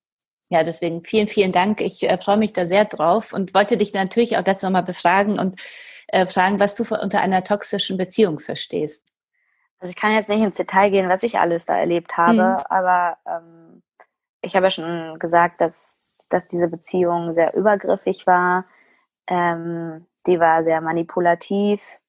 ja, 0.51 0.65
deswegen 0.65 1.05
vielen, 1.05 1.29
vielen 1.29 1.53
Dank. 1.53 1.81
Ich 1.81 2.03
äh, 2.03 2.19
freue 2.19 2.37
mich 2.37 2.53
da 2.53 2.67
sehr 2.67 2.85
drauf 2.85 3.33
und 3.33 3.55
wollte 3.55 3.77
dich 3.77 3.95
natürlich 3.95 4.37
auch 4.37 4.43
dazu 4.43 4.67
nochmal 4.67 4.83
befragen 4.83 5.39
und 5.39 5.57
äh, 6.13 6.27
fragen, 6.27 6.59
was 6.59 6.75
du 6.75 6.85
unter 6.95 7.21
einer 7.21 7.45
toxischen 7.45 7.97
Beziehung 7.97 8.39
verstehst. 8.39 9.05
Also 9.79 9.91
ich 9.91 9.97
kann 9.97 10.13
jetzt 10.13 10.29
nicht 10.29 10.43
ins 10.43 10.57
Detail 10.57 10.91
gehen, 10.91 11.09
was 11.09 11.23
ich 11.23 11.39
alles 11.39 11.65
da 11.67 11.77
erlebt 11.77 12.17
habe, 12.17 12.35
mhm. 12.35 12.65
aber 12.69 13.17
ähm, 13.27 13.83
ich 14.43 14.57
habe 14.57 14.67
ja 14.67 14.71
schon 14.71 15.19
gesagt, 15.19 15.61
dass, 15.61 16.27
dass 16.29 16.45
diese 16.47 16.69
Beziehung 16.69 17.33
sehr 17.33 17.55
übergriffig 17.55 18.27
war. 18.27 18.67
Ähm, 19.27 20.07
die 20.27 20.41
war 20.41 20.63
sehr 20.63 20.81
manipulativ. 20.81 22.01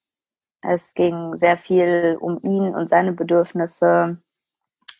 Es 0.61 0.93
ging 0.93 1.35
sehr 1.35 1.57
viel 1.57 2.17
um 2.19 2.39
ihn 2.43 2.75
und 2.75 2.89
seine 2.89 3.13
Bedürfnisse 3.13 4.17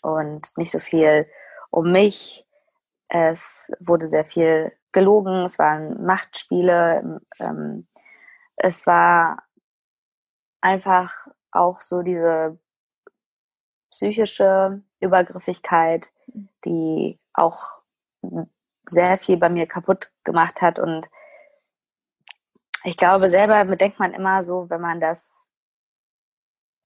und 0.02 0.47
nicht 0.58 0.72
so 0.72 0.80
viel 0.80 1.28
um 1.70 1.91
mich. 1.91 2.45
Es 3.10 3.70
wurde 3.80 4.08
sehr 4.08 4.26
viel 4.26 4.72
gelogen, 4.91 5.43
es 5.43 5.60
waren 5.60 6.06
Machtspiele. 6.06 7.22
Ähm, 7.39 7.88
es 8.64 8.86
war 8.86 9.43
einfach 10.62 11.28
auch 11.51 11.82
so 11.82 12.03
diese 12.03 12.59
psychische 13.89 14.82
Übergriffigkeit, 14.99 16.12
die 16.64 17.20
auch 17.34 17.82
sehr 18.86 19.18
viel 19.18 19.38
bei 19.38 19.49
mir 19.49 19.68
kaputt 19.68 20.12
gemacht 20.24 20.62
hat. 20.62 20.78
Und 20.80 21.09
ich 22.84 22.97
glaube, 22.97 23.30
selber 23.30 23.66
bedenkt 23.66 23.99
man 23.99 24.14
immer 24.14 24.43
so, 24.43 24.70
wenn 24.70 24.82
man 24.82 24.99
das 24.99 25.51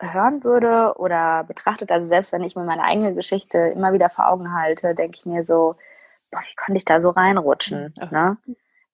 hören 0.02 0.44
würde 0.44 0.98
oder 0.98 1.44
betrachtet, 1.44 1.92
also 1.92 2.08
selbst 2.08 2.32
wenn 2.32 2.44
ich 2.44 2.56
mir 2.56 2.64
meine 2.64 2.84
eigene 2.84 3.14
Geschichte 3.14 3.58
immer 3.58 3.94
wieder 3.94 4.10
vor 4.10 4.30
Augen 4.30 4.54
halte, 4.54 4.96
denke 4.96 5.18
ich 5.18 5.26
mir 5.26 5.44
so, 5.44 5.76
boah, 6.32 6.42
wie 6.42 6.56
konnte 6.56 6.78
ich 6.78 6.86
da 6.86 7.00
so 7.02 7.10
reinrutschen? 7.10 7.94
Mhm. 7.98 8.10
Ne? 8.12 8.38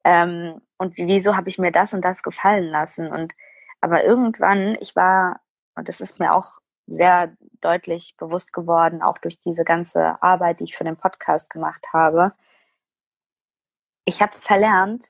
Ähm, 0.04 0.62
und 0.82 0.98
wieso 0.98 1.38
habe 1.38 1.48
ich 1.48 1.60
mir 1.60 1.72
das 1.72 1.94
und 1.94 2.02
das 2.02 2.24
gefallen 2.24 2.66
lassen? 2.66 3.12
Und 3.12 3.36
aber 3.82 4.04
irgendwann, 4.04 4.76
ich 4.82 4.96
war, 4.96 5.40
und 5.76 5.88
das 5.88 6.02
ist 6.02 6.20
mir 6.20 6.34
auch 6.34 6.54
sehr 6.88 7.38
deutlich 7.62 8.16
bewusst 8.18 8.52
geworden, 8.52 9.04
auch 9.04 9.20
durch 9.20 9.40
diese 9.40 9.64
ganze 9.64 10.20
Arbeit, 10.24 10.60
die 10.60 10.64
ich 10.64 10.76
für 10.76 10.84
den 10.84 10.98
Podcast 10.98 11.52
gemacht 11.52 11.86
habe. 11.94 12.34
Ich 14.06 14.24
habe 14.24 14.34
verlernt, 14.34 15.06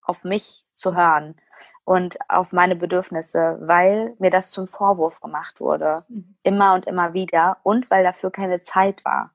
auf 0.00 0.24
mich 0.24 0.64
zu 0.72 0.96
hören 0.96 1.36
und 1.84 2.16
auf 2.30 2.54
meine 2.54 2.74
Bedürfnisse, 2.74 3.58
weil 3.60 4.16
mir 4.20 4.30
das 4.30 4.52
zum 4.52 4.66
Vorwurf 4.66 5.20
gemacht 5.20 5.60
wurde. 5.60 5.98
Mhm. 6.08 6.34
Immer 6.44 6.72
und 6.72 6.86
immer 6.86 7.12
wieder. 7.12 7.58
Und 7.62 7.90
weil 7.90 8.04
dafür 8.04 8.30
keine 8.30 8.62
Zeit 8.62 9.04
war. 9.04 9.34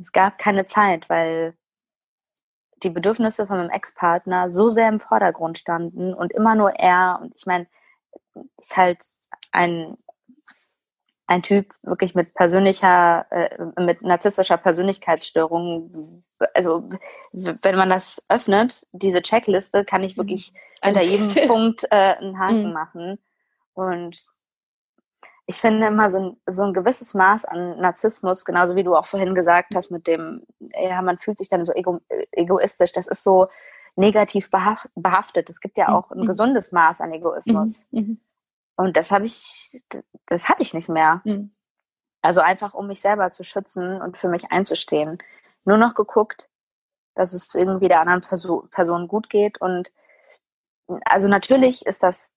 Es 0.00 0.12
gab 0.12 0.38
keine 0.38 0.64
Zeit, 0.64 1.10
weil 1.10 1.56
die 2.82 2.90
Bedürfnisse 2.90 3.46
von 3.46 3.58
meinem 3.58 3.70
Ex-Partner 3.70 4.48
so 4.48 4.68
sehr 4.68 4.88
im 4.88 5.00
Vordergrund 5.00 5.58
standen 5.58 6.14
und 6.14 6.32
immer 6.32 6.54
nur 6.54 6.70
er. 6.70 7.18
Und 7.22 7.34
ich 7.36 7.46
meine, 7.46 7.66
ist 8.58 8.76
halt 8.76 8.98
ein, 9.52 9.96
ein 11.26 11.42
Typ 11.42 11.72
wirklich 11.82 12.14
mit 12.14 12.34
persönlicher, 12.34 13.26
äh, 13.30 13.80
mit 13.80 14.02
narzisstischer 14.02 14.56
Persönlichkeitsstörung. 14.56 16.24
Also, 16.54 16.88
wenn 17.32 17.76
man 17.76 17.90
das 17.90 18.22
öffnet, 18.28 18.86
diese 18.92 19.22
Checkliste, 19.22 19.84
kann 19.84 20.02
ich 20.02 20.16
wirklich 20.16 20.52
mhm. 20.52 20.86
hinter 20.86 21.02
jedem 21.02 21.28
Punkt 21.48 21.84
äh, 21.90 22.16
einen 22.16 22.38
Haken 22.38 22.66
mhm. 22.68 22.72
machen. 22.72 23.18
Und 23.74 24.26
ich 25.50 25.56
finde 25.56 25.88
immer 25.88 26.08
so 26.08 26.18
ein, 26.18 26.36
so 26.46 26.62
ein 26.62 26.72
gewisses 26.72 27.12
Maß 27.12 27.44
an 27.44 27.80
Narzissmus, 27.80 28.44
genauso 28.44 28.76
wie 28.76 28.84
du 28.84 28.94
auch 28.94 29.04
vorhin 29.04 29.34
gesagt 29.34 29.74
hast, 29.74 29.90
mit 29.90 30.06
dem, 30.06 30.46
ja, 30.60 31.02
man 31.02 31.18
fühlt 31.18 31.38
sich 31.38 31.48
dann 31.48 31.64
so 31.64 31.72
ego, 31.72 32.00
egoistisch, 32.30 32.92
das 32.92 33.08
ist 33.08 33.24
so 33.24 33.48
negativ 33.96 34.48
behaftet. 34.94 35.50
Es 35.50 35.60
gibt 35.60 35.76
ja 35.76 35.88
auch 35.88 36.12
ein 36.12 36.20
mhm. 36.20 36.26
gesundes 36.26 36.70
Maß 36.70 37.00
an 37.00 37.12
Egoismus. 37.12 37.86
Mhm. 37.90 38.00
mhm. 38.00 38.20
Und 38.76 38.96
das 38.96 39.10
habe 39.10 39.26
ich, 39.26 39.82
das 40.26 40.48
hatte 40.48 40.62
ich 40.62 40.72
nicht 40.72 40.88
mehr. 40.88 41.20
Mhm. 41.24 41.50
Also 42.22 42.40
einfach, 42.40 42.72
um 42.72 42.86
mich 42.86 43.00
selber 43.00 43.30
zu 43.30 43.42
schützen 43.42 44.00
und 44.00 44.16
für 44.16 44.28
mich 44.28 44.52
einzustehen. 44.52 45.18
Nur 45.64 45.78
noch 45.78 45.94
geguckt, 45.94 46.48
dass 47.16 47.32
es 47.32 47.52
irgendwie 47.56 47.88
der 47.88 48.00
anderen 48.00 48.22
Person, 48.22 48.70
Person 48.70 49.08
gut 49.08 49.28
geht. 49.28 49.60
Und 49.60 49.90
also 51.04 51.26
natürlich 51.26 51.84
ist 51.84 52.04
das 52.04 52.30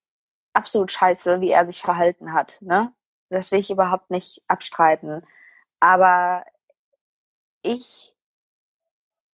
absolut 0.53 0.91
scheiße, 0.91 1.41
wie 1.41 1.51
er 1.51 1.66
sich 1.66 1.80
verhalten 1.80 2.34
hat. 2.34 2.57
Ne? 2.61 2.91
Das 3.34 3.51
will 3.51 3.59
ich 3.59 3.69
überhaupt 3.69 4.11
nicht 4.11 4.41
abstreiten. 4.47 5.23
Aber 5.79 6.45
ich 7.61 8.13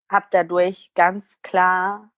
habe 0.10 0.28
dadurch 0.32 0.92
ganz 0.96 1.42
klar 1.42 2.10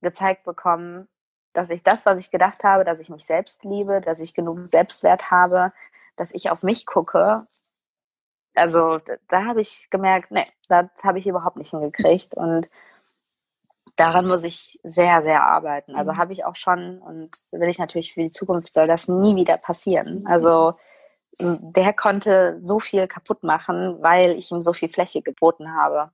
gezeigt 0.00 0.44
bekommen, 0.44 1.08
dass 1.52 1.70
ich 1.70 1.82
das, 1.82 2.06
was 2.06 2.20
ich 2.20 2.30
gedacht 2.30 2.64
habe, 2.64 2.84
dass 2.84 3.00
ich 3.00 3.10
mich 3.10 3.24
selbst 3.24 3.62
liebe, 3.64 4.00
dass 4.00 4.20
ich 4.20 4.34
genug 4.34 4.58
Selbstwert 4.66 5.30
habe, 5.30 5.72
dass 6.16 6.32
ich 6.32 6.50
auf 6.50 6.62
mich 6.62 6.86
gucke. 6.86 7.46
Also 8.54 8.98
da, 8.98 9.14
da 9.28 9.44
habe 9.44 9.60
ich 9.60 9.88
gemerkt, 9.90 10.30
nee, 10.30 10.46
das 10.68 10.86
habe 11.04 11.18
ich 11.18 11.26
überhaupt 11.26 11.56
nicht 11.56 11.70
hingekriegt 11.70 12.34
und 12.34 12.68
daran 13.96 14.26
muss 14.26 14.42
ich 14.42 14.80
sehr, 14.82 15.22
sehr 15.22 15.42
arbeiten. 15.44 15.94
Also 15.94 16.12
mhm. 16.12 16.16
habe 16.18 16.32
ich 16.32 16.44
auch 16.44 16.56
schon 16.56 16.98
und 16.98 17.36
will 17.50 17.68
ich 17.68 17.78
natürlich 17.78 18.14
für 18.14 18.22
die 18.22 18.32
Zukunft 18.32 18.72
soll 18.74 18.86
das 18.86 19.08
nie 19.08 19.36
wieder 19.36 19.56
passieren. 19.56 20.20
Mhm. 20.20 20.26
Also 20.26 20.74
der 21.38 21.92
konnte 21.92 22.60
so 22.62 22.78
viel 22.80 23.06
kaputt 23.06 23.42
machen, 23.42 24.02
weil 24.02 24.32
ich 24.32 24.50
ihm 24.50 24.62
so 24.62 24.72
viel 24.72 24.88
Fläche 24.88 25.22
geboten 25.22 25.74
habe. 25.74 26.10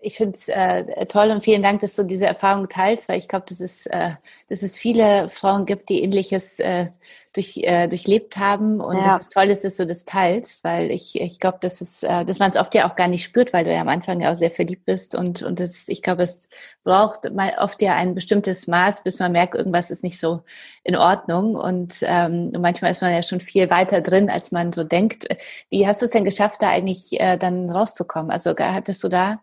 Ich 0.00 0.16
finde 0.16 0.36
es 0.36 0.48
äh, 0.48 1.06
toll 1.06 1.30
und 1.30 1.42
vielen 1.42 1.62
Dank, 1.62 1.80
dass 1.80 1.96
du 1.96 2.02
diese 2.02 2.26
Erfahrung 2.26 2.68
teilst, 2.68 3.08
weil 3.08 3.18
ich 3.18 3.28
glaube, 3.28 3.46
dass 3.48 3.60
es, 3.60 3.86
äh, 3.86 4.12
dass 4.48 4.62
es 4.62 4.76
viele 4.76 5.28
Frauen 5.28 5.66
gibt, 5.66 5.88
die 5.88 6.02
ähnliches 6.02 6.58
äh, 6.60 6.86
durch, 7.34 7.58
äh, 7.58 7.88
durchlebt 7.88 8.36
haben 8.36 8.80
und 8.80 8.96
ja. 8.96 9.04
dass 9.04 9.22
es 9.22 9.28
toll 9.28 9.46
ist, 9.50 9.64
dass 9.64 9.76
du 9.76 9.86
das 9.86 10.04
teilst, 10.04 10.64
weil 10.64 10.90
ich, 10.90 11.20
ich 11.20 11.40
glaube, 11.40 11.58
dass 11.60 11.80
es, 11.80 12.02
äh, 12.02 12.24
dass 12.24 12.38
man 12.38 12.50
es 12.50 12.56
oft 12.56 12.74
ja 12.74 12.88
auch 12.88 12.96
gar 12.96 13.08
nicht 13.08 13.22
spürt, 13.22 13.52
weil 13.52 13.64
du 13.64 13.72
ja 13.72 13.80
am 13.80 13.88
Anfang 13.88 14.20
ja 14.20 14.30
auch 14.30 14.34
sehr 14.34 14.50
verliebt 14.50 14.84
bist 14.84 15.14
und, 15.14 15.42
und 15.42 15.60
das, 15.60 15.88
ich 15.88 16.02
glaube, 16.02 16.22
es 16.22 16.48
braucht 16.84 17.32
mal 17.32 17.54
oft 17.58 17.80
ja 17.82 17.94
ein 17.94 18.14
bestimmtes 18.14 18.66
Maß, 18.66 19.02
bis 19.04 19.20
man 19.20 19.32
merkt, 19.32 19.54
irgendwas 19.54 19.90
ist 19.90 20.02
nicht 20.02 20.18
so 20.18 20.42
in 20.84 20.96
Ordnung 20.96 21.54
und, 21.54 21.96
ähm, 22.02 22.52
manchmal 22.58 22.90
ist 22.90 23.02
man 23.02 23.12
ja 23.12 23.22
schon 23.22 23.40
viel 23.40 23.70
weiter 23.70 24.00
drin, 24.00 24.30
als 24.30 24.52
man 24.52 24.72
so 24.72 24.84
denkt. 24.84 25.28
Wie 25.70 25.86
hast 25.86 26.02
du 26.02 26.06
es 26.06 26.10
denn 26.10 26.24
geschafft, 26.24 26.62
da 26.62 26.70
eigentlich 26.70 27.20
äh, 27.20 27.36
dann 27.36 27.70
rauszukommen? 27.70 28.30
Also 28.30 28.54
hattest 28.58 29.04
du 29.04 29.08
da 29.08 29.40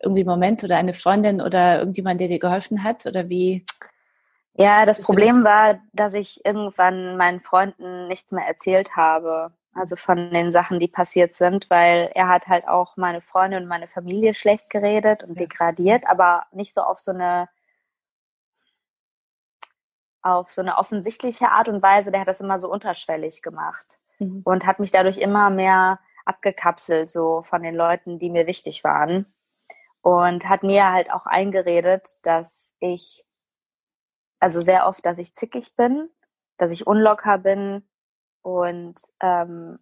irgendwie 0.00 0.24
Moment 0.24 0.62
oder 0.64 0.76
eine 0.76 0.92
Freundin 0.92 1.40
oder 1.40 1.78
irgendjemand, 1.80 2.20
der 2.20 2.28
dir 2.28 2.38
geholfen 2.38 2.84
hat? 2.84 3.06
Oder 3.06 3.28
wie? 3.28 3.64
Ja, 4.54 4.86
das 4.86 5.00
Problem 5.00 5.36
das? 5.36 5.44
war, 5.44 5.80
dass 5.92 6.14
ich 6.14 6.44
irgendwann 6.44 7.16
meinen 7.16 7.40
Freunden 7.40 8.08
nichts 8.08 8.32
mehr 8.32 8.46
erzählt 8.46 8.96
habe. 8.96 9.52
Also 9.74 9.96
von 9.96 10.32
den 10.32 10.50
Sachen, 10.50 10.80
die 10.80 10.88
passiert 10.88 11.34
sind, 11.34 11.70
weil 11.70 12.10
er 12.14 12.28
hat 12.28 12.48
halt 12.48 12.66
auch 12.66 12.96
meine 12.96 13.20
Freunde 13.20 13.58
und 13.58 13.66
meine 13.66 13.86
Familie 13.86 14.34
schlecht 14.34 14.70
geredet 14.70 15.22
und 15.22 15.38
ja. 15.38 15.46
degradiert, 15.46 16.04
aber 16.08 16.46
nicht 16.52 16.74
so 16.74 16.80
auf 16.80 16.98
so 16.98 17.12
eine 17.12 17.48
auf 20.20 20.50
so 20.50 20.60
eine 20.60 20.76
offensichtliche 20.76 21.50
Art 21.50 21.68
und 21.68 21.80
Weise. 21.82 22.10
Der 22.10 22.20
hat 22.20 22.28
das 22.28 22.40
immer 22.40 22.58
so 22.58 22.70
unterschwellig 22.70 23.40
gemacht 23.40 23.98
mhm. 24.18 24.42
und 24.44 24.66
hat 24.66 24.80
mich 24.80 24.90
dadurch 24.90 25.18
immer 25.18 25.48
mehr 25.48 26.00
abgekapselt 26.24 27.08
so 27.08 27.40
von 27.42 27.62
den 27.62 27.74
Leuten, 27.74 28.18
die 28.18 28.30
mir 28.30 28.46
wichtig 28.46 28.82
waren 28.82 29.26
und 30.08 30.48
hat 30.48 30.62
mir 30.62 30.90
halt 30.90 31.12
auch 31.12 31.26
eingeredet, 31.26 32.16
dass 32.22 32.74
ich, 32.80 33.26
also 34.40 34.62
sehr 34.62 34.86
oft, 34.86 35.04
dass 35.04 35.18
ich 35.18 35.34
zickig 35.34 35.76
bin, 35.76 36.08
dass 36.56 36.70
ich 36.70 36.86
unlocker 36.86 37.36
bin 37.36 37.86
und 38.40 38.94
ähm, 39.20 39.78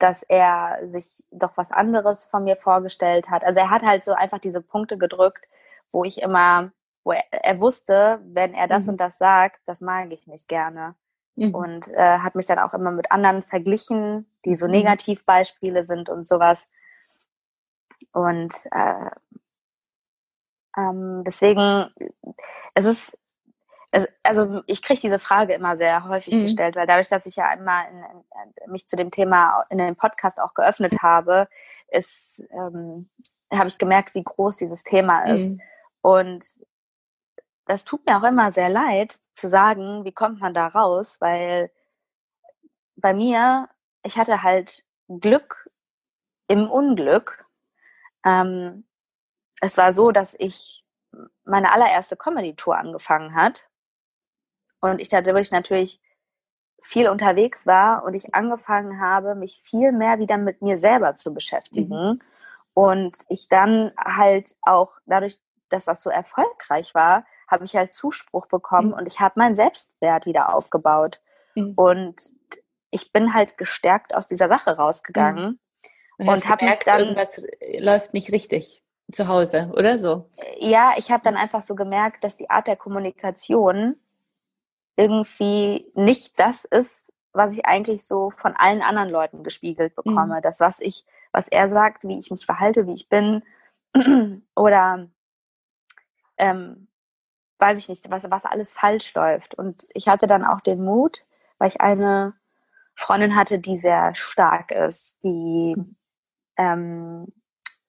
dass 0.00 0.24
er 0.24 0.80
sich 0.88 1.22
doch 1.30 1.56
was 1.56 1.70
anderes 1.70 2.24
von 2.24 2.42
mir 2.42 2.56
vorgestellt 2.56 3.30
hat. 3.30 3.44
Also 3.44 3.60
er 3.60 3.70
hat 3.70 3.82
halt 3.82 4.04
so 4.04 4.12
einfach 4.12 4.40
diese 4.40 4.60
Punkte 4.60 4.98
gedrückt, 4.98 5.46
wo 5.92 6.02
ich 6.02 6.20
immer, 6.20 6.72
wo 7.04 7.12
er, 7.12 7.22
er 7.30 7.60
wusste, 7.60 8.18
wenn 8.24 8.54
er 8.54 8.66
das 8.66 8.86
mhm. 8.86 8.94
und 8.94 8.96
das 9.00 9.18
sagt, 9.18 9.60
das 9.66 9.80
mag 9.80 10.12
ich 10.12 10.26
nicht 10.26 10.48
gerne. 10.48 10.96
Mhm. 11.36 11.54
Und 11.54 11.88
äh, 11.92 12.18
hat 12.18 12.34
mich 12.34 12.46
dann 12.46 12.58
auch 12.58 12.74
immer 12.74 12.90
mit 12.90 13.12
anderen 13.12 13.42
verglichen, 13.42 14.28
die 14.44 14.56
so 14.56 14.66
mhm. 14.66 14.72
Negativbeispiele 14.72 15.84
sind 15.84 16.10
und 16.10 16.26
sowas. 16.26 16.68
Und 18.12 18.52
äh, 18.72 19.10
ähm, 20.76 21.22
deswegen, 21.24 21.92
es 22.74 22.84
ist, 22.84 23.18
es, 23.90 24.08
also 24.22 24.62
ich 24.66 24.82
kriege 24.82 25.00
diese 25.00 25.18
Frage 25.18 25.54
immer 25.54 25.76
sehr 25.76 26.08
häufig 26.08 26.34
mhm. 26.34 26.42
gestellt, 26.42 26.76
weil 26.76 26.86
dadurch, 26.86 27.08
dass 27.08 27.26
ich 27.26 27.36
ja 27.36 27.48
einmal 27.48 27.84
in, 27.90 28.02
in, 28.64 28.72
mich 28.72 28.88
zu 28.88 28.96
dem 28.96 29.10
Thema 29.10 29.64
in 29.70 29.78
dem 29.78 29.96
Podcast 29.96 30.40
auch 30.40 30.54
geöffnet 30.54 31.00
habe, 31.02 31.48
ist, 31.88 32.42
ähm, 32.50 33.08
habe 33.52 33.68
ich 33.68 33.78
gemerkt, 33.78 34.14
wie 34.14 34.24
groß 34.24 34.56
dieses 34.56 34.82
Thema 34.82 35.24
ist. 35.26 35.52
Mhm. 35.52 35.60
Und 36.00 36.46
das 37.66 37.84
tut 37.84 38.04
mir 38.04 38.18
auch 38.18 38.24
immer 38.24 38.52
sehr 38.52 38.68
leid 38.68 39.18
zu 39.34 39.48
sagen, 39.48 40.04
wie 40.04 40.12
kommt 40.12 40.40
man 40.40 40.54
da 40.54 40.66
raus, 40.66 41.20
weil 41.20 41.70
bei 42.96 43.14
mir, 43.14 43.68
ich 44.02 44.16
hatte 44.18 44.42
halt 44.42 44.84
Glück 45.08 45.70
im 46.48 46.70
Unglück. 46.70 47.46
Ähm, 48.24 48.84
es 49.64 49.76
war 49.76 49.92
so, 49.92 50.10
dass 50.10 50.34
ich 50.38 50.84
meine 51.44 51.72
allererste 51.72 52.16
Comedy-Tour 52.16 52.76
angefangen 52.76 53.34
hat 53.34 53.68
und 54.80 55.00
ich 55.00 55.08
dadurch 55.08 55.50
natürlich 55.50 56.00
viel 56.82 57.08
unterwegs 57.08 57.66
war 57.66 58.04
und 58.04 58.14
ich 58.14 58.34
angefangen 58.34 59.00
habe, 59.00 59.34
mich 59.34 59.58
viel 59.62 59.92
mehr 59.92 60.18
wieder 60.18 60.36
mit 60.36 60.60
mir 60.60 60.76
selber 60.76 61.14
zu 61.14 61.32
beschäftigen. 61.32 62.12
Mhm. 62.12 62.18
Und 62.74 63.16
ich 63.28 63.48
dann 63.48 63.92
halt 63.96 64.54
auch 64.62 64.98
dadurch, 65.06 65.38
dass 65.70 65.86
das 65.86 66.02
so 66.02 66.10
erfolgreich 66.10 66.94
war, 66.94 67.24
habe 67.48 67.64
ich 67.64 67.74
halt 67.74 67.94
Zuspruch 67.94 68.46
bekommen 68.46 68.88
mhm. 68.88 68.94
und 68.94 69.06
ich 69.06 69.20
habe 69.20 69.38
meinen 69.38 69.54
Selbstwert 69.54 70.26
wieder 70.26 70.54
aufgebaut. 70.54 71.22
Mhm. 71.54 71.72
Und 71.76 72.22
ich 72.90 73.12
bin 73.12 73.32
halt 73.32 73.56
gestärkt 73.56 74.14
aus 74.14 74.26
dieser 74.26 74.48
Sache 74.48 74.76
rausgegangen. 74.76 75.58
Mhm. 76.18 76.28
Und 76.28 76.48
habe 76.48 76.66
dann 76.84 77.00
irgendwas 77.00 77.42
läuft 77.78 78.14
nicht 78.14 78.30
richtig 78.30 78.83
zu 79.14 79.28
Hause, 79.28 79.70
oder 79.74 79.98
so? 79.98 80.28
Ja, 80.58 80.92
ich 80.96 81.10
habe 81.10 81.22
dann 81.22 81.36
einfach 81.36 81.62
so 81.62 81.74
gemerkt, 81.74 82.24
dass 82.24 82.36
die 82.36 82.50
Art 82.50 82.66
der 82.66 82.76
Kommunikation 82.76 83.96
irgendwie 84.96 85.90
nicht 85.94 86.38
das 86.38 86.64
ist, 86.64 87.12
was 87.32 87.56
ich 87.56 87.66
eigentlich 87.66 88.04
so 88.04 88.30
von 88.30 88.54
allen 88.56 88.82
anderen 88.82 89.10
Leuten 89.10 89.42
gespiegelt 89.42 89.94
bekomme. 89.96 90.36
Mhm. 90.36 90.42
Das, 90.42 90.60
was 90.60 90.80
ich, 90.80 91.04
was 91.32 91.48
er 91.48 91.68
sagt, 91.68 92.04
wie 92.04 92.18
ich 92.18 92.30
mich 92.30 92.46
verhalte, 92.46 92.86
wie 92.86 92.92
ich 92.92 93.08
bin, 93.08 93.42
oder 94.54 95.08
ähm, 96.36 96.88
weiß 97.58 97.78
ich 97.78 97.88
nicht, 97.88 98.10
was, 98.10 98.30
was 98.30 98.44
alles 98.44 98.72
falsch 98.72 99.14
läuft. 99.14 99.54
Und 99.54 99.86
ich 99.94 100.08
hatte 100.08 100.26
dann 100.26 100.44
auch 100.44 100.60
den 100.60 100.84
Mut, 100.84 101.24
weil 101.58 101.68
ich 101.68 101.80
eine 101.80 102.34
Freundin 102.94 103.36
hatte, 103.36 103.58
die 103.58 103.76
sehr 103.76 104.14
stark 104.14 104.70
ist, 104.70 105.22
die 105.24 105.74
mhm. 105.76 105.96
ähm, 106.56 107.32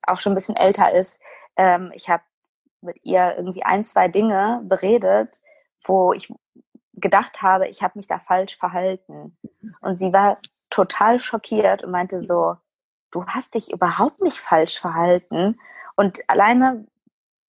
auch 0.08 0.20
schon 0.20 0.34
ein 0.34 0.36
bisschen 0.36 0.56
älter 0.56 0.91
ist. 0.91 1.20
Ähm, 1.58 1.91
ich 1.93 2.10
habe 2.10 2.24
mit 2.82 2.97
ihr 3.03 3.36
irgendwie 3.36 3.64
ein, 3.64 3.84
zwei 3.84 4.08
Dinge 4.08 4.62
beredet, 4.64 5.41
wo 5.84 6.14
ich 6.14 6.32
gedacht 6.93 7.41
habe, 7.41 7.68
ich 7.68 7.84
habe 7.84 7.97
mich 7.97 8.08
da 8.08 8.20
falsch 8.20 8.58
verhalten. 8.58 9.38
Und 9.82 9.95
sie 9.95 10.14
war 10.14 10.38
total 10.70 11.20
schockiert 11.20 11.84
und 11.84 11.91
meinte 11.91 12.22
so, 12.22 12.56
du 13.12 13.26
hast 13.26 13.56
dich 13.56 13.72
überhaupt 13.72 14.22
nicht 14.22 14.38
falsch 14.38 14.80
verhalten. 14.80 15.60
Und 15.95 16.20
alleine 16.28 16.86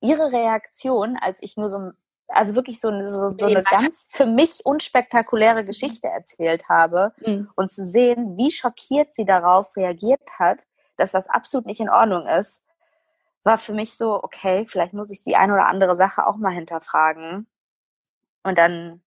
ihre 0.01 0.33
Reaktion, 0.33 1.17
als 1.21 1.39
ich 1.41 1.57
nur 1.57 1.69
so, 1.69 1.91
also 2.29 2.55
wirklich 2.55 2.81
so, 2.81 2.89
eine, 2.89 3.07
so, 3.07 3.33
so 3.33 3.47
eine 3.47 3.63
ganz 3.63 4.09
für 4.11 4.27
mich 4.27 4.65
unspektakuläre 4.65 5.65
Geschichte 5.65 6.09
erzählt 6.09 6.69
habe 6.69 7.13
mhm. 7.25 7.51
und 7.55 7.71
zu 7.71 7.85
sehen, 7.85 8.37
wie 8.37 8.51
schockiert 8.51 9.15
sie 9.15 9.25
darauf 9.25 9.77
reagiert 9.77 10.39
hat, 10.39 10.67
dass 10.97 11.13
das 11.13 11.29
absolut 11.29 11.67
nicht 11.67 11.81
in 11.81 11.91
Ordnung 11.91 12.27
ist, 12.27 12.65
war 13.45 13.59
für 13.59 13.73
mich 13.73 13.97
so, 13.97 14.23
okay, 14.23 14.65
vielleicht 14.65 14.93
muss 14.93 15.11
ich 15.11 15.23
die 15.23 15.37
eine 15.37 15.53
oder 15.53 15.67
andere 15.67 15.95
Sache 15.95 16.27
auch 16.27 16.37
mal 16.37 16.53
hinterfragen. 16.53 17.47
Und 18.43 18.59
dann 18.59 19.03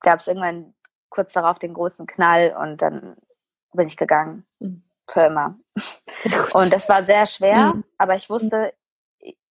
gab 0.00 0.20
es 0.20 0.28
irgendwann 0.28 0.74
kurz 1.08 1.32
darauf 1.32 1.58
den 1.58 1.74
großen 1.74 2.06
Knall 2.06 2.54
und 2.56 2.82
dann 2.82 3.16
bin 3.72 3.88
ich 3.88 3.96
gegangen. 3.96 4.46
Mhm. 4.60 4.82
Für 5.08 5.26
immer. 5.26 5.58
Und 6.54 6.72
das 6.72 6.88
war 6.88 7.02
sehr 7.02 7.26
schwer, 7.26 7.74
mhm. 7.74 7.84
aber 7.98 8.14
ich 8.14 8.30
wusste, 8.30 8.72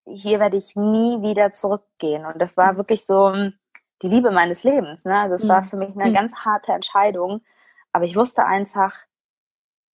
hier 0.06 0.39
werde 0.39 0.58
ich 0.58 0.76
nie 0.76 1.22
wieder 1.22 1.52
zurückgehen. 1.52 2.26
Und 2.26 2.41
das 2.41 2.58
war 2.58 2.74
mhm. 2.74 2.78
wirklich 2.78 3.06
so 3.06 3.32
hm, 3.32 3.54
die 4.02 4.08
Liebe 4.08 4.32
meines 4.32 4.64
Lebens. 4.64 5.06
Ne? 5.06 5.18
Also 5.18 5.36
es 5.36 5.48
war 5.48 5.62
für 5.64 5.78
mich 5.78 5.96
eine 5.96 6.12
ganz 6.14 6.34
harte 6.34 6.72
Entscheidung. 6.72 7.44
Aber 7.91 8.06
ich 8.06 8.16
wusste 8.16 8.46
einfach, 8.46 8.96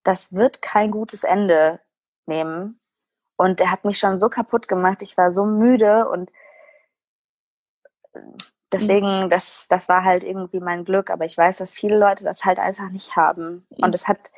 das 0.10 0.34
wird 0.34 0.64
kein 0.64 0.90
gutes 0.90 1.24
Ende 1.24 1.80
nehmen. 2.26 2.82
Und 3.38 3.62
er 3.62 3.70
hat 3.70 3.86
mich 3.86 4.00
schon 4.00 4.20
so 4.20 4.28
kaputt 4.28 4.68
gemacht. 4.68 5.04
Ich 5.04 5.16
war 5.18 5.32
so 5.32 5.46
müde 5.46 6.10
und 6.10 6.32
deswegen, 8.72 9.26
mhm. 9.26 9.30
das, 9.30 9.68
das 9.70 9.88
war 9.88 10.04
halt 10.04 10.24
irgendwie 10.24 10.62
mein 10.62 10.84
Glück. 10.84 11.12
Aber 11.12 11.26
ich 11.26 11.38
weiß, 11.38 11.58
dass 11.58 11.76
viele 11.76 11.96
Leute 11.96 12.24
das 12.24 12.44
halt 12.44 12.58
einfach 12.58 12.90
nicht 12.90 13.16
haben. 13.16 13.68
Mhm. 13.70 13.84
Und 13.84 13.94
es 13.94 14.08
hat 14.08 14.32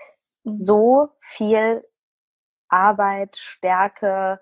mhm. 0.43 0.61
so 0.61 1.09
viel 1.21 1.87
Arbeit, 2.67 3.37
Stärke, 3.37 4.41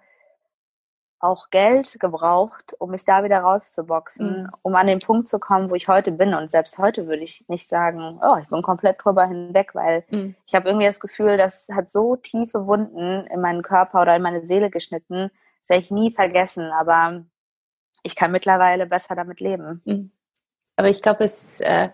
auch 1.19 1.49
Geld 1.49 1.99
gebraucht, 1.99 2.75
um 2.79 2.91
mich 2.91 3.05
da 3.05 3.23
wieder 3.23 3.39
rauszuboxen, 3.39 4.43
mhm. 4.43 4.49
um 4.61 4.75
an 4.75 4.87
den 4.87 4.99
Punkt 4.99 5.27
zu 5.27 5.39
kommen, 5.39 5.69
wo 5.69 5.75
ich 5.75 5.87
heute 5.87 6.11
bin. 6.11 6.33
Und 6.33 6.51
selbst 6.51 6.77
heute 6.77 7.07
würde 7.07 7.23
ich 7.23 7.43
nicht 7.47 7.67
sagen, 7.67 8.19
oh, 8.21 8.37
ich 8.41 8.47
bin 8.47 8.61
komplett 8.61 9.03
drüber 9.03 9.27
hinweg, 9.27 9.75
weil 9.75 10.03
mhm. 10.09 10.35
ich 10.45 10.55
habe 10.55 10.69
irgendwie 10.69 10.85
das 10.85 10.99
Gefühl, 10.99 11.37
das 11.37 11.67
hat 11.73 11.89
so 11.89 12.15
tiefe 12.15 12.67
Wunden 12.67 13.27
in 13.27 13.41
meinen 13.41 13.61
Körper 13.61 14.01
oder 14.01 14.15
in 14.15 14.21
meine 14.21 14.43
Seele 14.43 14.69
geschnitten, 14.69 15.29
das 15.61 15.69
werde 15.69 15.83
ich 15.83 15.91
nie 15.91 16.11
vergessen. 16.11 16.71
Aber 16.71 17.25
ich 18.03 18.15
kann 18.15 18.31
mittlerweile 18.31 18.85
besser 18.85 19.15
damit 19.15 19.39
leben. 19.39 19.81
Mhm. 19.85 20.11
Aber 20.77 20.87
ich 20.87 21.01
glaube, 21.01 21.25
es 21.25 21.53
ist 21.53 21.61
äh, 21.61 21.89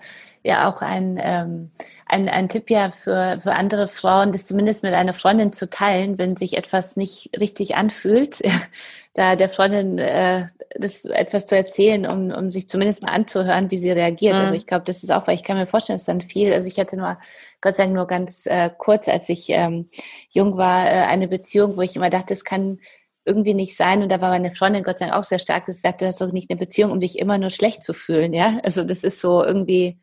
ja 0.45 0.69
auch 0.69 0.81
ein, 0.81 1.19
ähm, 1.21 1.71
ein, 2.05 2.29
ein 2.29 2.49
Tipp 2.49 2.69
ja 2.69 2.91
für, 2.91 3.39
für 3.39 3.53
andere 3.53 3.87
Frauen, 3.87 4.31
das 4.31 4.45
zumindest 4.45 4.83
mit 4.83 4.93
einer 4.93 5.13
Freundin 5.13 5.51
zu 5.51 5.69
teilen, 5.69 6.17
wenn 6.17 6.37
sich 6.37 6.55
etwas 6.55 6.95
nicht 6.95 7.31
richtig 7.39 7.75
anfühlt, 7.75 8.41
da 9.13 9.35
der 9.35 9.49
Freundin 9.49 9.97
äh, 9.97 10.47
das 10.77 11.05
etwas 11.05 11.47
zu 11.47 11.55
erzählen, 11.55 12.05
um, 12.05 12.31
um 12.31 12.51
sich 12.51 12.69
zumindest 12.69 13.01
mal 13.01 13.11
anzuhören, 13.11 13.71
wie 13.71 13.77
sie 13.77 13.91
reagiert. 13.91 14.33
Also 14.33 14.43
mhm. 14.43 14.47
Also 14.47 14.57
ich 14.57 14.67
glaube, 14.67 14.85
das 14.85 15.03
ist 15.03 15.11
auch, 15.11 15.25
weil 15.27 15.35
ich 15.35 15.43
kann 15.43 15.57
mir 15.57 15.67
vorstellen, 15.67 15.97
dass 15.97 16.05
dann 16.05 16.21
viel, 16.21 16.53
also 16.53 16.67
ich 16.67 16.77
hatte 16.79 16.97
nur, 16.97 17.17
Gott 17.61 17.75
sei 17.75 17.83
Dank 17.83 17.95
nur 17.95 18.07
ganz 18.07 18.45
äh, 18.45 18.69
kurz, 18.77 19.07
als 19.07 19.29
ich 19.29 19.49
ähm, 19.49 19.89
jung 20.29 20.57
war, 20.57 20.85
äh, 20.85 21.05
eine 21.05 21.27
Beziehung, 21.27 21.77
wo 21.77 21.81
ich 21.81 21.95
immer 21.95 22.09
dachte, 22.09 22.33
es 22.33 22.43
kann 22.43 22.79
irgendwie 23.25 23.53
nicht 23.53 23.75
sein. 23.75 24.03
Und 24.03 24.11
da 24.11 24.21
war 24.21 24.29
meine 24.29 24.51
Freundin 24.51 24.83
Gott 24.83 24.99
sei 24.99 25.07
Dank 25.07 25.17
auch 25.17 25.23
sehr 25.23 25.39
stark, 25.39 25.65
dass 25.65 25.77
sie 25.77 25.81
sagte, 25.81 26.05
das 26.05 26.15
ist 26.15 26.21
doch 26.21 26.31
nicht 26.31 26.51
eine 26.51 26.59
Beziehung, 26.59 26.91
um 26.91 26.99
dich 26.99 27.17
immer 27.17 27.37
nur 27.37 27.49
schlecht 27.49 27.83
zu 27.83 27.93
fühlen, 27.93 28.33
ja. 28.33 28.59
Also 28.63 28.83
das 28.83 29.03
ist 29.03 29.19
so 29.19 29.43
irgendwie, 29.43 29.97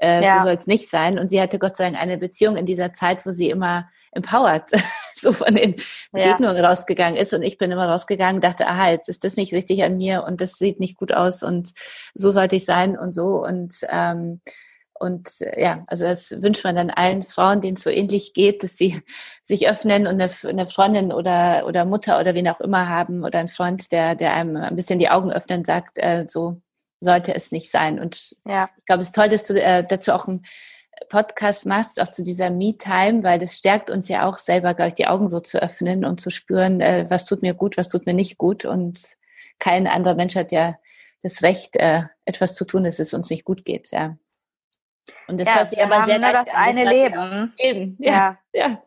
äh, 0.00 0.24
ja. 0.24 0.38
so 0.38 0.44
soll 0.44 0.54
es 0.54 0.66
nicht 0.66 0.88
sein. 0.88 1.18
Und 1.18 1.28
sie 1.28 1.40
hatte 1.40 1.58
Gott 1.58 1.76
sei 1.76 1.84
Dank 1.84 2.00
eine 2.00 2.18
Beziehung 2.18 2.56
in 2.56 2.66
dieser 2.66 2.92
Zeit, 2.92 3.24
wo 3.26 3.30
sie 3.30 3.50
immer 3.50 3.88
empowered 4.12 4.64
so 5.14 5.32
von 5.32 5.54
den 5.54 5.76
Begegnungen 6.12 6.56
ja. 6.56 6.68
rausgegangen 6.68 7.16
ist. 7.16 7.34
Und 7.34 7.42
ich 7.42 7.58
bin 7.58 7.70
immer 7.70 7.88
rausgegangen, 7.88 8.40
dachte, 8.40 8.66
aha, 8.66 8.90
jetzt 8.90 9.08
ist 9.08 9.24
das 9.24 9.36
nicht 9.36 9.52
richtig 9.52 9.82
an 9.82 9.96
mir 9.96 10.24
und 10.24 10.40
das 10.40 10.52
sieht 10.52 10.80
nicht 10.80 10.96
gut 10.96 11.12
aus 11.12 11.42
und 11.42 11.72
so 12.14 12.30
sollte 12.30 12.56
ich 12.56 12.64
sein 12.64 12.98
und 12.98 13.12
so. 13.12 13.44
Und 13.44 13.74
ähm, 13.88 14.40
und 15.00 15.40
ja, 15.56 15.82
also 15.86 16.04
das 16.04 16.30
wünscht 16.42 16.62
man 16.62 16.76
dann 16.76 16.90
allen 16.90 17.22
Frauen, 17.22 17.62
denen 17.62 17.78
es 17.78 17.84
so 17.84 17.88
ähnlich 17.88 18.34
geht, 18.34 18.62
dass 18.62 18.76
sie 18.76 19.00
sich 19.46 19.66
öffnen 19.66 20.06
und 20.06 20.20
eine, 20.20 20.30
eine, 20.46 20.66
Freundin 20.66 21.10
oder, 21.10 21.64
oder 21.66 21.86
Mutter 21.86 22.20
oder 22.20 22.34
wen 22.34 22.48
auch 22.48 22.60
immer 22.60 22.86
haben 22.86 23.24
oder 23.24 23.38
einen 23.38 23.48
Freund, 23.48 23.92
der, 23.92 24.14
der 24.14 24.34
einem 24.34 24.56
ein 24.56 24.76
bisschen 24.76 24.98
die 24.98 25.08
Augen 25.08 25.32
öffnet 25.32 25.60
und 25.60 25.66
sagt, 25.66 25.96
äh, 25.96 26.26
so 26.28 26.60
sollte 27.00 27.34
es 27.34 27.50
nicht 27.50 27.70
sein. 27.70 27.98
Und 27.98 28.36
ja. 28.44 28.70
ich 28.78 28.86
glaube, 28.86 29.00
es 29.00 29.08
ist 29.08 29.14
toll, 29.14 29.28
dass 29.28 29.44
du 29.44 29.60
äh, 29.60 29.84
dazu 29.88 30.12
auch 30.12 30.28
einen 30.28 30.44
Podcast 31.08 31.66
machst, 31.66 32.00
auch 32.00 32.10
zu 32.10 32.22
dieser 32.22 32.50
Me-Time, 32.50 33.22
weil 33.22 33.38
das 33.38 33.56
stärkt 33.56 33.90
uns 33.90 34.08
ja 34.08 34.28
auch 34.28 34.36
selber, 34.38 34.74
glaube 34.74 34.88
ich, 34.88 34.94
die 34.94 35.06
Augen 35.06 35.28
so 35.28 35.40
zu 35.40 35.62
öffnen 35.62 36.04
und 36.04 36.20
zu 36.20 36.30
spüren, 36.30 36.80
äh, 36.80 37.06
was 37.08 37.24
tut 37.24 37.42
mir 37.42 37.54
gut, 37.54 37.76
was 37.76 37.88
tut 37.88 38.06
mir 38.06 38.14
nicht 38.14 38.38
gut. 38.38 38.64
Und 38.64 39.00
kein 39.58 39.86
anderer 39.86 40.14
Mensch 40.14 40.36
hat 40.36 40.52
ja 40.52 40.76
das 41.22 41.42
Recht, 41.42 41.76
äh, 41.76 42.02
etwas 42.24 42.54
zu 42.54 42.64
tun, 42.64 42.84
dass 42.84 42.98
es 42.98 43.14
uns 43.14 43.30
nicht 43.30 43.44
gut 43.44 43.64
geht. 43.64 43.90
Ja. 43.90 44.16
Und 45.26 45.40
das 45.40 45.48
ja, 45.48 45.58
hört 45.58 45.70
sich 45.70 45.82
aber 45.82 46.04
sehr 46.06 46.18
nur 46.18 46.32
das 46.32 46.48
an. 46.48 46.54
eine 46.54 46.84
Leben. 46.84 47.54
Leben. 47.58 47.96
Ja. 47.98 48.38
ja. 48.52 48.68
ja. 48.68 48.82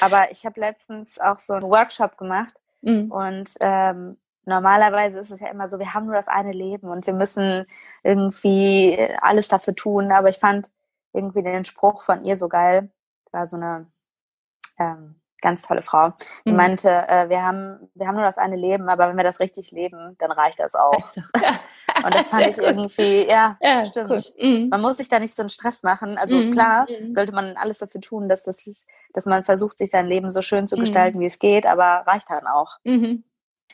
Aber 0.00 0.30
ich 0.30 0.44
habe 0.44 0.60
letztens 0.60 1.18
auch 1.18 1.38
so 1.38 1.54
einen 1.54 1.70
Workshop 1.70 2.16
gemacht 2.16 2.54
mhm. 2.82 3.10
und 3.10 3.50
ähm, 3.60 4.16
normalerweise 4.44 5.18
ist 5.18 5.30
es 5.30 5.40
ja 5.40 5.48
immer 5.48 5.68
so, 5.68 5.78
wir 5.78 5.94
haben 5.94 6.06
nur 6.06 6.14
das 6.14 6.28
eine 6.28 6.52
Leben 6.52 6.88
und 6.88 7.06
wir 7.06 7.14
müssen 7.14 7.66
irgendwie 8.02 8.98
alles 9.20 9.48
dafür 9.48 9.74
tun. 9.74 10.12
Aber 10.12 10.28
ich 10.28 10.38
fand 10.38 10.70
irgendwie 11.12 11.42
den 11.42 11.64
Spruch 11.64 12.02
von 12.02 12.24
ihr 12.24 12.36
so 12.36 12.48
geil. 12.48 12.90
Das 13.24 13.32
war 13.32 13.46
so 13.46 13.56
eine 13.56 13.86
ähm, 14.78 15.20
ganz 15.40 15.62
tolle 15.62 15.82
Frau. 15.82 16.12
Die 16.44 16.50
mhm. 16.50 16.56
meinte, 16.56 16.88
äh, 16.90 17.28
wir 17.28 17.42
haben, 17.42 17.90
wir 17.94 18.06
haben 18.06 18.16
nur 18.16 18.24
das 18.24 18.38
eine 18.38 18.56
Leben, 18.56 18.88
aber 18.88 19.08
wenn 19.08 19.16
wir 19.16 19.24
das 19.24 19.40
richtig 19.40 19.70
leben, 19.72 20.16
dann 20.18 20.32
reicht 20.32 20.60
das 20.60 20.74
auch. 20.74 21.14
Und 22.04 22.14
das 22.14 22.28
fand 22.28 22.42
Sehr 22.42 22.50
ich 22.50 22.56
gut. 22.56 22.64
irgendwie, 22.64 23.28
ja, 23.28 23.58
ja 23.60 23.84
stimmt. 23.84 24.32
Mhm. 24.40 24.68
Man 24.70 24.80
muss 24.80 24.96
sich 24.96 25.08
da 25.08 25.18
nicht 25.18 25.36
so 25.36 25.42
einen 25.42 25.50
Stress 25.50 25.82
machen. 25.82 26.16
Also 26.16 26.36
mhm. 26.36 26.52
klar, 26.52 26.86
mhm. 26.88 27.12
sollte 27.12 27.32
man 27.32 27.56
alles 27.56 27.78
dafür 27.78 28.00
tun, 28.00 28.28
dass 28.28 28.42
das 28.42 28.66
ist, 28.66 28.86
dass 29.12 29.26
man 29.26 29.44
versucht, 29.44 29.78
sich 29.78 29.90
sein 29.90 30.06
Leben 30.06 30.30
so 30.32 30.40
schön 30.40 30.66
zu 30.66 30.76
mhm. 30.76 30.80
gestalten, 30.80 31.20
wie 31.20 31.26
es 31.26 31.38
geht, 31.38 31.66
aber 31.66 32.04
reicht 32.06 32.30
dann 32.30 32.46
auch. 32.46 32.78
Mhm. 32.84 33.24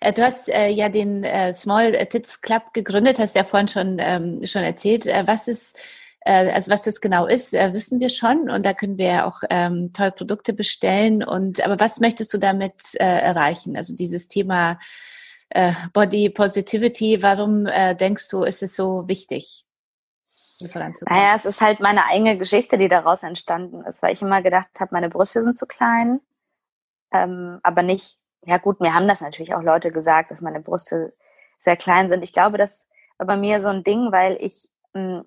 Äh, 0.00 0.12
du 0.12 0.22
hast 0.22 0.48
äh, 0.48 0.68
ja 0.68 0.88
den 0.88 1.24
äh, 1.24 1.52
Small 1.52 1.92
Tits 2.06 2.40
Club 2.40 2.72
gegründet, 2.72 3.18
hast 3.18 3.34
ja 3.34 3.44
vorhin 3.44 3.68
schon, 3.68 3.96
ähm, 3.98 4.46
schon 4.46 4.62
erzählt. 4.62 5.06
Äh, 5.06 5.24
was 5.26 5.48
ist 5.48 5.76
äh, 6.20 6.50
also 6.50 6.72
was 6.72 6.82
das 6.82 7.00
genau 7.00 7.26
ist, 7.26 7.54
äh, 7.54 7.72
wissen 7.72 8.00
wir 8.00 8.08
schon 8.08 8.50
und 8.50 8.66
da 8.66 8.74
können 8.74 8.98
wir 8.98 9.06
ja 9.06 9.26
auch 9.26 9.42
ähm, 9.50 9.92
tolle 9.92 10.12
Produkte 10.12 10.52
bestellen. 10.52 11.22
Und 11.22 11.64
aber 11.64 11.80
was 11.80 12.00
möchtest 12.00 12.32
du 12.34 12.38
damit 12.38 12.94
erreichen? 12.94 13.76
Also 13.76 13.94
dieses 13.94 14.28
Thema 14.28 14.78
Body 15.92 16.28
Positivity, 16.30 17.22
warum 17.22 17.66
denkst 17.66 18.28
du, 18.30 18.42
ist 18.42 18.64
es 18.64 18.74
so 18.74 19.06
wichtig? 19.06 19.64
Naja, 21.08 21.34
es 21.36 21.44
ist 21.44 21.60
halt 21.60 21.80
meine 21.80 22.04
eigene 22.06 22.36
Geschichte, 22.36 22.78
die 22.78 22.88
daraus 22.88 23.22
entstanden 23.22 23.84
ist, 23.84 24.02
weil 24.02 24.12
ich 24.12 24.22
immer 24.22 24.42
gedacht 24.42 24.68
habe, 24.80 24.90
meine 24.92 25.08
Brüste 25.08 25.42
sind 25.42 25.56
zu 25.56 25.66
klein, 25.66 26.20
ähm, 27.12 27.60
aber 27.62 27.82
nicht, 27.82 28.18
ja 28.44 28.58
gut, 28.58 28.80
mir 28.80 28.94
haben 28.94 29.08
das 29.08 29.20
natürlich 29.20 29.54
auch 29.54 29.62
Leute 29.62 29.90
gesagt, 29.90 30.30
dass 30.30 30.40
meine 30.40 30.60
Brüste 30.60 31.14
sehr 31.58 31.76
klein 31.76 32.08
sind. 32.08 32.22
Ich 32.22 32.32
glaube, 32.32 32.58
das 32.58 32.88
war 33.18 33.26
bei 33.26 33.36
mir 33.36 33.60
so 33.60 33.68
ein 33.68 33.82
Ding, 33.82 34.12
weil 34.12 34.36
ich 34.40 34.68
mh, 34.92 35.18
hm, 35.18 35.24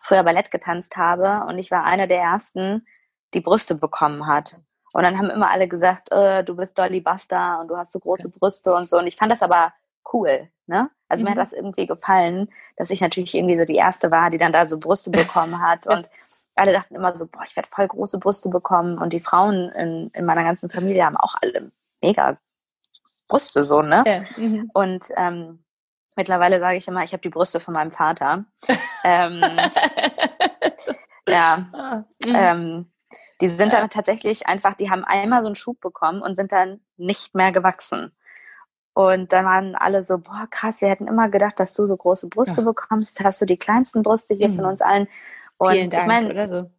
früher 0.00 0.22
Ballett 0.22 0.50
getanzt 0.50 0.96
habe 0.96 1.46
und 1.46 1.58
ich 1.58 1.70
war 1.70 1.84
einer 1.84 2.06
der 2.06 2.20
ersten, 2.20 2.86
die 3.34 3.40
Brüste 3.40 3.74
bekommen 3.74 4.26
hat. 4.26 4.56
Und 4.92 5.02
dann 5.04 5.18
haben 5.18 5.30
immer 5.30 5.50
alle 5.50 5.68
gesagt, 5.68 6.12
äh, 6.12 6.44
du 6.44 6.54
bist 6.56 6.78
Dolly 6.78 7.00
Buster 7.00 7.60
und 7.60 7.68
du 7.68 7.76
hast 7.76 7.92
so 7.92 7.98
große 7.98 8.28
Brüste 8.28 8.74
und 8.74 8.90
so. 8.90 8.98
Und 8.98 9.06
ich 9.06 9.16
fand 9.16 9.32
das 9.32 9.42
aber 9.42 9.72
cool. 10.12 10.48
Ne? 10.66 10.90
Also 11.08 11.22
mhm. 11.22 11.26
mir 11.26 11.30
hat 11.30 11.36
mhm. 11.38 11.42
das 11.42 11.52
irgendwie 11.52 11.86
gefallen, 11.86 12.48
dass 12.76 12.90
ich 12.90 13.00
natürlich 13.00 13.34
irgendwie 13.34 13.58
so 13.58 13.64
die 13.64 13.76
erste 13.76 14.10
war, 14.10 14.28
die 14.30 14.38
dann 14.38 14.52
da 14.52 14.66
so 14.66 14.78
Brüste 14.78 15.10
bekommen 15.10 15.60
hat. 15.62 15.86
Und 15.92 16.10
alle 16.56 16.72
dachten 16.72 16.94
immer 16.94 17.14
so, 17.16 17.26
boah, 17.26 17.42
ich 17.46 17.56
werde 17.56 17.68
voll 17.68 17.88
große 17.88 18.18
Brüste 18.18 18.50
bekommen. 18.50 18.98
Und 18.98 19.12
die 19.12 19.20
Frauen 19.20 19.70
in, 19.70 20.10
in 20.12 20.24
meiner 20.26 20.44
ganzen 20.44 20.68
Familie 20.68 21.06
haben 21.06 21.16
auch 21.16 21.36
alle 21.40 21.72
mega 22.02 22.38
Brüste 23.28 23.62
so, 23.62 23.80
ne? 23.80 24.04
Ja. 24.06 24.22
Mhm. 24.36 24.70
Und 24.74 25.06
ähm, 25.16 25.62
Mittlerweile 26.16 26.60
sage 26.60 26.76
ich 26.76 26.88
immer, 26.88 27.04
ich 27.04 27.12
habe 27.12 27.22
die 27.22 27.30
Brüste 27.30 27.58
von 27.58 27.74
meinem 27.74 27.90
Vater. 27.90 28.44
ähm, 29.04 29.42
ja. 31.28 31.66
Ah, 31.72 32.04
mhm. 32.24 32.34
ähm, 32.34 32.92
die 33.40 33.48
sind 33.48 33.72
dann 33.72 33.88
tatsächlich 33.90 34.46
einfach, 34.46 34.74
die 34.74 34.90
haben 34.90 35.04
einmal 35.04 35.40
so 35.40 35.46
einen 35.46 35.56
Schub 35.56 35.80
bekommen 35.80 36.22
und 36.22 36.36
sind 36.36 36.52
dann 36.52 36.80
nicht 36.96 37.34
mehr 37.34 37.50
gewachsen. 37.50 38.12
Und 38.94 39.32
dann 39.32 39.46
waren 39.46 39.74
alle 39.74 40.04
so, 40.04 40.18
boah, 40.18 40.46
krass, 40.50 40.82
wir 40.82 40.88
hätten 40.88 41.08
immer 41.08 41.30
gedacht, 41.30 41.58
dass 41.58 41.72
du 41.74 41.86
so 41.86 41.96
große 41.96 42.28
Brüste 42.28 42.60
ja. 42.60 42.66
bekommst. 42.66 43.18
Hast 43.24 43.40
du 43.40 43.46
die 43.46 43.56
kleinsten 43.56 44.02
Brüste 44.02 44.34
hier 44.34 44.48
mhm. 44.48 44.52
von 44.52 44.64
uns 44.66 44.82
allen? 44.82 45.08
Und 45.56 45.72
Vielen 45.72 45.90
Dank, 45.90 46.02
ich 46.02 46.06
mein, 46.06 46.30
oder 46.30 46.48
so. 46.48 46.70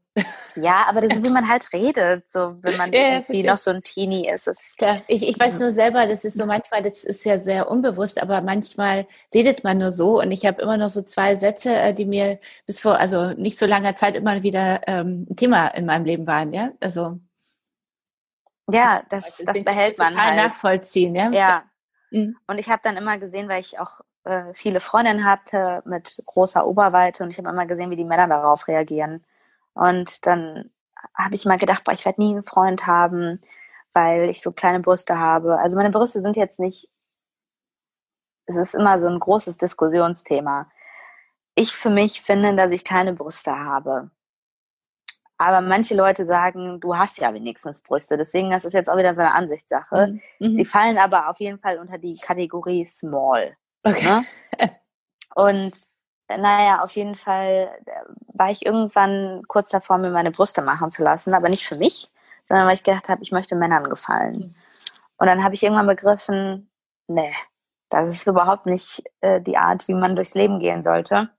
Ja, 0.55 0.85
aber 0.87 1.01
das 1.01 1.11
ist 1.11 1.17
so, 1.17 1.23
wie 1.23 1.29
man 1.29 1.47
halt 1.47 1.73
redet, 1.73 2.31
so 2.31 2.55
wenn 2.61 2.77
man 2.77 2.93
ja, 2.93 2.99
irgendwie 2.99 3.25
verstehe. 3.25 3.51
noch 3.51 3.57
so 3.57 3.71
ein 3.71 3.81
Teenie 3.81 4.29
ist. 4.29 4.47
ist 4.47 4.77
Klar. 4.77 5.01
Ich, 5.07 5.27
ich 5.27 5.39
weiß 5.39 5.59
nur 5.59 5.71
selber, 5.71 6.05
das 6.05 6.23
ist 6.23 6.37
so 6.37 6.45
manchmal, 6.45 6.83
das 6.83 7.03
ist 7.03 7.25
ja 7.25 7.39
sehr 7.39 7.69
unbewusst, 7.69 8.21
aber 8.21 8.41
manchmal 8.41 9.07
redet 9.33 9.63
man 9.63 9.79
nur 9.79 9.91
so 9.91 10.19
und 10.21 10.31
ich 10.31 10.45
habe 10.45 10.61
immer 10.61 10.77
noch 10.77 10.89
so 10.89 11.01
zwei 11.01 11.35
Sätze, 11.35 11.73
äh, 11.73 11.93
die 11.93 12.05
mir 12.05 12.39
bis 12.67 12.79
vor, 12.79 12.99
also 12.99 13.31
nicht 13.31 13.57
so 13.57 13.65
langer 13.65 13.95
Zeit 13.95 14.15
immer 14.15 14.43
wieder 14.43 14.81
ähm, 14.87 15.25
ein 15.29 15.35
Thema 15.35 15.67
in 15.69 15.87
meinem 15.87 16.05
Leben 16.05 16.27
waren, 16.27 16.53
ja. 16.53 16.71
Also 16.79 17.19
ja, 18.69 19.01
das, 19.09 19.41
das 19.45 19.63
behält 19.63 19.97
man 19.97 20.09
total 20.09 20.25
halt. 20.27 20.37
nachvollziehen, 20.37 21.15
ja. 21.15 21.31
Ja. 21.31 21.63
Mhm. 22.11 22.37
Und 22.47 22.59
ich 22.59 22.69
habe 22.69 22.81
dann 22.83 22.95
immer 22.95 23.17
gesehen, 23.17 23.49
weil 23.49 23.59
ich 23.59 23.79
auch 23.79 24.01
äh, 24.23 24.53
viele 24.53 24.79
Freundinnen 24.79 25.25
hatte 25.25 25.81
mit 25.85 26.21
großer 26.25 26.65
Oberweite 26.65 27.23
und 27.23 27.31
ich 27.31 27.37
habe 27.39 27.49
immer 27.49 27.65
gesehen, 27.65 27.89
wie 27.89 27.95
die 27.95 28.05
Männer 28.05 28.27
darauf 28.27 28.67
reagieren. 28.67 29.25
Und 29.73 30.25
dann 30.25 30.71
habe 31.17 31.35
ich 31.35 31.45
mal 31.45 31.57
gedacht, 31.57 31.83
boah, 31.83 31.93
ich 31.93 32.05
werde 32.05 32.21
nie 32.21 32.33
einen 32.33 32.43
Freund 32.43 32.87
haben, 32.87 33.41
weil 33.93 34.29
ich 34.29 34.41
so 34.41 34.51
kleine 34.51 34.79
Brüste 34.79 35.17
habe. 35.17 35.59
Also 35.59 35.75
meine 35.75 35.91
Brüste 35.91 36.21
sind 36.21 36.35
jetzt 36.35 36.59
nicht, 36.59 36.89
es 38.45 38.55
ist 38.55 38.75
immer 38.75 38.99
so 38.99 39.07
ein 39.07 39.19
großes 39.19 39.57
Diskussionsthema. 39.57 40.69
Ich 41.55 41.73
für 41.73 41.89
mich 41.89 42.21
finde, 42.21 42.55
dass 42.55 42.71
ich 42.71 42.83
kleine 42.83 43.13
Brüste 43.13 43.57
habe. 43.57 44.11
Aber 45.37 45.61
manche 45.61 45.95
Leute 45.95 46.25
sagen, 46.25 46.79
du 46.79 46.95
hast 46.95 47.19
ja 47.19 47.33
wenigstens 47.33 47.81
Brüste. 47.81 48.17
Deswegen, 48.17 48.51
das 48.51 48.65
ist 48.65 48.73
jetzt 48.73 48.89
auch 48.89 48.97
wieder 48.97 49.13
so 49.13 49.21
eine 49.21 49.33
Ansichtssache. 49.33 50.07
Mhm. 50.07 50.47
mhm. 50.47 50.55
Sie 50.55 50.65
fallen 50.65 50.97
aber 50.97 51.29
auf 51.29 51.39
jeden 51.39 51.59
Fall 51.59 51.79
unter 51.79 51.97
die 51.97 52.17
Kategorie 52.17 52.85
Small. 52.85 53.55
Okay. 53.83 54.05
Ne? 54.05 54.25
Und 55.35 55.92
naja, 56.29 56.81
auf 56.81 56.91
jeden 56.91 57.15
Fall 57.15 57.69
äh, 57.85 57.91
war 58.33 58.51
ich 58.51 58.65
irgendwann 58.65 59.43
kurz 59.47 59.71
davor, 59.71 59.97
mir 59.97 60.09
meine 60.09 60.31
Brüste 60.31 60.61
machen 60.61 60.91
zu 60.91 61.03
lassen, 61.03 61.33
aber 61.33 61.49
nicht 61.49 61.67
für 61.67 61.75
mich, 61.75 62.11
sondern 62.47 62.67
weil 62.67 62.73
ich 62.73 62.83
gedacht 62.83 63.09
habe, 63.09 63.21
ich 63.21 63.31
möchte 63.31 63.55
Männern 63.55 63.89
gefallen. 63.89 64.33
Mhm. 64.33 64.55
Und 65.17 65.27
dann 65.27 65.43
habe 65.43 65.55
ich 65.55 65.63
irgendwann 65.63 65.87
begriffen, 65.87 66.69
nee, 67.07 67.33
das 67.89 68.09
ist 68.09 68.27
überhaupt 68.27 68.65
nicht 68.65 69.03
äh, 69.21 69.39
die 69.41 69.57
Art, 69.57 69.87
wie 69.87 69.93
man 69.93 70.15
durchs 70.15 70.33
Leben 70.33 70.59
gehen 70.59 70.83
sollte. 70.83 71.29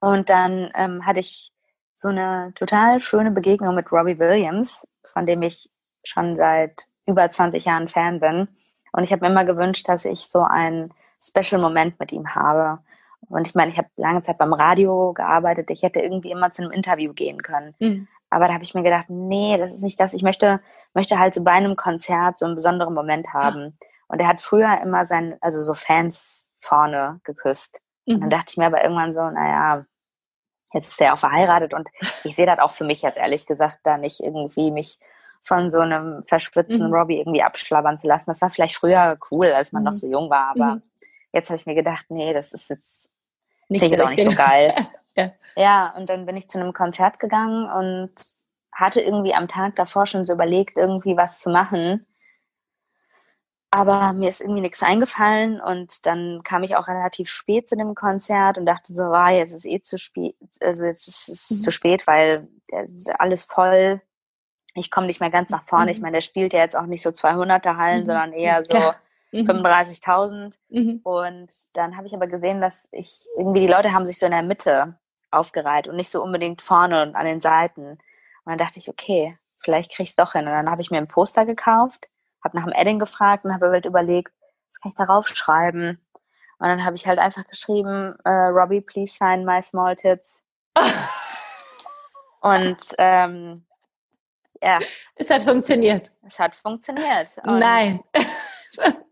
Und 0.00 0.30
dann 0.30 0.70
ähm, 0.74 1.04
hatte 1.04 1.20
ich 1.20 1.52
so 1.96 2.08
eine 2.08 2.52
total 2.54 3.00
schöne 3.00 3.30
Begegnung 3.30 3.74
mit 3.74 3.90
Robbie 3.92 4.18
Williams, 4.18 4.86
von 5.04 5.26
dem 5.26 5.42
ich 5.42 5.70
schon 6.04 6.36
seit 6.36 6.86
über 7.06 7.30
20 7.30 7.64
Jahren 7.64 7.88
Fan 7.88 8.20
bin. 8.20 8.48
Und 8.92 9.04
ich 9.04 9.12
habe 9.12 9.24
mir 9.24 9.30
immer 9.30 9.44
gewünscht, 9.44 9.88
dass 9.88 10.04
ich 10.04 10.28
so 10.28 10.42
einen 10.42 10.92
Special 11.22 11.60
Moment 11.60 11.98
mit 12.00 12.12
ihm 12.12 12.34
habe. 12.34 12.80
Und 13.28 13.46
ich 13.46 13.54
meine, 13.54 13.70
ich 13.70 13.78
habe 13.78 13.88
lange 13.96 14.22
Zeit 14.22 14.38
beim 14.38 14.52
Radio 14.52 15.12
gearbeitet. 15.12 15.70
Ich 15.70 15.82
hätte 15.82 16.00
irgendwie 16.00 16.30
immer 16.30 16.52
zu 16.52 16.62
einem 16.62 16.72
Interview 16.72 17.12
gehen 17.12 17.42
können. 17.42 17.74
Mhm. 17.78 18.08
Aber 18.30 18.46
da 18.46 18.54
habe 18.54 18.64
ich 18.64 18.74
mir 18.74 18.82
gedacht, 18.82 19.06
nee, 19.08 19.56
das 19.58 19.72
ist 19.72 19.82
nicht 19.82 20.00
das. 20.00 20.14
Ich 20.14 20.22
möchte, 20.22 20.60
möchte 20.94 21.18
halt 21.18 21.34
so 21.34 21.42
bei 21.42 21.52
einem 21.52 21.76
Konzert 21.76 22.38
so 22.38 22.46
einen 22.46 22.54
besonderen 22.54 22.94
Moment 22.94 23.28
haben. 23.32 23.74
Und 24.08 24.20
er 24.20 24.28
hat 24.28 24.40
früher 24.40 24.80
immer 24.82 25.04
sein, 25.04 25.36
also 25.40 25.60
so 25.60 25.74
Fans 25.74 26.50
vorne 26.58 27.20
geküsst. 27.24 27.80
Mhm. 28.06 28.14
Und 28.14 28.20
dann 28.20 28.28
mhm. 28.28 28.30
dachte 28.30 28.50
ich 28.50 28.56
mir 28.56 28.66
aber 28.66 28.82
irgendwann 28.82 29.14
so, 29.14 29.20
naja, 29.20 29.84
jetzt 30.72 30.90
ist 30.90 31.00
er 31.00 31.14
auch 31.14 31.18
verheiratet 31.18 31.74
und 31.74 31.88
ich 32.24 32.34
sehe 32.34 32.46
das 32.46 32.58
auch 32.58 32.70
für 32.70 32.84
mich 32.84 33.02
jetzt 33.02 33.18
ehrlich 33.18 33.46
gesagt 33.46 33.80
da 33.82 33.98
nicht 33.98 34.20
irgendwie 34.20 34.70
mich 34.70 34.98
von 35.42 35.70
so 35.70 35.80
einem 35.80 36.22
verschwitzten 36.22 36.86
mhm. 36.86 36.94
Robbie 36.94 37.18
irgendwie 37.18 37.42
abschlabbern 37.42 37.98
zu 37.98 38.06
lassen. 38.06 38.30
Das 38.30 38.40
war 38.42 38.48
vielleicht 38.48 38.76
früher 38.76 39.18
cool, 39.30 39.48
als 39.48 39.72
man 39.72 39.82
mhm. 39.82 39.88
noch 39.88 39.94
so 39.94 40.06
jung 40.06 40.30
war, 40.30 40.50
aber 40.50 40.76
mhm. 40.76 40.82
jetzt 41.32 41.50
habe 41.50 41.58
ich 41.58 41.66
mir 41.66 41.74
gedacht, 41.74 42.06
nee, 42.08 42.32
das 42.32 42.52
ist 42.52 42.70
jetzt 42.70 43.08
nicht, 43.72 43.82
ich 43.82 44.00
auch 44.00 44.10
nicht 44.10 44.30
so 44.30 44.36
geil. 44.36 44.74
ja. 45.16 45.32
ja, 45.56 45.94
und 45.96 46.08
dann 46.08 46.26
bin 46.26 46.36
ich 46.36 46.48
zu 46.48 46.60
einem 46.60 46.72
Konzert 46.72 47.18
gegangen 47.18 47.70
und 47.70 48.12
hatte 48.72 49.00
irgendwie 49.00 49.34
am 49.34 49.48
Tag 49.48 49.76
davor 49.76 50.06
schon 50.06 50.26
so 50.26 50.32
überlegt, 50.32 50.76
irgendwie 50.76 51.16
was 51.16 51.40
zu 51.40 51.50
machen. 51.50 52.06
Aber 53.74 54.12
mir 54.12 54.28
ist 54.28 54.42
irgendwie 54.42 54.60
nichts 54.60 54.82
eingefallen 54.82 55.58
und 55.58 56.04
dann 56.04 56.42
kam 56.44 56.62
ich 56.62 56.76
auch 56.76 56.88
relativ 56.88 57.30
spät 57.30 57.70
zu 57.70 57.74
dem 57.74 57.94
Konzert 57.94 58.58
und 58.58 58.66
dachte 58.66 58.92
so, 58.92 59.04
ah, 59.04 59.30
jetzt 59.30 59.52
ist 59.52 59.64
eh 59.64 59.80
zu 59.80 59.96
spät, 59.96 60.36
also 60.60 60.84
jetzt 60.84 61.08
ist 61.08 61.28
es 61.30 61.50
mhm. 61.50 61.54
zu 61.62 61.72
spät, 61.72 62.06
weil 62.06 62.48
es 62.68 62.90
ist 62.90 63.08
alles 63.18 63.44
voll. 63.44 64.02
Ich 64.74 64.90
komme 64.90 65.06
nicht 65.06 65.20
mehr 65.20 65.30
ganz 65.30 65.48
nach 65.48 65.64
vorne. 65.64 65.86
Mhm. 65.86 65.90
Ich 65.90 66.00
meine, 66.00 66.18
der 66.18 66.20
spielt 66.20 66.52
ja 66.52 66.58
jetzt 66.58 66.76
auch 66.76 66.84
nicht 66.84 67.02
so 67.02 67.08
200er 67.10 67.78
Hallen, 67.78 68.02
mhm. 68.02 68.06
sondern 68.06 68.32
eher 68.34 68.62
so 68.62 68.76
35.000. 68.76 68.94
Mhm. 69.32 69.46
mhm. 70.68 71.00
Und 71.02 71.50
dann 71.72 71.96
habe 71.96 72.06
ich 72.06 72.14
aber 72.14 72.26
gesehen, 72.26 72.60
dass 72.60 72.88
ich 72.92 73.26
irgendwie 73.36 73.60
die 73.60 73.72
Leute 73.72 73.92
haben 73.92 74.06
sich 74.06 74.18
so 74.18 74.26
in 74.26 74.32
der 74.32 74.42
Mitte 74.42 74.98
aufgereiht 75.30 75.88
und 75.88 75.96
nicht 75.96 76.10
so 76.10 76.22
unbedingt 76.22 76.62
vorne 76.62 77.02
und 77.02 77.16
an 77.16 77.26
den 77.26 77.40
Seiten. 77.40 77.92
Und 77.92 78.00
dann 78.44 78.58
dachte 78.58 78.78
ich, 78.78 78.88
okay, 78.88 79.38
vielleicht 79.58 79.90
kriege 79.90 80.04
ich 80.04 80.10
es 80.10 80.16
doch 80.16 80.32
hin. 80.32 80.46
Und 80.46 80.52
dann 80.52 80.70
habe 80.70 80.82
ich 80.82 80.90
mir 80.90 80.98
ein 80.98 81.08
Poster 81.08 81.46
gekauft 81.46 82.08
habe 82.44 82.56
nach 82.56 82.64
dem 82.64 82.72
Edding 82.72 82.98
gefragt 82.98 83.44
und 83.44 83.52
habe 83.52 83.70
halt 83.70 83.84
überlegt, 83.84 84.32
was 84.68 84.80
kann 84.80 84.90
ich 84.90 84.96
darauf 84.96 85.28
schreiben? 85.28 86.00
Und 86.58 86.68
dann 86.68 86.84
habe 86.84 86.96
ich 86.96 87.06
halt 87.06 87.18
einfach 87.18 87.46
geschrieben, 87.46 88.14
äh, 88.24 88.30
Robbie, 88.30 88.80
please 88.80 89.14
sign 89.14 89.44
my 89.44 89.60
small 89.60 89.96
tits. 89.96 90.42
und 92.40 92.78
ähm, 92.98 93.66
ja. 94.62 94.78
Es 95.16 95.28
hat 95.28 95.42
funktioniert. 95.42 96.12
Es 96.26 96.38
hat 96.38 96.54
funktioniert. 96.54 97.36
Und 97.44 97.58
Nein. 97.58 98.00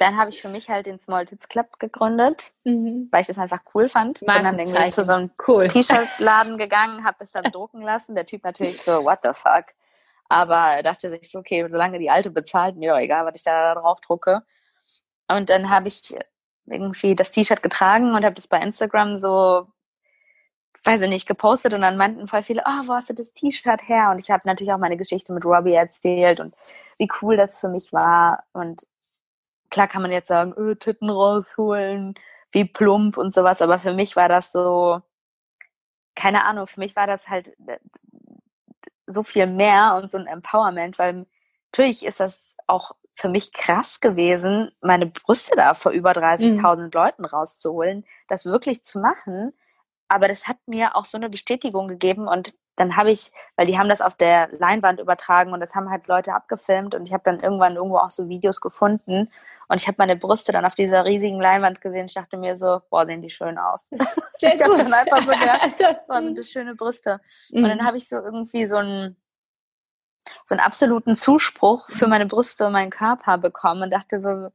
dann 0.00 0.16
habe 0.16 0.30
ich 0.30 0.40
für 0.40 0.48
mich 0.48 0.70
halt 0.70 0.86
den 0.86 0.98
Small 0.98 1.26
Tits 1.26 1.46
Club 1.46 1.78
gegründet, 1.78 2.52
mhm. 2.64 3.08
weil 3.10 3.20
ich 3.20 3.26
das 3.26 3.36
einfach 3.36 3.60
cool 3.74 3.90
fand. 3.90 4.20
Bin 4.20 4.28
dann 4.28 4.58
irgendwie 4.58 4.90
zu 4.90 5.04
so 5.04 5.12
einem 5.12 5.30
cool. 5.46 5.68
T-Shirt-Laden 5.68 6.56
gegangen, 6.56 7.04
habe 7.04 7.18
das 7.20 7.32
dann 7.32 7.44
drucken 7.44 7.82
lassen. 7.82 8.14
Der 8.14 8.24
Typ 8.24 8.42
natürlich 8.42 8.80
so, 8.80 9.04
what 9.04 9.18
the 9.22 9.32
fuck? 9.34 9.66
Aber 10.30 10.56
er 10.56 10.82
dachte 10.82 11.10
sich 11.10 11.30
so, 11.30 11.40
okay, 11.40 11.66
solange 11.70 11.98
die 11.98 12.08
alte 12.08 12.30
bezahlt, 12.30 12.76
mir 12.76 12.92
doch 12.92 12.98
egal, 12.98 13.26
was 13.26 13.34
ich 13.34 13.44
da 13.44 13.74
drauf 13.74 14.00
drucke. 14.00 14.42
Und 15.28 15.50
dann 15.50 15.68
habe 15.68 15.88
ich 15.88 16.16
irgendwie 16.64 17.14
das 17.14 17.30
T-Shirt 17.30 17.62
getragen 17.62 18.14
und 18.14 18.24
habe 18.24 18.34
das 18.34 18.46
bei 18.46 18.58
Instagram 18.58 19.20
so, 19.20 19.66
weiß 20.84 21.02
ich 21.02 21.08
nicht, 21.10 21.28
gepostet 21.28 21.74
und 21.74 21.82
dann 21.82 21.98
meinten 21.98 22.26
voll 22.26 22.42
viele, 22.42 22.62
oh, 22.64 22.86
wo 22.86 22.94
hast 22.94 23.10
du 23.10 23.14
das 23.14 23.34
T-Shirt 23.34 23.86
her? 23.86 24.12
Und 24.12 24.18
ich 24.18 24.30
habe 24.30 24.44
natürlich 24.46 24.72
auch 24.72 24.78
meine 24.78 24.96
Geschichte 24.96 25.34
mit 25.34 25.44
Robbie 25.44 25.74
erzählt 25.74 26.40
und 26.40 26.54
wie 26.96 27.08
cool 27.20 27.36
das 27.36 27.60
für 27.60 27.68
mich 27.68 27.92
war. 27.92 28.44
Und 28.54 28.86
klar 29.70 29.88
kann 29.88 30.02
man 30.02 30.12
jetzt 30.12 30.28
sagen, 30.28 30.54
öh, 30.56 30.74
Titten 30.76 31.10
rausholen, 31.10 32.14
wie 32.52 32.64
plump 32.64 33.16
und 33.16 33.32
sowas, 33.34 33.62
aber 33.62 33.78
für 33.78 33.92
mich 33.92 34.16
war 34.16 34.28
das 34.28 34.52
so, 34.52 35.00
keine 36.14 36.44
Ahnung, 36.44 36.66
für 36.66 36.80
mich 36.80 36.96
war 36.96 37.06
das 37.06 37.28
halt 37.28 37.52
so 39.06 39.22
viel 39.22 39.46
mehr 39.46 39.98
und 40.00 40.10
so 40.10 40.18
ein 40.18 40.26
Empowerment, 40.26 40.98
weil 40.98 41.26
natürlich 41.72 42.04
ist 42.04 42.20
das 42.20 42.56
auch 42.66 42.92
für 43.14 43.28
mich 43.28 43.52
krass 43.52 44.00
gewesen, 44.00 44.72
meine 44.80 45.06
Brüste 45.06 45.54
da 45.56 45.74
vor 45.74 45.92
über 45.92 46.12
30.000 46.12 46.84
mhm. 46.84 46.90
Leuten 46.92 47.24
rauszuholen, 47.24 48.06
das 48.28 48.46
wirklich 48.46 48.82
zu 48.82 48.98
machen. 48.98 49.52
Aber 50.08 50.26
das 50.26 50.48
hat 50.48 50.56
mir 50.66 50.96
auch 50.96 51.04
so 51.04 51.18
eine 51.18 51.28
Bestätigung 51.28 51.86
gegeben 51.86 52.28
und 52.28 52.54
dann 52.80 52.96
habe 52.96 53.10
ich, 53.10 53.30
weil 53.56 53.66
die 53.66 53.78
haben 53.78 53.90
das 53.90 54.00
auf 54.00 54.14
der 54.14 54.48
Leinwand 54.58 55.00
übertragen 55.00 55.52
und 55.52 55.60
das 55.60 55.74
haben 55.74 55.90
halt 55.90 56.06
Leute 56.06 56.32
abgefilmt 56.32 56.94
und 56.94 57.06
ich 57.06 57.12
habe 57.12 57.22
dann 57.24 57.40
irgendwann 57.40 57.76
irgendwo 57.76 57.98
auch 57.98 58.10
so 58.10 58.30
Videos 58.30 58.62
gefunden 58.62 59.30
und 59.68 59.80
ich 59.80 59.86
habe 59.86 59.96
meine 59.98 60.16
Brüste 60.16 60.50
dann 60.50 60.64
auf 60.64 60.74
dieser 60.74 61.04
riesigen 61.04 61.38
Leinwand 61.38 61.82
gesehen. 61.82 62.06
Ich 62.06 62.14
dachte 62.14 62.38
mir 62.38 62.56
so, 62.56 62.80
boah, 62.88 63.04
sehen 63.04 63.20
die 63.20 63.28
schön 63.28 63.58
aus. 63.58 63.90
Sehr 64.38 64.54
ich 64.54 64.62
habe 64.62 64.78
dann 64.78 64.92
einfach 64.92 65.22
so 65.22 65.30
gedacht, 65.30 66.06
boah, 66.08 66.22
sind 66.22 66.38
das 66.38 66.50
schöne 66.50 66.74
Brüste. 66.74 67.20
Mhm. 67.50 67.64
Und 67.64 67.68
dann 67.68 67.78
mhm. 67.78 67.84
habe 67.84 67.98
ich 67.98 68.08
so 68.08 68.16
irgendwie 68.16 68.64
so 68.64 68.76
einen, 68.76 69.16
so 70.46 70.54
einen 70.54 70.60
absoluten 70.60 71.16
Zuspruch 71.16 71.86
für 71.90 72.06
meine 72.06 72.24
Brüste 72.24 72.66
und 72.66 72.72
meinen 72.72 72.90
Körper 72.90 73.36
bekommen 73.36 73.82
und 73.82 73.90
dachte 73.90 74.22
so, 74.22 74.48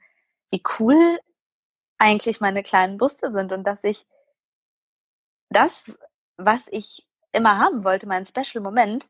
wie 0.49 0.63
cool 0.79 1.19
eigentlich 1.99 2.41
meine 2.41 2.63
kleinen 2.63 2.97
Brüste 2.97 3.31
sind 3.31 3.51
und 3.51 3.65
dass 3.65 3.83
ich 3.83 4.07
das, 5.51 5.85
was 6.37 6.63
ich 6.71 7.04
immer 7.35 7.59
haben 7.59 7.83
wollte, 7.83 8.07
meinen 8.07 8.25
Special 8.25 8.63
Moment, 8.63 9.07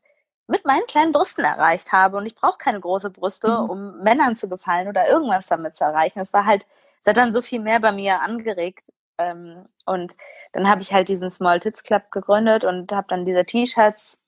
mit 0.48 0.64
meinen 0.64 0.86
kleinen 0.86 1.12
Brüsten 1.12 1.44
erreicht 1.44 1.92
habe. 1.92 2.16
Und 2.16 2.26
ich 2.26 2.34
brauche 2.34 2.58
keine 2.58 2.80
große 2.80 3.10
Brüste, 3.10 3.48
mhm. 3.48 3.70
um 3.70 3.98
Männern 4.02 4.36
zu 4.36 4.48
gefallen 4.48 4.88
oder 4.88 5.08
irgendwas 5.08 5.46
damit 5.46 5.76
zu 5.76 5.84
erreichen. 5.84 6.20
Es 6.20 6.32
war 6.32 6.46
halt, 6.46 6.66
es 7.00 7.06
hat 7.06 7.16
dann 7.16 7.32
so 7.32 7.42
viel 7.42 7.60
mehr 7.60 7.80
bei 7.80 7.92
mir 7.92 8.20
angeregt. 8.20 8.84
Ähm, 9.18 9.66
und 9.86 10.14
dann 10.52 10.68
habe 10.68 10.82
ich 10.82 10.92
halt 10.92 11.08
diesen 11.08 11.30
Small 11.30 11.60
Tits 11.60 11.82
Club 11.82 12.10
gegründet 12.10 12.64
und 12.64 12.92
habe 12.92 13.06
dann 13.08 13.24
diese 13.24 13.44
T-Shirts 13.44 14.18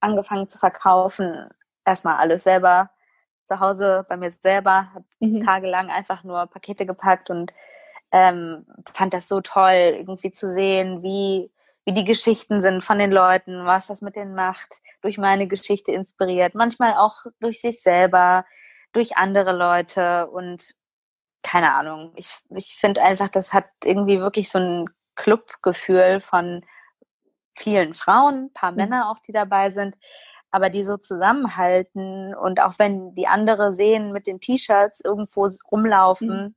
angefangen 0.00 0.48
zu 0.48 0.58
verkaufen. 0.58 1.48
Erstmal 1.84 2.16
alles 2.16 2.44
selber 2.44 2.90
zu 3.48 3.60
Hause 3.60 4.04
bei 4.08 4.16
mir 4.16 4.30
selber, 4.30 4.92
habe 4.94 5.04
mhm. 5.20 5.44
tagelang 5.44 5.90
einfach 5.90 6.22
nur 6.22 6.46
Pakete 6.46 6.86
gepackt 6.86 7.30
und 7.30 7.52
ähm, 8.12 8.66
fand 8.94 9.14
das 9.14 9.28
so 9.28 9.40
toll, 9.40 9.94
irgendwie 9.96 10.32
zu 10.32 10.52
sehen, 10.52 11.02
wie 11.02 11.50
wie 11.88 11.94
die 11.94 12.04
Geschichten 12.04 12.60
sind 12.60 12.84
von 12.84 12.98
den 12.98 13.10
Leuten, 13.10 13.64
was 13.64 13.86
das 13.86 14.02
mit 14.02 14.14
denen 14.14 14.34
macht, 14.34 14.68
durch 15.00 15.16
meine 15.16 15.48
Geschichte 15.48 15.90
inspiriert, 15.90 16.54
manchmal 16.54 16.92
auch 16.92 17.24
durch 17.40 17.62
sich 17.62 17.80
selber, 17.80 18.44
durch 18.92 19.16
andere 19.16 19.52
Leute 19.52 20.26
und 20.26 20.74
keine 21.42 21.72
Ahnung. 21.72 22.12
Ich, 22.16 22.28
ich 22.50 22.76
finde 22.78 23.02
einfach, 23.02 23.30
das 23.30 23.54
hat 23.54 23.64
irgendwie 23.84 24.20
wirklich 24.20 24.50
so 24.50 24.58
ein 24.58 24.90
Clubgefühl 25.16 26.20
von 26.20 26.62
vielen 27.56 27.94
Frauen, 27.94 28.44
ein 28.48 28.52
paar 28.52 28.72
mhm. 28.72 28.76
Männer 28.76 29.10
auch, 29.10 29.20
die 29.26 29.32
dabei 29.32 29.70
sind, 29.70 29.96
aber 30.50 30.68
die 30.68 30.84
so 30.84 30.98
zusammenhalten 30.98 32.34
und 32.34 32.60
auch 32.60 32.74
wenn 32.78 33.14
die 33.14 33.28
andere 33.28 33.72
sehen 33.72 34.12
mit 34.12 34.26
den 34.26 34.40
T-Shirts 34.40 35.00
irgendwo 35.02 35.48
rumlaufen, 35.70 36.48
mhm 36.48 36.54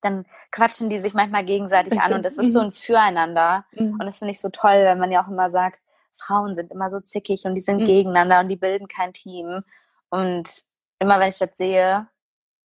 dann 0.00 0.26
quatschen 0.50 0.90
die 0.90 1.00
sich 1.00 1.14
manchmal 1.14 1.44
gegenseitig 1.44 2.00
an 2.00 2.14
und 2.14 2.24
das 2.24 2.38
ist 2.38 2.52
so 2.52 2.60
mhm. 2.60 2.66
ein 2.66 2.72
Füreinander. 2.72 3.64
Mhm. 3.72 3.92
Und 3.92 4.06
das 4.06 4.18
finde 4.18 4.32
ich 4.32 4.40
so 4.40 4.48
toll, 4.48 4.84
wenn 4.84 4.98
man 4.98 5.12
ja 5.12 5.22
auch 5.22 5.28
immer 5.28 5.50
sagt, 5.50 5.78
Frauen 6.14 6.56
sind 6.56 6.70
immer 6.70 6.90
so 6.90 7.00
zickig 7.00 7.44
und 7.44 7.54
die 7.54 7.60
sind 7.60 7.80
mhm. 7.80 7.86
gegeneinander 7.86 8.40
und 8.40 8.48
die 8.48 8.56
bilden 8.56 8.88
kein 8.88 9.12
Team. 9.12 9.62
Und 10.10 10.48
immer 10.98 11.18
wenn 11.20 11.28
ich 11.28 11.38
das 11.38 11.56
sehe, 11.56 12.06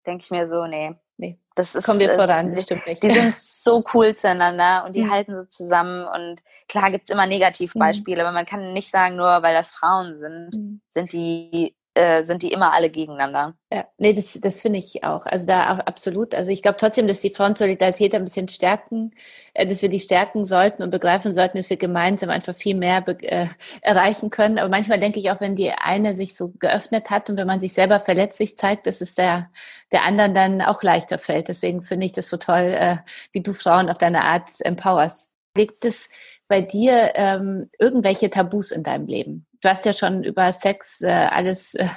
denke 0.05 0.23
ich 0.23 0.31
mir 0.31 0.49
so, 0.49 0.65
nee. 0.65 0.95
Nee, 1.17 1.39
das 1.55 1.75
ist, 1.75 1.86
kommt 1.86 2.01
dir 2.01 2.09
voran, 2.09 2.51
das 2.51 2.63
stimmt 2.63 2.88
nicht. 2.88 3.03
Die 3.03 3.11
sind 3.11 3.36
so 3.39 3.84
cool 3.93 4.15
zueinander 4.15 4.84
und 4.84 4.95
die 4.95 5.03
mhm. 5.03 5.11
halten 5.11 5.39
so 5.39 5.47
zusammen. 5.47 6.07
Und 6.07 6.41
klar 6.67 6.89
gibt 6.89 7.03
es 7.03 7.09
immer 7.11 7.27
Negativbeispiele, 7.27 8.21
aber 8.21 8.31
man 8.31 8.45
kann 8.45 8.73
nicht 8.73 8.89
sagen, 8.89 9.15
nur 9.15 9.43
weil 9.43 9.53
das 9.53 9.71
Frauen 9.71 10.19
sind, 10.19 10.81
sind 10.89 11.13
die 11.13 11.75
äh, 11.95 12.23
sind 12.23 12.41
die 12.41 12.51
immer 12.51 12.73
alle 12.73 12.89
gegeneinander. 12.89 13.55
Ja, 13.71 13.85
nee, 13.97 14.13
das, 14.13 14.39
das 14.41 14.61
finde 14.61 14.79
ich 14.79 15.03
auch. 15.03 15.25
Also 15.25 15.45
da 15.45 15.73
auch 15.73 15.79
absolut. 15.79 16.33
Also 16.33 16.49
ich 16.49 16.61
glaube 16.61 16.77
trotzdem, 16.79 17.07
dass 17.07 17.21
die 17.21 17.29
Frauensolidarität 17.29 18.15
ein 18.15 18.23
bisschen 18.23 18.49
stärken, 18.49 19.11
äh, 19.53 19.67
dass 19.67 19.81
wir 19.81 19.89
die 19.89 19.99
stärken 19.99 20.45
sollten 20.45 20.81
und 20.81 20.89
begreifen 20.89 21.33
sollten, 21.33 21.57
dass 21.57 21.69
wir 21.69 21.77
gemeinsam 21.77 22.29
einfach 22.29 22.55
viel 22.55 22.75
mehr 22.75 23.03
äh, 23.07 23.47
erreichen 23.81 24.29
können. 24.31 24.57
Aber 24.57 24.69
manchmal 24.69 24.99
denke 24.99 25.19
ich 25.19 25.29
auch, 25.29 25.39
wenn 25.39 25.55
die 25.55 25.71
eine 25.71 26.15
sich 26.15 26.35
so 26.35 26.49
geöffnet 26.59 27.09
hat 27.09 27.29
und 27.29 27.37
wenn 27.37 27.47
man 27.47 27.59
sich 27.59 27.73
selber 27.73 27.99
verletzlich 27.99 28.57
zeigt, 28.57 28.87
dass 28.87 29.01
es 29.01 29.13
der, 29.13 29.51
der 29.91 30.03
anderen 30.03 30.33
dann 30.33 30.61
auch 30.61 30.81
leichter 30.81 31.19
fällt. 31.19 31.47
Deswegen 31.47 31.83
finde 31.83 32.07
ich 32.07 32.11
das 32.11 32.29
so 32.29 32.37
toll, 32.37 32.75
äh, 32.75 32.97
wie 33.31 33.41
du 33.41 33.53
Frauen 33.53 33.89
auf 33.89 33.97
deine 33.97 34.23
Art 34.23 34.49
empowerst. 34.59 35.35
Liegt 35.55 35.85
es 35.85 36.09
bei 36.47 36.61
dir 36.61 37.11
ähm, 37.15 37.69
irgendwelche 37.77 38.31
Tabus 38.31 38.71
in 38.71 38.81
deinem 38.81 39.05
Leben? 39.05 39.45
Du 39.64 39.70
hast 39.70 39.86
ja 39.86 39.93
schon 39.93 40.24
über 40.24 40.51
Sex 40.51 41.01
äh, 41.01 41.07
alles 41.07 41.74
äh, 41.76 41.88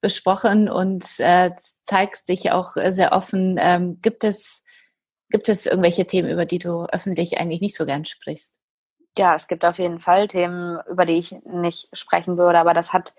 besprochen 0.00 0.70
und 0.70 1.04
äh, 1.18 1.50
zeigst 1.84 2.28
dich 2.28 2.50
auch 2.50 2.76
sehr 2.88 3.12
offen. 3.12 3.56
Ähm, 3.60 4.00
gibt 4.00 4.24
es 4.24 4.64
gibt 5.30 5.48
es 5.48 5.66
irgendwelche 5.66 6.06
Themen, 6.06 6.30
über 6.30 6.44
die 6.44 6.58
du 6.58 6.86
öffentlich 6.86 7.38
eigentlich 7.38 7.60
nicht 7.60 7.76
so 7.76 7.86
gern 7.86 8.04
sprichst? 8.04 8.58
Ja, 9.16 9.34
es 9.34 9.48
gibt 9.48 9.64
auf 9.64 9.78
jeden 9.78 10.00
Fall 10.00 10.28
Themen, 10.28 10.78
über 10.88 11.04
die 11.04 11.18
ich 11.18 11.32
nicht 11.44 11.88
sprechen 11.92 12.36
würde, 12.36 12.58
aber 12.58 12.74
das 12.74 12.92
hat, 12.92 13.14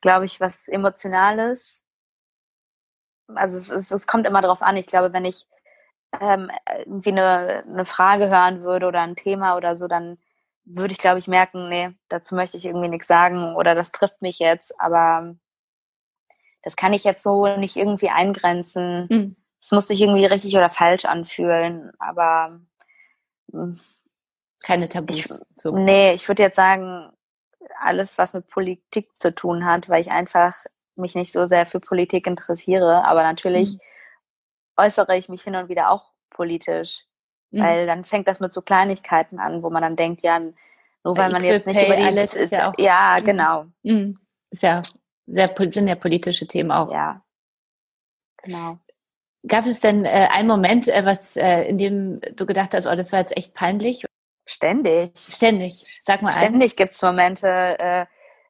glaube 0.00 0.24
ich, 0.24 0.40
was 0.40 0.68
Emotionales. 0.68 1.84
Also 3.34 3.58
es, 3.58 3.70
es, 3.70 3.90
es 3.90 4.06
kommt 4.06 4.26
immer 4.26 4.40
darauf 4.40 4.62
an. 4.62 4.76
Ich 4.76 4.86
glaube, 4.86 5.12
wenn 5.12 5.24
ich 5.24 5.46
ähm, 6.20 6.50
irgendwie 6.78 7.10
eine, 7.10 7.64
eine 7.66 7.84
Frage 7.84 8.28
hören 8.28 8.62
würde 8.62 8.86
oder 8.86 9.00
ein 9.00 9.16
Thema 9.16 9.56
oder 9.56 9.76
so, 9.76 9.86
dann 9.86 10.18
würde 10.74 10.92
ich, 10.92 10.98
glaube 10.98 11.18
ich, 11.18 11.28
merken, 11.28 11.68
nee, 11.68 11.90
dazu 12.08 12.34
möchte 12.34 12.56
ich 12.56 12.64
irgendwie 12.64 12.88
nichts 12.88 13.06
sagen 13.06 13.54
oder 13.56 13.74
das 13.74 13.92
trifft 13.92 14.22
mich 14.22 14.38
jetzt, 14.38 14.78
aber 14.80 15.34
das 16.62 16.76
kann 16.76 16.92
ich 16.92 17.04
jetzt 17.04 17.22
so 17.22 17.56
nicht 17.56 17.76
irgendwie 17.76 18.10
eingrenzen, 18.10 19.06
mhm. 19.10 19.36
es 19.62 19.72
muss 19.72 19.88
sich 19.88 20.00
irgendwie 20.00 20.26
richtig 20.26 20.56
oder 20.56 20.70
falsch 20.70 21.04
anfühlen, 21.04 21.92
aber 21.98 22.60
hm, 23.52 23.78
keine 24.62 24.88
Tabus. 24.88 25.18
Ich, 25.18 25.28
so. 25.56 25.76
Nee, 25.76 26.12
ich 26.12 26.28
würde 26.28 26.42
jetzt 26.42 26.56
sagen, 26.56 27.10
alles, 27.80 28.18
was 28.18 28.34
mit 28.34 28.48
Politik 28.48 29.10
zu 29.18 29.34
tun 29.34 29.64
hat, 29.64 29.88
weil 29.88 30.02
ich 30.02 30.10
einfach 30.10 30.54
mich 30.96 31.14
nicht 31.14 31.32
so 31.32 31.46
sehr 31.46 31.66
für 31.66 31.80
Politik 31.80 32.26
interessiere, 32.26 33.04
aber 33.06 33.22
natürlich 33.22 33.74
mhm. 33.74 33.80
äußere 34.76 35.16
ich 35.16 35.28
mich 35.28 35.42
hin 35.42 35.56
und 35.56 35.68
wieder 35.68 35.90
auch 35.90 36.12
politisch, 36.30 37.04
mhm. 37.50 37.62
weil 37.62 37.86
dann 37.86 38.04
fängt 38.04 38.28
das 38.28 38.40
mit 38.40 38.52
so 38.52 38.62
Kleinigkeiten 38.62 39.38
an, 39.38 39.62
wo 39.62 39.70
man 39.70 39.82
dann 39.82 39.96
denkt, 39.96 40.22
ja, 40.22 40.40
nur 41.04 41.16
weil 41.16 41.30
man 41.30 41.42
jetzt 41.42 41.66
nicht 41.66 41.82
über 41.82 41.96
die 41.96 42.02
alles 42.02 42.34
ist 42.34 42.52
ja 42.52 42.70
auch 42.70 42.74
ja 42.78 43.16
mhm. 43.18 43.24
genau. 43.24 43.64
Mhm. 43.82 44.18
ist 44.50 44.62
ja 44.62 44.82
sehr 45.26 45.54
sind 45.70 45.88
ja 45.88 45.94
politische 45.94 46.46
Themen 46.46 46.72
auch. 46.72 46.90
Ja. 46.92 47.22
Genau. 48.42 48.78
Gab 49.46 49.66
es 49.66 49.80
denn 49.80 50.04
äh, 50.04 50.28
einen 50.30 50.48
Moment 50.48 50.88
äh, 50.88 51.04
was 51.04 51.36
äh, 51.36 51.62
in 51.62 51.78
dem 51.78 52.20
du 52.34 52.46
gedacht 52.46 52.74
hast 52.74 52.86
oh 52.86 52.94
das 52.94 53.12
war 53.12 53.20
jetzt 53.20 53.36
echt 53.36 53.54
peinlich? 53.54 54.04
Ständig. 54.46 55.12
Ständig. 55.16 56.00
Sag 56.02 56.22
mal 56.22 56.32
ständig 56.32 56.76
gibt 56.76 56.92
es 56.92 57.02
Momente 57.02 57.48
äh, 57.48 58.06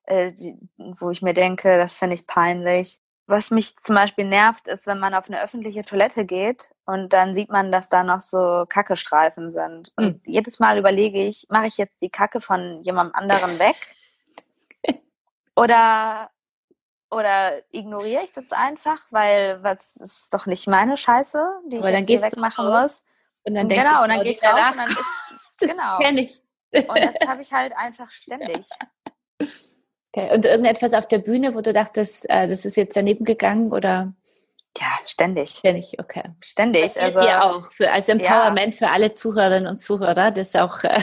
äh, 0.06 0.32
die, 0.32 0.58
wo 0.76 1.10
ich 1.10 1.22
mir 1.22 1.34
denke 1.34 1.76
das 1.76 1.96
finde 1.96 2.14
ich 2.14 2.26
peinlich 2.26 2.98
was 3.30 3.50
mich 3.50 3.76
zum 3.78 3.94
Beispiel 3.94 4.24
nervt, 4.24 4.66
ist, 4.66 4.86
wenn 4.86 4.98
man 4.98 5.14
auf 5.14 5.28
eine 5.28 5.40
öffentliche 5.40 5.84
Toilette 5.84 6.24
geht 6.24 6.70
und 6.84 7.12
dann 7.12 7.32
sieht 7.32 7.48
man, 7.48 7.70
dass 7.70 7.88
da 7.88 8.02
noch 8.02 8.20
so 8.20 8.66
Kackestreifen 8.68 9.50
sind. 9.50 9.92
Und 9.96 10.16
mhm. 10.16 10.20
jedes 10.24 10.58
Mal 10.58 10.78
überlege 10.78 11.22
ich, 11.22 11.46
mache 11.48 11.66
ich 11.66 11.78
jetzt 11.78 12.02
die 12.02 12.10
Kacke 12.10 12.40
von 12.40 12.82
jemandem 12.82 13.14
anderen 13.14 13.58
weg? 13.58 13.76
oder, 15.56 16.30
oder 17.10 17.62
ignoriere 17.70 18.24
ich 18.24 18.32
das 18.32 18.50
einfach, 18.52 18.98
weil 19.10 19.60
das 19.62 19.96
ist 19.96 20.34
doch 20.34 20.46
nicht 20.46 20.66
meine 20.66 20.96
Scheiße, 20.96 21.60
die 21.68 21.78
Aber 21.78 21.92
ich 21.92 22.08
jetzt 22.08 22.32
wegmachen 22.32 22.66
muss. 22.66 23.02
Und 23.44 23.54
dann 23.54 23.68
genau, 23.68 24.02
und 24.02 24.10
dann 24.10 24.22
gehe 24.22 24.32
ich 24.32 24.42
raus 24.42 24.72
und 24.72 24.78
dann 24.78 24.90
ist, 24.90 25.04
das 25.60 25.70
genau. 25.70 25.98
kenne 25.98 26.20
ich. 26.22 26.42
und 26.72 26.98
das 26.98 27.28
habe 27.28 27.42
ich 27.42 27.52
halt 27.52 27.74
einfach 27.76 28.10
ständig. 28.10 28.68
Okay. 30.12 30.34
Und 30.34 30.44
irgendetwas 30.44 30.92
auf 30.92 31.06
der 31.06 31.18
Bühne, 31.18 31.54
wo 31.54 31.60
du 31.60 31.72
dachtest, 31.72 32.28
äh, 32.28 32.48
das 32.48 32.64
ist 32.64 32.76
jetzt 32.76 32.96
daneben 32.96 33.24
gegangen 33.24 33.72
oder? 33.72 34.12
Ja, 34.76 34.86
ständig. 35.06 35.50
Ständig, 35.50 35.98
okay. 35.98 36.24
Ständig. 36.40 36.94
Das 36.94 36.96
also, 36.96 37.20
dir 37.20 37.44
auch 37.44 37.70
für, 37.72 37.90
als 37.92 38.08
Empowerment 38.08 38.74
ja. 38.74 38.86
für 38.86 38.92
alle 38.92 39.14
Zuhörerinnen 39.14 39.68
und 39.68 39.78
Zuhörer, 39.78 40.30
das 40.30 40.48
ist 40.48 40.56
auch. 40.56 40.82
Äh 40.82 40.94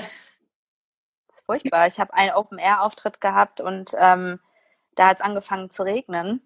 das 1.28 1.36
ist 1.36 1.46
furchtbar. 1.46 1.88
Ich 1.88 2.00
habe 2.00 2.14
einen 2.14 2.34
Open-Air-Auftritt 2.34 3.22
gehabt 3.22 3.62
und 3.62 3.92
ähm, 3.98 4.40
da 4.96 5.08
hat 5.08 5.18
es 5.18 5.24
angefangen 5.24 5.70
zu 5.70 5.84
regnen. 5.84 6.42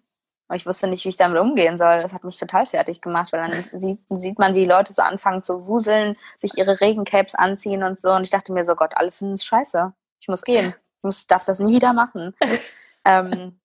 Und 0.48 0.56
ich 0.56 0.66
wusste 0.66 0.86
nicht, 0.86 1.04
wie 1.04 1.08
ich 1.08 1.16
damit 1.16 1.40
umgehen 1.40 1.78
soll. 1.78 2.02
Das 2.02 2.12
hat 2.12 2.24
mich 2.24 2.38
total 2.38 2.66
fertig 2.66 3.00
gemacht, 3.00 3.32
weil 3.32 3.48
dann 3.48 3.64
sieht, 3.80 3.98
sieht 4.10 4.38
man, 4.38 4.54
wie 4.54 4.66
Leute 4.66 4.92
so 4.92 5.02
anfangen 5.02 5.42
zu 5.42 5.66
wuseln, 5.66 6.16
sich 6.36 6.56
ihre 6.58 6.80
Regencapes 6.80 7.34
anziehen 7.34 7.82
und 7.82 8.00
so. 8.00 8.12
Und 8.12 8.24
ich 8.24 8.30
dachte 8.30 8.52
mir 8.52 8.64
so, 8.64 8.76
Gott, 8.76 8.92
alle 8.94 9.10
finden 9.10 9.34
es 9.34 9.44
scheiße. 9.44 9.92
Ich 10.20 10.28
muss 10.28 10.42
gehen 10.42 10.74
muss, 11.02 11.26
darf 11.26 11.44
das 11.44 11.58
nie 11.58 11.74
wieder 11.74 11.92
machen. 11.92 12.34
ähm, 13.04 13.58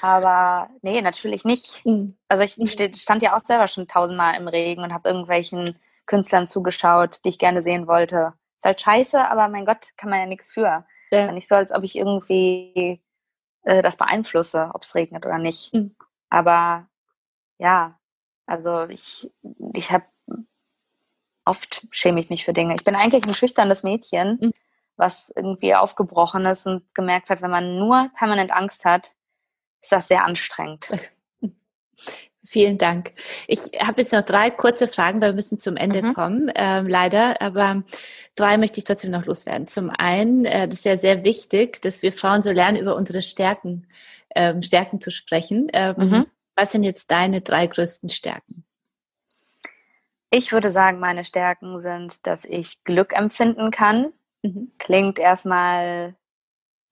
aber 0.00 0.68
nee, 0.82 1.00
natürlich 1.00 1.44
nicht. 1.44 1.84
Mhm. 1.84 2.16
Also 2.28 2.42
ich 2.42 3.00
stand 3.00 3.22
ja 3.22 3.36
auch 3.36 3.40
selber 3.40 3.68
schon 3.68 3.86
tausendmal 3.86 4.34
im 4.36 4.48
Regen 4.48 4.82
und 4.82 4.92
habe 4.92 5.08
irgendwelchen 5.08 5.78
Künstlern 6.06 6.48
zugeschaut, 6.48 7.20
die 7.24 7.28
ich 7.28 7.38
gerne 7.38 7.62
sehen 7.62 7.86
wollte. 7.86 8.32
Ist 8.58 8.64
halt 8.64 8.80
scheiße, 8.80 9.28
aber 9.28 9.48
mein 9.48 9.64
Gott, 9.64 9.90
kann 9.96 10.10
man 10.10 10.20
ja 10.20 10.26
nichts 10.26 10.52
für. 10.52 10.84
Ja. 11.10 11.32
Nicht 11.32 11.48
so, 11.48 11.54
als 11.54 11.72
ob 11.72 11.84
ich 11.84 11.96
irgendwie 11.96 13.00
äh, 13.62 13.82
das 13.82 13.96
beeinflusse, 13.96 14.70
ob 14.74 14.82
es 14.82 14.94
regnet 14.94 15.24
oder 15.24 15.38
nicht. 15.38 15.72
Mhm. 15.72 15.94
Aber 16.28 16.88
ja, 17.58 17.98
also 18.46 18.84
ich, 18.88 19.30
ich 19.74 19.90
habe 19.92 20.04
oft 21.44 21.86
schäme 21.90 22.20
ich 22.20 22.30
mich 22.30 22.44
für 22.44 22.52
Dinge. 22.52 22.74
Ich 22.74 22.84
bin 22.84 22.96
eigentlich 22.96 23.24
ein 23.24 23.34
schüchternes 23.34 23.82
Mädchen. 23.82 24.38
Mhm 24.40 24.52
was 24.96 25.32
irgendwie 25.34 25.74
aufgebrochen 25.74 26.46
ist 26.46 26.66
und 26.66 26.82
gemerkt 26.94 27.30
hat, 27.30 27.42
wenn 27.42 27.50
man 27.50 27.78
nur 27.78 28.10
permanent 28.16 28.52
Angst 28.52 28.84
hat, 28.84 29.14
ist 29.80 29.92
das 29.92 30.08
sehr 30.08 30.24
anstrengend. 30.24 30.90
Vielen 32.44 32.78
Dank. 32.78 33.12
Ich 33.46 33.60
habe 33.80 34.00
jetzt 34.00 34.12
noch 34.12 34.22
drei 34.22 34.50
kurze 34.50 34.88
Fragen, 34.88 35.20
weil 35.20 35.28
wir 35.28 35.34
müssen 35.34 35.58
zum 35.58 35.76
Ende 35.76 36.02
mhm. 36.02 36.14
kommen, 36.14 36.52
ähm, 36.56 36.88
leider. 36.88 37.40
Aber 37.40 37.84
drei 38.34 38.58
möchte 38.58 38.78
ich 38.78 38.84
trotzdem 38.84 39.12
noch 39.12 39.24
loswerden. 39.24 39.68
Zum 39.68 39.90
einen, 39.90 40.46
äh, 40.46 40.66
das 40.66 40.80
ist 40.80 40.84
ja 40.84 40.98
sehr 40.98 41.22
wichtig, 41.22 41.80
dass 41.80 42.02
wir 42.02 42.12
Frauen 42.12 42.42
so 42.42 42.50
lernen, 42.50 42.76
über 42.76 42.96
unsere 42.96 43.22
Stärken, 43.22 43.86
ähm, 44.34 44.62
Stärken 44.62 45.00
zu 45.00 45.12
sprechen. 45.12 45.68
Ähm, 45.72 45.94
mhm. 45.96 46.26
Was 46.56 46.72
sind 46.72 46.82
jetzt 46.82 47.10
deine 47.12 47.40
drei 47.40 47.68
größten 47.68 48.08
Stärken? 48.08 48.64
Ich 50.30 50.52
würde 50.52 50.70
sagen, 50.70 50.98
meine 50.98 51.24
Stärken 51.24 51.80
sind, 51.80 52.26
dass 52.26 52.44
ich 52.44 52.82
Glück 52.84 53.12
empfinden 53.12 53.70
kann. 53.70 54.12
Mhm. 54.42 54.72
Klingt 54.78 55.18
erstmal 55.18 56.16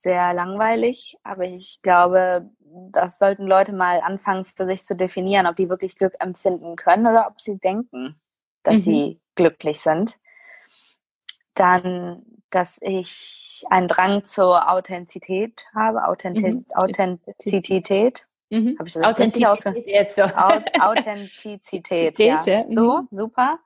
sehr 0.01 0.33
langweilig, 0.33 1.17
aber 1.23 1.45
ich 1.45 1.81
glaube, 1.83 2.49
das 2.93 3.19
sollten 3.19 3.47
Leute 3.47 3.73
mal 3.73 4.01
anfangen 4.01 4.45
für 4.45 4.67
sich 4.67 4.85
zu 4.85 4.95
definieren, 4.95 5.47
ob 5.47 5.57
die 5.57 5.69
wirklich 5.69 5.97
Glück 5.97 6.15
empfinden 6.21 6.77
können 6.77 7.07
oder 7.07 7.27
ob 7.29 7.41
sie 7.41 7.59
denken, 7.59 8.21
dass 8.63 8.77
mhm. 8.77 8.83
sie 8.83 9.21
glücklich 9.35 9.81
sind. 9.81 10.19
Dann, 11.55 12.23
dass 12.51 12.79
ich 12.81 13.65
einen 13.71 13.89
Drang 13.89 14.25
zur 14.25 14.71
Authentizität 14.71 15.65
habe, 15.75 16.07
Authentiz 16.07 16.55
mhm. 16.55 16.67
Authentizität. 16.75 18.25
Mhm. 18.51 18.77
Habe 18.79 18.89
ich 18.89 18.95
das 18.95 19.03
Authentizität 19.03 19.87
jetzt 19.87 20.15
so. 20.17 20.23
Authentizität, 20.81 22.19
ja. 22.19 22.41
So, 22.69 23.03
mhm. 23.03 23.09
super. 23.11 23.59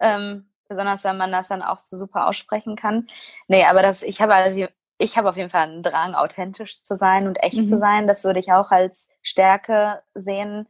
Ähm, 0.00 0.51
besonders 0.72 1.04
wenn 1.04 1.16
man 1.16 1.32
das 1.32 1.48
dann 1.48 1.62
auch 1.62 1.78
so 1.78 1.96
super 1.96 2.26
aussprechen 2.26 2.76
kann. 2.76 3.08
Nee, 3.48 3.64
aber 3.64 3.82
das, 3.82 4.02
ich 4.02 4.20
habe 4.20 4.70
ich 4.98 5.16
habe 5.16 5.28
auf 5.28 5.36
jeden 5.36 5.50
Fall 5.50 5.62
einen 5.62 5.82
Drang, 5.82 6.14
authentisch 6.14 6.82
zu 6.82 6.94
sein 6.96 7.26
und 7.26 7.42
echt 7.42 7.56
mhm. 7.56 7.64
zu 7.64 7.76
sein. 7.76 8.06
Das 8.06 8.24
würde 8.24 8.40
ich 8.40 8.52
auch 8.52 8.70
als 8.70 9.08
Stärke 9.20 10.02
sehen. 10.14 10.68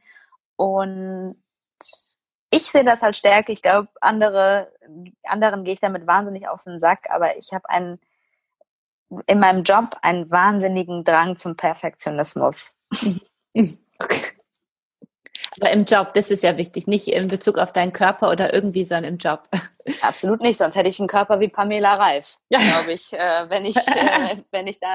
Und 0.56 1.42
ich 2.50 2.64
sehe 2.64 2.84
das 2.84 3.02
als 3.02 3.18
Stärke. 3.18 3.52
Ich 3.52 3.62
glaube, 3.62 3.88
andere, 4.00 4.72
anderen 5.24 5.64
gehe 5.64 5.74
ich 5.74 5.80
damit 5.80 6.06
wahnsinnig 6.06 6.48
auf 6.48 6.64
den 6.64 6.78
Sack, 6.78 7.10
aber 7.10 7.36
ich 7.36 7.52
habe 7.52 7.68
einen 7.68 8.00
in 9.26 9.38
meinem 9.38 9.62
Job 9.62 9.96
einen 10.00 10.30
wahnsinnigen 10.30 11.04
Drang 11.04 11.36
zum 11.36 11.56
Perfektionismus. 11.56 12.74
Okay. 13.54 14.32
Aber 15.60 15.70
im 15.70 15.84
Job, 15.84 16.14
das 16.14 16.30
ist 16.30 16.42
ja 16.42 16.56
wichtig, 16.56 16.86
nicht 16.86 17.08
in 17.08 17.28
Bezug 17.28 17.58
auf 17.58 17.72
deinen 17.72 17.92
Körper 17.92 18.30
oder 18.30 18.54
irgendwie, 18.54 18.84
sondern 18.84 19.12
im 19.12 19.18
Job. 19.18 19.42
Absolut 20.02 20.40
nicht, 20.40 20.56
sonst 20.56 20.74
hätte 20.74 20.88
ich 20.88 20.98
einen 20.98 21.08
Körper 21.08 21.40
wie 21.40 21.48
Pamela 21.48 21.94
Reif, 21.94 22.38
ja. 22.48 22.58
glaube 22.58 22.92
ich, 22.92 23.12
äh, 23.12 23.48
wenn 23.48 23.64
ich, 23.64 23.76
äh, 23.76 24.36
wenn 24.50 24.66
ich 24.66 24.80
da 24.80 24.88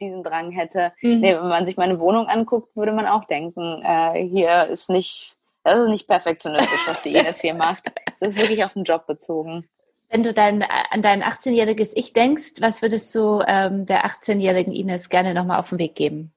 diesen 0.00 0.22
Drang 0.22 0.50
hätte. 0.50 0.92
Mhm. 1.02 1.20
Nee, 1.20 1.34
wenn 1.34 1.48
man 1.48 1.66
sich 1.66 1.76
meine 1.76 2.00
Wohnung 2.00 2.26
anguckt, 2.26 2.74
würde 2.76 2.92
man 2.92 3.06
auch 3.06 3.24
denken, 3.24 3.82
äh, 3.84 4.26
hier 4.26 4.66
ist 4.66 4.88
nicht, 4.88 5.36
das 5.64 5.78
ist 5.78 5.88
nicht 5.88 6.08
perfektionistisch, 6.08 6.86
was 6.86 7.02
die 7.02 7.14
Ines 7.16 7.40
hier 7.40 7.54
macht. 7.54 7.92
Es 8.14 8.22
ist 8.22 8.38
wirklich 8.38 8.64
auf 8.64 8.72
den 8.72 8.84
Job 8.84 9.06
bezogen. 9.06 9.68
Wenn 10.08 10.22
du 10.22 10.34
dein, 10.34 10.62
an 10.62 11.00
dein 11.00 11.22
18-jähriges 11.22 11.92
Ich 11.94 12.12
denkst, 12.12 12.60
was 12.60 12.82
würdest 12.82 13.14
du 13.14 13.42
ähm, 13.46 13.86
der 13.86 14.04
18-jährigen 14.04 14.72
Ines 14.74 15.08
gerne 15.08 15.32
nochmal 15.32 15.58
auf 15.58 15.70
den 15.70 15.78
Weg 15.78 15.94
geben? 15.94 16.32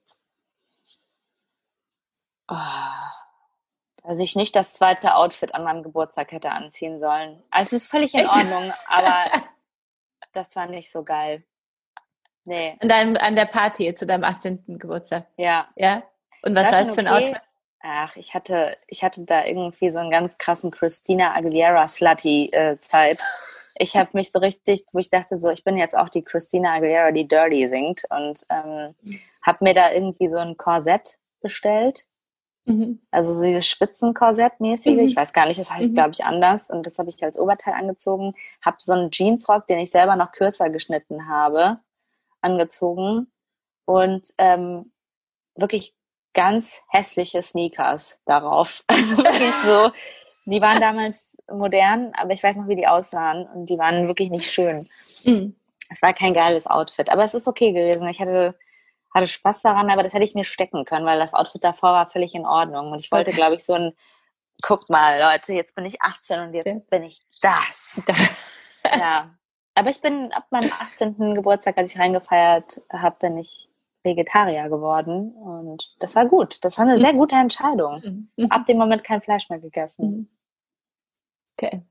Oh 2.48 2.56
dass 4.06 4.20
ich 4.20 4.36
nicht 4.36 4.54
das 4.54 4.72
zweite 4.74 5.16
Outfit 5.16 5.54
an 5.54 5.64
meinem 5.64 5.82
Geburtstag 5.82 6.30
hätte 6.30 6.50
anziehen 6.50 7.00
sollen. 7.00 7.42
Also 7.50 7.76
es 7.76 7.84
ist 7.84 7.90
völlig 7.90 8.14
in 8.14 8.26
Ordnung, 8.26 8.72
aber 8.86 9.24
das 10.32 10.54
war 10.54 10.66
nicht 10.66 10.90
so 10.92 11.02
geil. 11.02 11.42
Nee. 12.44 12.76
An, 12.78 12.88
deinem, 12.88 13.16
an 13.16 13.34
der 13.34 13.46
Party 13.46 13.92
zu 13.94 14.06
deinem 14.06 14.22
18. 14.22 14.78
Geburtstag? 14.78 15.26
Ja. 15.36 15.68
Ja? 15.74 16.04
Und 16.42 16.54
was 16.54 16.70
war 16.70 16.80
es 16.80 16.92
für 16.92 17.00
ein 17.00 17.08
okay. 17.08 17.16
Outfit? 17.16 17.42
Ach, 17.80 18.16
ich 18.16 18.34
hatte, 18.34 18.76
ich 18.86 19.02
hatte 19.02 19.22
da 19.22 19.44
irgendwie 19.44 19.90
so 19.90 19.98
einen 19.98 20.10
ganz 20.10 20.38
krassen 20.38 20.70
Christina 20.70 21.34
Aguilera 21.34 21.88
Slutty 21.88 22.50
äh, 22.52 22.78
Zeit. 22.78 23.20
Ich 23.74 23.96
habe 23.96 24.10
mich 24.14 24.30
so 24.30 24.38
richtig, 24.38 24.84
wo 24.92 25.00
ich 25.00 25.10
dachte 25.10 25.38
so, 25.38 25.50
ich 25.50 25.64
bin 25.64 25.76
jetzt 25.76 25.96
auch 25.96 26.08
die 26.08 26.22
Christina 26.22 26.74
Aguilera, 26.74 27.10
die 27.10 27.26
Dirty 27.26 27.66
singt 27.66 28.02
und 28.10 28.40
ähm, 28.50 28.94
habe 29.42 29.58
mir 29.64 29.74
da 29.74 29.90
irgendwie 29.90 30.28
so 30.28 30.38
ein 30.38 30.56
Korsett 30.56 31.18
bestellt 31.40 32.06
Mhm. 32.66 33.00
Also 33.12 33.32
so 33.32 33.42
dieses 33.42 33.66
Spitzenkorsett-mäßige, 33.66 34.96
mhm. 34.96 35.06
ich 35.06 35.16
weiß 35.16 35.32
gar 35.32 35.46
nicht, 35.46 35.58
das 35.58 35.70
heißt, 35.70 35.90
mhm. 35.90 35.94
glaube 35.94 36.10
ich, 36.12 36.24
anders. 36.24 36.68
Und 36.68 36.86
das 36.86 36.98
habe 36.98 37.08
ich 37.08 37.22
als 37.24 37.38
Oberteil 37.38 37.74
angezogen. 37.74 38.34
Habe 38.60 38.76
so 38.80 38.92
einen 38.92 39.10
Jeansrock, 39.10 39.66
den 39.68 39.78
ich 39.78 39.90
selber 39.90 40.16
noch 40.16 40.32
kürzer 40.32 40.68
geschnitten 40.68 41.28
habe, 41.28 41.78
angezogen. 42.40 43.28
Und 43.84 44.34
ähm, 44.38 44.90
wirklich 45.54 45.94
ganz 46.34 46.82
hässliche 46.90 47.42
Sneakers 47.42 48.20
darauf. 48.26 48.84
Also 48.90 49.16
wirklich 49.16 49.54
so, 49.54 49.92
die 50.44 50.60
waren 50.60 50.80
damals 50.80 51.36
modern, 51.50 52.12
aber 52.16 52.32
ich 52.32 52.42
weiß 52.42 52.56
noch, 52.56 52.66
wie 52.66 52.76
die 52.76 52.88
aussahen. 52.88 53.46
Und 53.46 53.66
die 53.66 53.78
waren 53.78 54.08
wirklich 54.08 54.30
nicht 54.30 54.50
schön. 54.50 54.88
Mhm. 55.24 55.54
Es 55.88 56.02
war 56.02 56.12
kein 56.12 56.34
geiles 56.34 56.66
Outfit, 56.66 57.10
aber 57.10 57.22
es 57.22 57.34
ist 57.34 57.46
okay 57.46 57.72
gewesen. 57.72 58.08
Ich 58.08 58.20
hatte 58.20 58.56
hatte 59.16 59.26
Spaß 59.26 59.62
daran, 59.62 59.90
aber 59.90 60.02
das 60.02 60.14
hätte 60.14 60.24
ich 60.24 60.34
mir 60.34 60.44
stecken 60.44 60.84
können, 60.84 61.06
weil 61.06 61.18
das 61.18 61.34
Outfit 61.34 61.64
davor 61.64 61.92
war 61.92 62.06
völlig 62.06 62.34
in 62.34 62.46
Ordnung. 62.46 62.92
Und 62.92 63.00
ich 63.00 63.10
wollte, 63.10 63.32
glaube 63.32 63.56
ich, 63.56 63.64
so 63.64 63.74
ein 63.74 63.92
guck 64.62 64.88
mal, 64.88 65.20
Leute, 65.20 65.52
jetzt 65.52 65.74
bin 65.74 65.84
ich 65.84 66.00
18 66.00 66.40
und 66.40 66.54
jetzt 66.54 66.66
ja. 66.66 66.80
bin 66.90 67.02
ich 67.04 67.20
das. 67.40 68.04
ja. 68.84 69.30
Aber 69.74 69.90
ich 69.90 70.00
bin 70.00 70.32
ab 70.32 70.46
meinem 70.50 70.72
18. 70.72 71.34
Geburtstag, 71.34 71.76
als 71.76 71.92
ich 71.92 71.98
reingefeiert 71.98 72.80
habe, 72.90 73.16
bin 73.20 73.36
ich 73.36 73.68
Vegetarier 74.02 74.68
geworden 74.68 75.32
und 75.32 75.94
das 75.98 76.14
war 76.14 76.26
gut. 76.26 76.64
Das 76.64 76.78
war 76.78 76.86
eine 76.86 76.96
sehr 76.96 77.12
gute 77.12 77.34
Entscheidung. 77.34 78.28
Mhm. 78.36 78.46
Ab 78.50 78.66
dem 78.66 78.78
Moment 78.78 79.04
kein 79.04 79.20
Fleisch 79.20 79.50
mehr 79.50 79.58
gegessen. 79.58 80.06
Mhm. 80.06 80.28
Okay. 81.52 81.82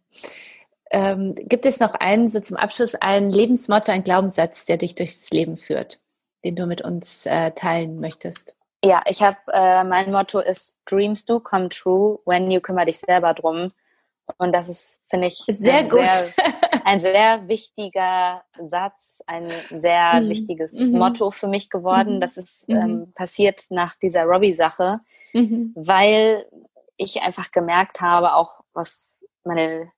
Ähm, 0.91 1.35
gibt 1.35 1.65
es 1.65 1.79
noch 1.79 1.93
einen, 1.95 2.27
so 2.27 2.39
zum 2.39 2.57
Abschluss, 2.57 2.95
ein 2.95 3.31
Lebensmotto, 3.31 3.91
ein 3.91 4.03
Glaubenssatz, 4.03 4.65
der 4.65 4.77
dich 4.77 4.95
durchs 4.95 5.29
Leben 5.31 5.57
führt, 5.57 5.99
den 6.45 6.55
du 6.55 6.67
mit 6.67 6.81
uns 6.81 7.25
äh, 7.25 7.51
teilen 7.51 7.99
möchtest? 7.99 8.55
Ja, 8.83 9.01
ich 9.07 9.23
habe, 9.23 9.37
äh, 9.51 9.83
mein 9.83 10.11
Motto 10.11 10.39
ist 10.39 10.79
Dreams 10.85 11.25
do 11.25 11.39
come 11.39 11.69
true 11.69 12.19
when 12.25 12.51
you 12.51 12.61
kümmere 12.61 12.85
dich 12.85 12.99
selber 12.99 13.33
drum. 13.33 13.69
Und 14.37 14.53
das 14.53 14.69
ist, 14.69 15.01
finde 15.09 15.27
ich, 15.27 15.37
sehr 15.47 15.83
gut. 15.83 16.07
Sehr, 16.07 16.33
ein 16.85 16.99
sehr 16.99 17.47
wichtiger 17.47 18.43
Satz, 18.61 19.23
ein 19.25 19.49
sehr 19.69 20.21
mhm. 20.21 20.29
wichtiges 20.29 20.71
mhm. 20.73 20.99
Motto 20.99 21.31
für 21.31 21.47
mich 21.47 21.69
geworden. 21.69 22.17
Mhm. 22.17 22.21
Das 22.21 22.37
ist 22.37 22.69
mhm. 22.69 22.75
ähm, 22.75 23.13
passiert 23.13 23.65
nach 23.69 23.95
dieser 23.95 24.23
Robbie-Sache, 24.23 24.99
mhm. 25.33 25.73
weil 25.75 26.45
ich 26.97 27.21
einfach 27.21 27.51
gemerkt 27.51 28.01
habe, 28.01 28.33
auch 28.35 28.61
was 28.73 29.19
meine, 29.43 29.91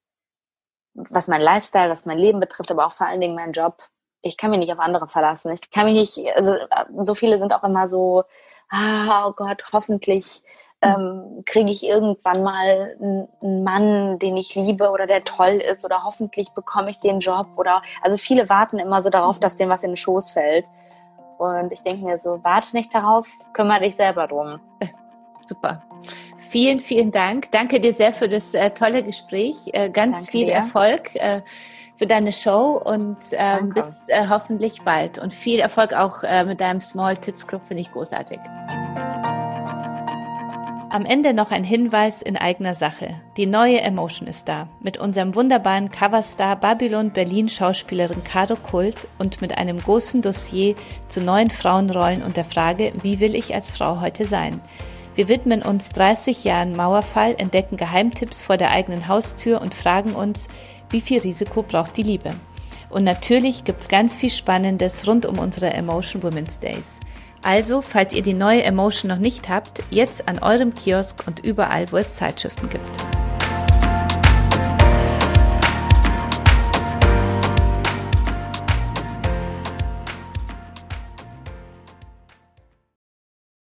was 0.94 1.28
mein 1.28 1.42
Lifestyle, 1.42 1.90
was 1.90 2.06
mein 2.06 2.18
Leben 2.18 2.40
betrifft, 2.40 2.72
aber 2.72 2.88
auch 2.88 2.94
vor 2.94 3.08
allen 3.08 3.22
Dingen 3.22 3.36
mein 3.36 3.52
Job. 3.52 3.84
Ich 4.28 4.38
kann 4.38 4.52
mich 4.52 4.60
nicht 4.60 4.72
auf 4.72 4.80
andere 4.80 5.08
verlassen. 5.08 5.52
Ich 5.52 5.72
kann 5.72 5.86
mich 5.86 5.94
nicht, 5.94 6.36
also 6.36 6.56
so 7.04 7.16
viele 7.16 7.40
sind 7.40 7.54
auch 7.54 7.64
immer 7.64 7.88
so, 7.88 8.24
ah, 8.70 9.28
oh 9.28 9.34
Gott, 9.36 9.64
hoffentlich 9.74 10.44
ähm, 10.82 11.44
kriege 11.46 11.72
ich 11.72 11.84
irgendwann 11.84 12.44
mal 12.44 12.96
einen 13.42 13.64
Mann, 13.64 14.20
den 14.20 14.38
ich 14.38 14.54
liebe 14.56 14.92
oder 14.92 15.08
der 15.08 15.24
toll 15.24 15.62
ist 15.62 15.84
oder 15.86 16.04
hoffentlich 16.04 16.52
bekomme 16.52 16.92
ich 16.92 17.00
den 17.00 17.20
Job 17.20 17.48
oder 17.56 17.82
also 18.02 18.18
viele 18.18 18.50
warten 18.50 18.78
immer 18.78 19.02
so 19.02 19.10
darauf, 19.10 19.40
dass 19.40 19.58
denen 19.58 19.72
was 19.72 19.84
in 19.84 19.92
den 19.92 19.98
Schoß 19.98 20.32
fällt. 20.32 20.66
Und 21.40 21.72
ich 21.72 21.82
denke 21.82 22.06
mir 22.06 22.20
so, 22.20 22.44
warte 22.44 22.76
nicht 22.76 22.94
darauf, 22.94 23.28
kümmere 23.54 23.82
dich 23.82 23.96
selber 23.96 24.28
drum. 24.28 24.60
Super. 25.46 25.84
Vielen, 26.50 26.80
vielen 26.80 27.12
Dank. 27.12 27.52
Danke 27.52 27.80
dir 27.80 27.94
sehr 27.94 28.14
für 28.14 28.30
das 28.30 28.54
äh, 28.54 28.72
tolle 28.72 29.04
Gespräch. 29.04 29.56
Äh, 29.74 29.90
ganz 29.90 30.20
Danke 30.20 30.32
viel 30.32 30.46
dir. 30.48 30.54
Erfolg 30.54 31.16
äh, 31.16 31.42
für 31.98 32.06
deine 32.06 32.32
Show 32.32 32.82
und 32.84 33.18
ähm, 33.32 33.70
bis 33.70 33.88
äh, 34.08 34.28
hoffentlich 34.30 34.84
bald. 34.84 35.18
Und 35.18 35.34
viel 35.34 35.60
Erfolg 35.60 35.94
auch 35.94 36.24
äh, 36.24 36.46
mit 36.46 36.62
deinem 36.62 36.80
Small 36.80 37.18
Tits 37.18 37.48
Club, 37.48 37.64
finde 37.66 37.82
ich 37.82 37.92
großartig. 37.92 38.40
Am 40.90 41.06
Ende 41.06 41.34
noch 41.34 41.52
ein 41.52 41.66
Hinweis 41.66 42.22
in 42.22 42.38
eigener 42.38 42.74
Sache. 42.74 43.16
Die 43.36 43.46
neue 43.46 43.82
Emotion 43.82 44.28
ist 44.28 44.48
da. 44.48 44.70
Mit 44.80 44.98
unserem 44.98 45.36
wunderbaren 45.36 45.92
Coverstar 45.92 46.56
Babylon 46.56 47.12
Berlin 47.12 47.50
Schauspielerin 47.50 48.24
Caro 48.24 48.56
Kult 48.56 49.08
und 49.18 49.42
mit 49.42 49.58
einem 49.58 49.80
großen 49.80 50.22
Dossier 50.22 50.76
zu 51.10 51.20
neuen 51.20 51.50
Frauenrollen 51.50 52.24
und 52.24 52.38
der 52.38 52.46
Frage, 52.46 52.94
wie 53.02 53.20
will 53.20 53.36
ich 53.36 53.54
als 53.54 53.70
Frau 53.70 54.00
heute 54.00 54.26
sein? 54.26 54.62
Wir 55.16 55.28
widmen 55.28 55.64
uns 55.64 55.90
30 55.90 56.44
Jahren 56.44 56.76
Mauerfall, 56.76 57.36
entdecken 57.38 57.76
Geheimtipps 57.76 58.44
vor 58.44 58.56
der 58.56 58.70
eigenen 58.72 59.08
Haustür 59.08 59.62
und 59.62 59.74
fragen 59.74 60.14
uns, 60.14 60.48
wie 60.90 61.02
viel 61.02 61.20
Risiko 61.20 61.64
braucht 61.64 61.98
die 61.98 62.04
Liebe? 62.04 62.34
Und 62.90 63.04
natürlich 63.04 63.64
gibt's 63.64 63.88
ganz 63.88 64.16
viel 64.16 64.30
Spannendes 64.30 65.08
rund 65.08 65.26
um 65.26 65.40
unsere 65.40 65.74
Emotion 65.74 66.24
Women's 66.24 66.60
Days. 66.60 67.00
Also, 67.44 67.82
falls 67.82 68.14
ihr 68.14 68.24
die 68.24 68.34
neue 68.34 68.64
Emotion 68.64 69.10
noch 69.10 69.20
nicht 69.20 69.50
habt, 69.50 69.84
jetzt 69.90 70.28
an 70.28 70.40
eurem 70.40 70.74
Kiosk 70.74 71.26
und 71.28 71.46
überall, 71.46 71.92
wo 71.92 71.98
es 71.98 72.14
Zeitschriften 72.14 72.70
gibt. 72.70 72.88